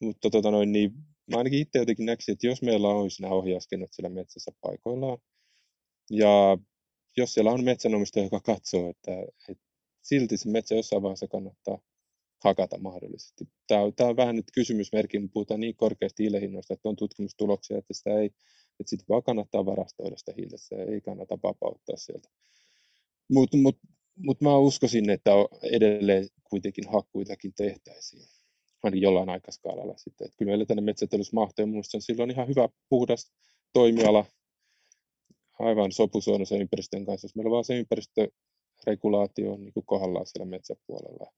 mutta 0.00 0.30
tota 0.30 0.50
noin, 0.50 0.72
niin 0.72 0.92
mä 1.30 1.38
ainakin 1.38 1.58
itse 1.58 1.78
jotenkin 1.78 2.06
näkisin, 2.06 2.32
että 2.32 2.46
jos 2.46 2.62
meillä 2.62 2.88
olisi 2.88 3.22
nämä 3.22 3.34
ohjauskennot 3.34 3.92
siellä 3.92 4.08
metsässä 4.08 4.52
paikoillaan, 4.60 5.18
ja 6.10 6.58
jos 7.16 7.34
siellä 7.34 7.50
on 7.50 7.64
metsänomistaja, 7.64 8.24
joka 8.24 8.40
katsoo, 8.40 8.90
että, 8.90 9.12
että 9.48 9.64
silti 10.08 10.36
se 10.36 10.50
metsä 10.50 10.74
jossain 10.74 11.02
vaiheessa 11.02 11.28
kannattaa 11.28 11.78
hakata 12.44 12.78
mahdollisesti. 12.78 13.48
Tämä 13.66 13.80
on, 13.80 13.94
tämä 13.94 14.10
on 14.10 14.16
vähän 14.16 14.36
nyt 14.36 14.50
kysymysmerkki, 14.54 15.18
mutta 15.18 15.32
puhutaan 15.32 15.60
niin 15.60 15.76
korkeasti 15.76 16.22
hiilehinnoista, 16.22 16.74
että 16.74 16.88
on 16.88 16.96
tutkimustuloksia, 16.96 17.78
että 17.78 17.94
sitä 17.94 18.18
ei, 18.18 18.26
että 18.80 18.90
sitten 18.90 19.06
vaan 19.08 19.22
kannattaa 19.22 19.66
varastoida 19.66 20.16
sitä 20.16 20.32
hiiltä, 20.36 20.56
se 20.56 20.74
ei 20.74 21.00
kannata 21.00 21.38
vapauttaa 21.42 21.96
sieltä. 21.96 22.28
Mutta 23.28 23.56
mut, 23.56 23.78
mut 24.16 24.40
mä 24.40 24.58
uskoisin, 24.58 25.10
että 25.10 25.30
edelleen 25.62 26.28
kuitenkin 26.50 26.84
hakkuitakin 26.92 27.52
tehtäisiin, 27.54 28.22
ainakin 28.82 29.02
jollain 29.02 29.28
aikaskaalalla 29.28 29.96
sitten. 29.96 30.24
Että 30.24 30.36
kyllä 30.38 30.50
meillä 30.50 30.66
tänne 30.66 30.82
metsäteollisuus 30.82 31.32
mahtuu, 31.32 31.64
ja 31.66 31.72
on 31.94 32.02
silloin 32.02 32.30
ihan 32.30 32.48
hyvä 32.48 32.68
puhdas 32.88 33.32
toimiala, 33.72 34.24
aivan 35.58 35.92
sopusoinnussa 35.92 36.56
ympäristön 36.56 37.04
kanssa, 37.04 37.24
jos 37.24 37.36
meillä 37.36 37.50
vaan 37.50 37.64
se 37.64 37.78
ympäristöregulaatio 38.78 39.52
on 39.52 39.64
niin 39.64 39.72
kuin 39.72 39.86
kohdallaan 39.86 40.26
siellä 40.26 40.50
metsäpuolella 40.50 41.32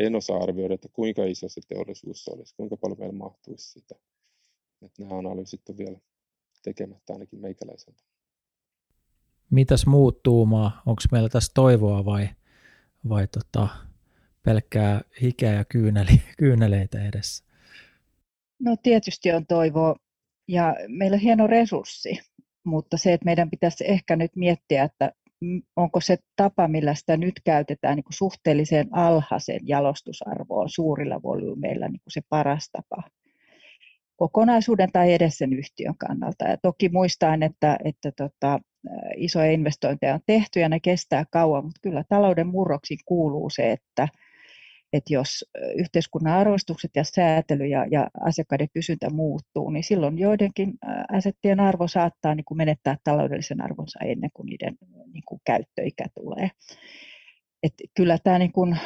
en 0.00 0.14
osaa 0.14 0.42
arvioida, 0.42 0.74
että 0.74 0.88
kuinka 0.92 1.24
iso 1.24 1.48
se 1.48 1.60
teollisuus 1.68 2.28
olisi, 2.28 2.54
kuinka 2.56 2.76
paljon 2.76 2.98
meillä 2.98 3.18
mahtuisi 3.18 3.70
sitä. 3.70 3.94
Että 4.82 5.02
nämä 5.02 5.18
analyysit 5.18 5.68
on 5.68 5.78
vielä 5.78 5.98
tekemättä 6.62 7.12
ainakin 7.12 7.40
meikäläiseltä. 7.40 8.02
Mitäs 9.50 9.86
muut 9.86 10.22
tuumaa? 10.22 10.82
Onko 10.86 11.02
meillä 11.12 11.28
tässä 11.28 11.52
toivoa 11.54 12.04
vai, 12.04 12.28
vai 13.08 13.28
tota, 13.28 13.68
pelkkää 14.42 15.00
hikeä 15.22 15.52
ja 15.52 15.64
kyyneli, 15.64 16.22
kyyneleitä 16.38 17.08
edessä? 17.08 17.44
No 18.58 18.76
tietysti 18.82 19.32
on 19.32 19.46
toivoa 19.46 19.96
ja 20.48 20.74
meillä 20.88 21.14
on 21.14 21.20
hieno 21.20 21.46
resurssi, 21.46 22.20
mutta 22.64 22.96
se, 22.96 23.12
että 23.12 23.24
meidän 23.24 23.50
pitäisi 23.50 23.84
ehkä 23.88 24.16
nyt 24.16 24.36
miettiä, 24.36 24.84
että 24.84 25.12
onko 25.76 26.00
se 26.00 26.16
tapa, 26.36 26.68
millä 26.68 26.94
sitä 26.94 27.16
nyt 27.16 27.34
käytetään 27.44 27.96
niin 27.96 28.04
kuin 28.04 28.14
suhteellisen 28.14 28.88
alhaisen 28.92 29.60
jalostusarvoon 29.62 30.68
suurilla 30.68 31.22
volyymeilla 31.22 31.88
niin 31.88 32.00
kuin 32.00 32.12
se 32.12 32.20
paras 32.28 32.70
tapa 32.72 33.02
kokonaisuuden 34.16 34.92
tai 34.92 35.12
edes 35.12 35.38
sen 35.38 35.52
yhtiön 35.52 35.94
kannalta. 35.98 36.44
Ja 36.44 36.56
toki 36.56 36.88
muistain, 36.88 37.42
että, 37.42 37.78
että 37.84 38.12
tota, 38.12 38.60
isoja 39.16 39.50
investointeja 39.50 40.14
on 40.14 40.20
tehty 40.26 40.60
ja 40.60 40.68
ne 40.68 40.80
kestää 40.80 41.24
kauan, 41.30 41.64
mutta 41.64 41.80
kyllä 41.82 42.04
talouden 42.08 42.46
murroksiin 42.46 43.00
kuuluu 43.04 43.50
se, 43.50 43.72
että 43.72 44.08
että 44.96 45.14
jos 45.14 45.44
yhteiskunnan 45.76 46.32
arvostukset 46.32 46.90
ja 46.94 47.04
säätely 47.04 47.66
ja, 47.66 47.86
ja 47.90 48.10
asiakkaiden 48.20 48.68
kysyntä 48.74 49.10
muuttuu, 49.10 49.70
niin 49.70 49.84
silloin 49.84 50.18
joidenkin 50.18 50.72
asettien 51.12 51.60
arvo 51.60 51.88
saattaa 51.88 52.34
niin 52.34 52.44
kuin 52.44 52.58
menettää 52.58 52.96
taloudellisen 53.04 53.60
arvonsa 53.60 53.98
ennen 54.04 54.30
kuin 54.34 54.46
niiden 54.46 54.78
niin 55.12 55.24
kuin 55.28 55.40
käyttöikä 55.44 56.04
tulee. 56.14 56.50
Et 57.62 57.72
kyllä 57.96 58.18
tämä 58.24 58.38
niin 58.38 58.52
kuin 58.52 58.76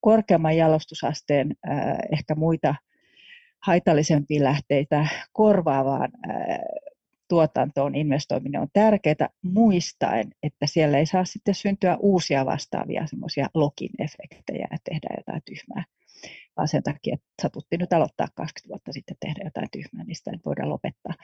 korkeamman 0.00 0.56
jalostusasteen 0.56 1.56
ehkä 2.12 2.34
muita 2.34 2.74
haitallisempia 3.66 4.44
lähteitä 4.44 5.06
korvaavaan 5.32 6.10
tuotantoon 7.28 7.94
investoiminen 7.94 8.60
on 8.60 8.68
tärkeää 8.72 9.28
muistaen, 9.42 10.30
että 10.42 10.66
siellä 10.66 10.98
ei 10.98 11.06
saa 11.06 11.24
sitten 11.24 11.54
syntyä 11.54 11.96
uusia 12.00 12.46
vastaavia 12.46 13.06
semmoisia 13.06 13.46
lokin 13.54 13.90
efektejä 13.98 14.68
ja 14.70 14.78
tehdä 14.84 15.08
jotain 15.16 15.42
tyhmää, 15.44 15.84
vaan 16.56 16.68
sen 16.68 16.82
takia, 16.82 17.14
että 17.14 17.26
satuttiin 17.42 17.80
nyt 17.80 17.92
aloittaa 17.92 18.28
20 18.34 18.68
vuotta 18.68 18.92
sitten 18.92 19.16
tehdä 19.20 19.40
jotain 19.44 19.68
tyhmää, 19.72 20.04
niin 20.04 20.16
sitä 20.16 20.30
ei 20.30 20.38
voida 20.46 20.68
lopettaa. 20.68 21.14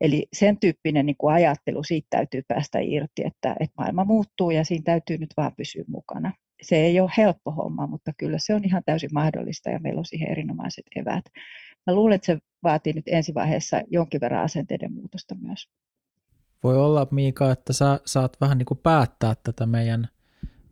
Eli 0.00 0.26
sen 0.32 0.58
tyyppinen 0.60 1.06
niin 1.06 1.16
kuin 1.18 1.34
ajattelu, 1.34 1.82
siitä 1.82 2.06
täytyy 2.10 2.42
päästä 2.48 2.78
irti, 2.82 3.22
että, 3.24 3.56
että 3.60 3.74
maailma 3.78 4.04
muuttuu 4.04 4.50
ja 4.50 4.64
siinä 4.64 4.82
täytyy 4.84 5.18
nyt 5.18 5.34
vaan 5.36 5.52
pysyä 5.56 5.84
mukana. 5.88 6.32
Se 6.62 6.76
ei 6.76 7.00
ole 7.00 7.10
helppo 7.16 7.50
homma, 7.50 7.86
mutta 7.86 8.12
kyllä 8.18 8.38
se 8.40 8.54
on 8.54 8.64
ihan 8.64 8.82
täysin 8.86 9.10
mahdollista 9.12 9.70
ja 9.70 9.78
meillä 9.78 9.98
on 9.98 10.04
siihen 10.04 10.30
erinomaiset 10.30 10.84
eväät. 10.96 11.24
Mä 11.86 11.94
luulen, 11.94 12.14
että 12.14 12.26
se 12.26 12.38
vaatii 12.62 12.92
nyt 12.92 13.04
ensivaiheessa 13.06 13.80
jonkin 13.90 14.20
verran 14.20 14.44
asenteiden 14.44 14.92
muutosta 14.92 15.34
myös. 15.34 15.68
Voi 16.62 16.76
olla, 16.76 17.06
Miika, 17.10 17.50
että 17.52 17.72
sä 17.72 18.00
saat 18.04 18.36
vähän 18.40 18.58
niin 18.58 18.66
kuin 18.66 18.80
päättää 18.82 19.34
tätä 19.42 19.66
meidän, 19.66 20.08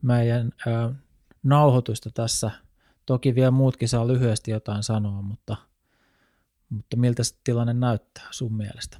meidän 0.02 0.50
ö, 0.66 0.94
nauhoitusta 1.42 2.10
tässä. 2.14 2.50
Toki 3.06 3.34
vielä 3.34 3.50
muutkin 3.50 3.88
saa 3.88 4.08
lyhyesti 4.08 4.50
jotain 4.50 4.82
sanoa, 4.82 5.22
mutta, 5.22 5.56
mutta 6.68 6.96
miltä 6.96 7.24
se 7.24 7.36
tilanne 7.44 7.74
näyttää 7.74 8.24
sun 8.30 8.56
mielestä? 8.56 8.98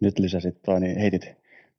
Nyt 0.00 0.18
lisäsit, 0.18 0.62
toi, 0.62 0.80
niin 0.80 0.98
heitit 0.98 1.26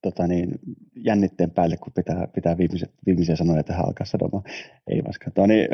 tota 0.02 0.28
niin, 0.28 0.60
jännitteen 0.96 1.52
päälle, 1.52 1.78
kun 1.78 1.94
pitää, 1.94 2.28
pitää 2.28 2.58
viimeiset, 2.58 2.92
viimeisiä 3.06 3.36
sanoja 3.36 3.64
tähän 3.64 3.86
alkaa 3.86 4.06
sanomaan. 4.06 4.44
Ei 4.88 5.04
vaskaan. 5.08 5.50
Niin, 5.50 5.68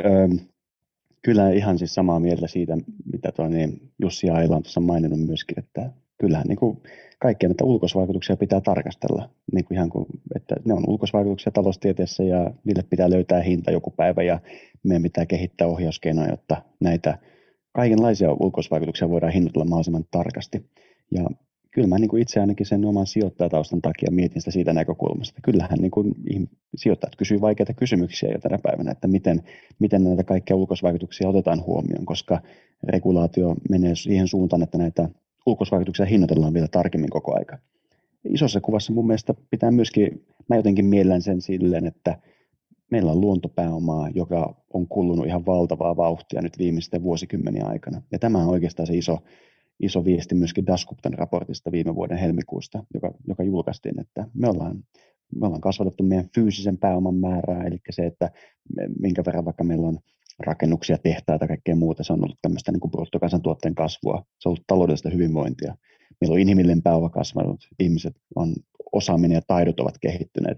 Kyllä 1.26 1.52
ihan 1.52 1.78
siis 1.78 1.94
samaa 1.94 2.20
mieltä 2.20 2.48
siitä, 2.48 2.78
mitä 3.14 3.32
tuo 3.32 3.48
niin 3.48 3.92
Jussi 4.02 4.30
Aila 4.30 4.56
on 4.56 4.64
tuossa 4.64 4.80
maininnut 4.80 5.20
myöskin, 5.20 5.60
että 5.60 5.90
kyllähän 6.18 6.48
niin 6.48 6.58
kuin 6.58 6.82
kaikkia 7.20 7.50
näitä 7.50 7.66
ulkoisvaikutuksia 7.66 8.38
pitää 8.38 8.62
tarkastella. 8.62 9.30
Niin 9.54 9.66
kuin 9.66 9.76
ihan 9.76 9.90
kuin, 9.90 10.06
että 10.36 10.56
ne 10.66 10.74
on 10.74 10.84
ulkoisvaikutuksia 10.88 11.52
taloustieteessä 11.52 12.24
ja 12.24 12.52
niille 12.64 12.84
pitää 12.90 13.10
löytää 13.10 13.42
hinta 13.42 13.72
joku 13.72 13.92
päivä 13.92 14.24
ja 14.24 14.40
meidän 14.84 15.04
pitää 15.04 15.26
kehittää 15.26 15.68
ohjauskeinoja, 15.68 16.30
jotta 16.30 16.62
näitä 16.80 17.18
kaikenlaisia 17.72 18.32
ulkoisvaikutuksia 18.32 19.10
voidaan 19.10 19.34
hinnoitella 19.34 19.66
mahdollisimman 19.66 20.06
tarkasti. 20.12 20.66
Ja 21.12 21.30
kyllä 21.74 21.88
mä 21.88 22.00
niin 22.00 22.10
kuin 22.10 22.22
itse 22.22 22.40
ainakin 22.40 22.66
sen 22.66 22.86
oman 22.86 23.08
sijoittajataustan 23.08 23.82
takia 23.82 24.12
mietin 24.12 24.42
sitä 24.42 24.52
siitä 24.52 24.74
näkökulmasta. 24.74 25.40
Kyllähän 25.44 25.80
niin 25.82 25.92
kuin 25.92 26.14
sijoittajat 26.76 27.16
kysyy 27.16 27.42
vaikeita 27.42 27.74
kysymyksiä 27.74 28.32
jo 28.32 28.40
tänä 28.40 28.58
päivänä, 28.64 28.92
että 28.92 29.08
miten, 29.08 29.44
miten 29.80 30.04
näitä 30.04 30.24
kaikkia 30.24 30.56
ulkoisvaikutuksia 30.56 31.30
otetaan 31.30 31.66
huomioon, 31.66 32.06
koska 32.06 32.42
regulaatio 32.84 33.56
menee 33.70 33.96
siihen 33.96 34.28
suuntaan, 34.28 34.64
että 34.64 34.78
näitä 34.78 35.10
ulkoisvaikutuksia 35.46 36.06
hinnoitellaan 36.06 36.54
vielä 36.54 36.68
tarkemmin 36.68 37.10
koko 37.10 37.36
aika. 37.36 37.58
Isossa 38.30 38.62
kuvassa 38.62 38.94
mun 38.94 39.08
mielestä 39.08 39.34
pitää 39.50 39.72
myöskin, 39.72 40.26
mä 40.50 40.56
jotenkin 40.56 40.86
miellän 40.86 41.22
sen 41.22 41.42
silleen, 41.42 41.88
että 41.88 42.18
meillä 42.92 43.12
on 43.12 43.22
luontopääomaa, 43.22 44.10
joka 44.10 44.56
on 44.74 44.88
kulunut 44.88 45.26
ihan 45.26 45.46
valtavaa 45.46 45.98
vauhtia 45.98 46.42
nyt 46.42 46.58
viimeisten 46.58 47.04
vuosikymmeniä 47.04 47.66
aikana. 47.66 48.02
Ja 48.12 48.20
tämä 48.20 48.38
on 48.38 48.50
oikeastaan 48.50 48.88
se 48.88 48.98
iso, 48.98 49.18
iso 49.80 50.06
viesti 50.06 50.36
myöskin 50.36 50.66
Dasguptan 50.66 51.14
raportista 51.14 51.72
viime 51.72 51.96
vuoden 51.96 52.18
helmikuusta, 52.18 52.84
joka, 52.94 53.12
joka 53.28 53.44
julkaistiin, 53.44 54.00
että 54.02 54.28
me 54.34 54.50
ollaan, 54.50 54.84
me 55.40 55.46
ollaan 55.46 55.62
kasvatettu 55.62 56.04
meidän 56.04 56.30
fyysisen 56.36 56.78
pääoman 56.78 57.16
määrää, 57.16 57.64
eli 57.64 57.78
se, 57.90 58.06
että 58.06 58.32
minkä 59.00 59.24
verran 59.26 59.46
vaikka 59.46 59.64
meillä 59.64 59.88
on 59.88 60.00
rakennuksia, 60.40 60.98
tehtaita 60.98 61.44
ja 61.44 61.48
kaikkea 61.48 61.76
muuta, 61.76 62.04
se 62.04 62.14
on 62.14 62.24
ollut 62.24 62.40
tämmöistä 62.42 62.72
niin 62.72 62.80
kuin 62.80 62.92
bruttokansantuotteen 62.92 63.76
kasvua, 63.76 64.24
se 64.40 64.50
on 64.50 64.52
ollut 64.52 64.68
taloudellista 64.68 65.10
hyvinvointia. 65.10 65.76
Meillä 66.22 66.34
on 66.34 66.40
inhimillinen 66.40 66.82
pääoma 66.82 67.10
kasvanut, 67.10 67.68
ihmiset 67.80 68.16
on, 68.36 68.56
osaaminen 68.92 69.36
ja 69.36 69.42
taidot 69.48 69.80
ovat 69.80 69.96
kehittyneet, 70.02 70.58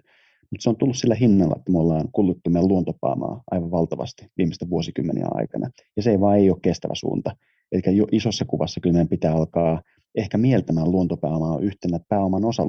mutta 0.51 0.63
se 0.63 0.69
on 0.69 0.77
tullut 0.77 0.97
sillä 0.97 1.15
hinnalla, 1.15 1.55
että 1.57 1.71
me 1.71 1.79
ollaan 1.79 2.11
kuluttu 2.11 2.49
meidän 2.49 2.67
luontopääomaa 2.67 3.43
aivan 3.51 3.71
valtavasti 3.71 4.27
viimeisten 4.37 4.69
vuosikymmeniä 4.69 5.27
aikana, 5.31 5.69
ja 5.95 6.03
se 6.03 6.11
ei 6.11 6.19
vaan 6.19 6.37
ei 6.37 6.49
ole 6.49 6.59
kestävä 6.61 6.95
suunta. 6.95 7.35
Eli 7.71 7.81
isossa 8.11 8.45
kuvassa 8.45 8.79
kyllä 8.79 8.93
meidän 8.93 9.07
pitää 9.07 9.33
alkaa 9.33 9.81
ehkä 10.15 10.37
mieltämään 10.37 10.91
luontopääomaa 10.91 11.59
yhtenä 11.59 11.99
pääoman 12.09 12.45
osa, 12.45 12.63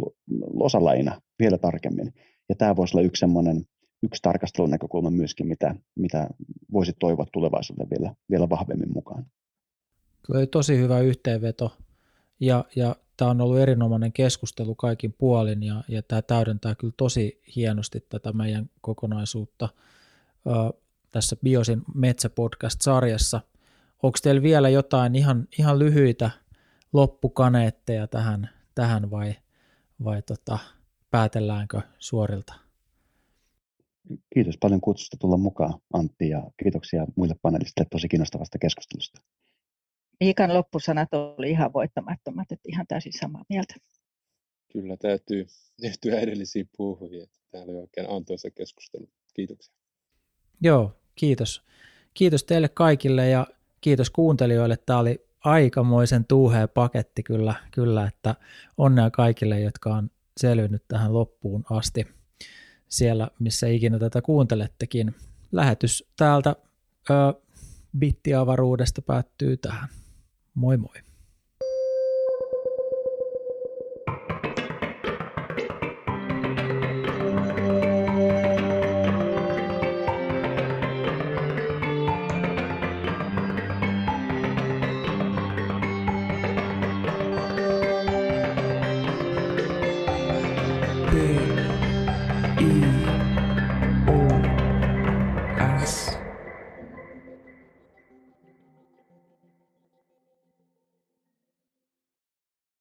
osalaina 0.54 1.20
vielä 1.38 1.58
tarkemmin. 1.58 2.12
Ja 2.48 2.54
tämä 2.54 2.76
voisi 2.76 2.96
olla 2.96 3.06
yksi 3.06 3.20
semmoinen 3.20 3.64
yksi 4.02 4.22
tarkastelun 4.22 4.70
näkökulma 4.70 5.10
myöskin, 5.10 5.46
mitä, 5.46 5.74
mitä 5.94 6.28
voisi 6.72 6.92
toivoa 7.00 7.26
tulevaisuudelle 7.32 7.90
vielä, 7.90 8.14
vielä 8.30 8.48
vahvemmin 8.48 8.92
mukaan. 8.94 9.26
Kyllä 10.26 10.46
tosi 10.46 10.78
hyvä 10.78 11.00
yhteenveto 11.00 11.72
ja, 12.40 12.64
ja 12.76 12.96
tämä 13.16 13.30
on 13.30 13.40
ollut 13.40 13.58
erinomainen 13.58 14.12
keskustelu 14.12 14.74
kaikin 14.74 15.12
puolin 15.18 15.62
ja, 15.62 15.84
ja 15.88 16.02
tämä 16.02 16.22
täydentää 16.22 16.74
kyllä 16.74 16.94
tosi 16.96 17.42
hienosti 17.56 18.00
tätä 18.00 18.32
meidän 18.32 18.70
kokonaisuutta. 18.80 19.68
Ö, 20.46 20.80
tässä 21.12 21.36
Biosin 21.36 21.82
metsäpodcast-sarjassa– 21.94 23.40
onko 24.02 24.18
teillä 24.22 24.42
vielä 24.42 24.68
jotain 24.68 25.14
ihan, 25.14 25.48
ihan 25.58 25.78
lyhyitä 25.78 26.30
loppukaneetteja 26.92 28.06
tähän, 28.06 28.50
tähän 28.74 29.10
vai, 29.10 29.34
vai 30.04 30.22
tota, 30.22 30.58
päätelläänkö 31.10 31.80
suorilta? 31.98 32.54
Kiitos 34.34 34.54
paljon 34.60 34.80
kutsusta 34.80 35.16
tulla 35.20 35.36
mukaan 35.36 35.74
Antti 35.92 36.28
ja 36.28 36.50
kiitoksia 36.62 37.06
muille 37.16 37.34
panelistille 37.42 37.86
tosi 37.90 38.08
kiinnostavasta 38.08 38.58
keskustelusta. 38.58 39.20
Miikan 40.20 40.54
loppusanat 40.54 41.08
oli 41.14 41.50
ihan 41.50 41.72
voittamattomat, 41.72 42.52
että 42.52 42.68
ihan 42.68 42.86
täysin 42.86 43.12
samaa 43.12 43.44
mieltä. 43.48 43.74
Kyllä 44.72 44.96
täytyy 44.96 45.46
yhtyä 45.88 46.20
edellisiin 46.20 46.68
puhujiin. 46.76 47.28
Tämä 47.50 47.64
oli 47.64 47.74
oikein 47.74 48.10
antoisa 48.10 48.50
keskustelu. 48.50 49.08
Kiitoksia. 49.34 49.74
Joo, 50.60 50.92
kiitos. 51.14 51.62
Kiitos 52.14 52.44
teille 52.44 52.68
kaikille 52.68 53.28
ja 53.28 53.46
kiitos 53.80 54.10
kuuntelijoille. 54.10 54.76
Tämä 54.76 54.98
oli 54.98 55.26
aikamoisen 55.44 56.24
tuuhea 56.24 56.68
paketti 56.68 57.22
kyllä, 57.22 57.54
kyllä, 57.70 58.06
että 58.06 58.34
onnea 58.78 59.10
kaikille, 59.10 59.60
jotka 59.60 59.94
on 59.94 60.10
selvinnyt 60.36 60.82
tähän 60.88 61.14
loppuun 61.14 61.64
asti 61.70 62.06
siellä, 62.88 63.30
missä 63.38 63.66
ikinä 63.66 63.98
tätä 63.98 64.22
kuuntelettekin. 64.22 65.14
Lähetys 65.52 66.04
täältä 66.16 66.56
ö, 67.10 67.14
bittiavaruudesta 67.98 69.02
päättyy 69.02 69.56
tähän. 69.56 69.88
Moi 70.56 70.76
moi. 70.78 71.05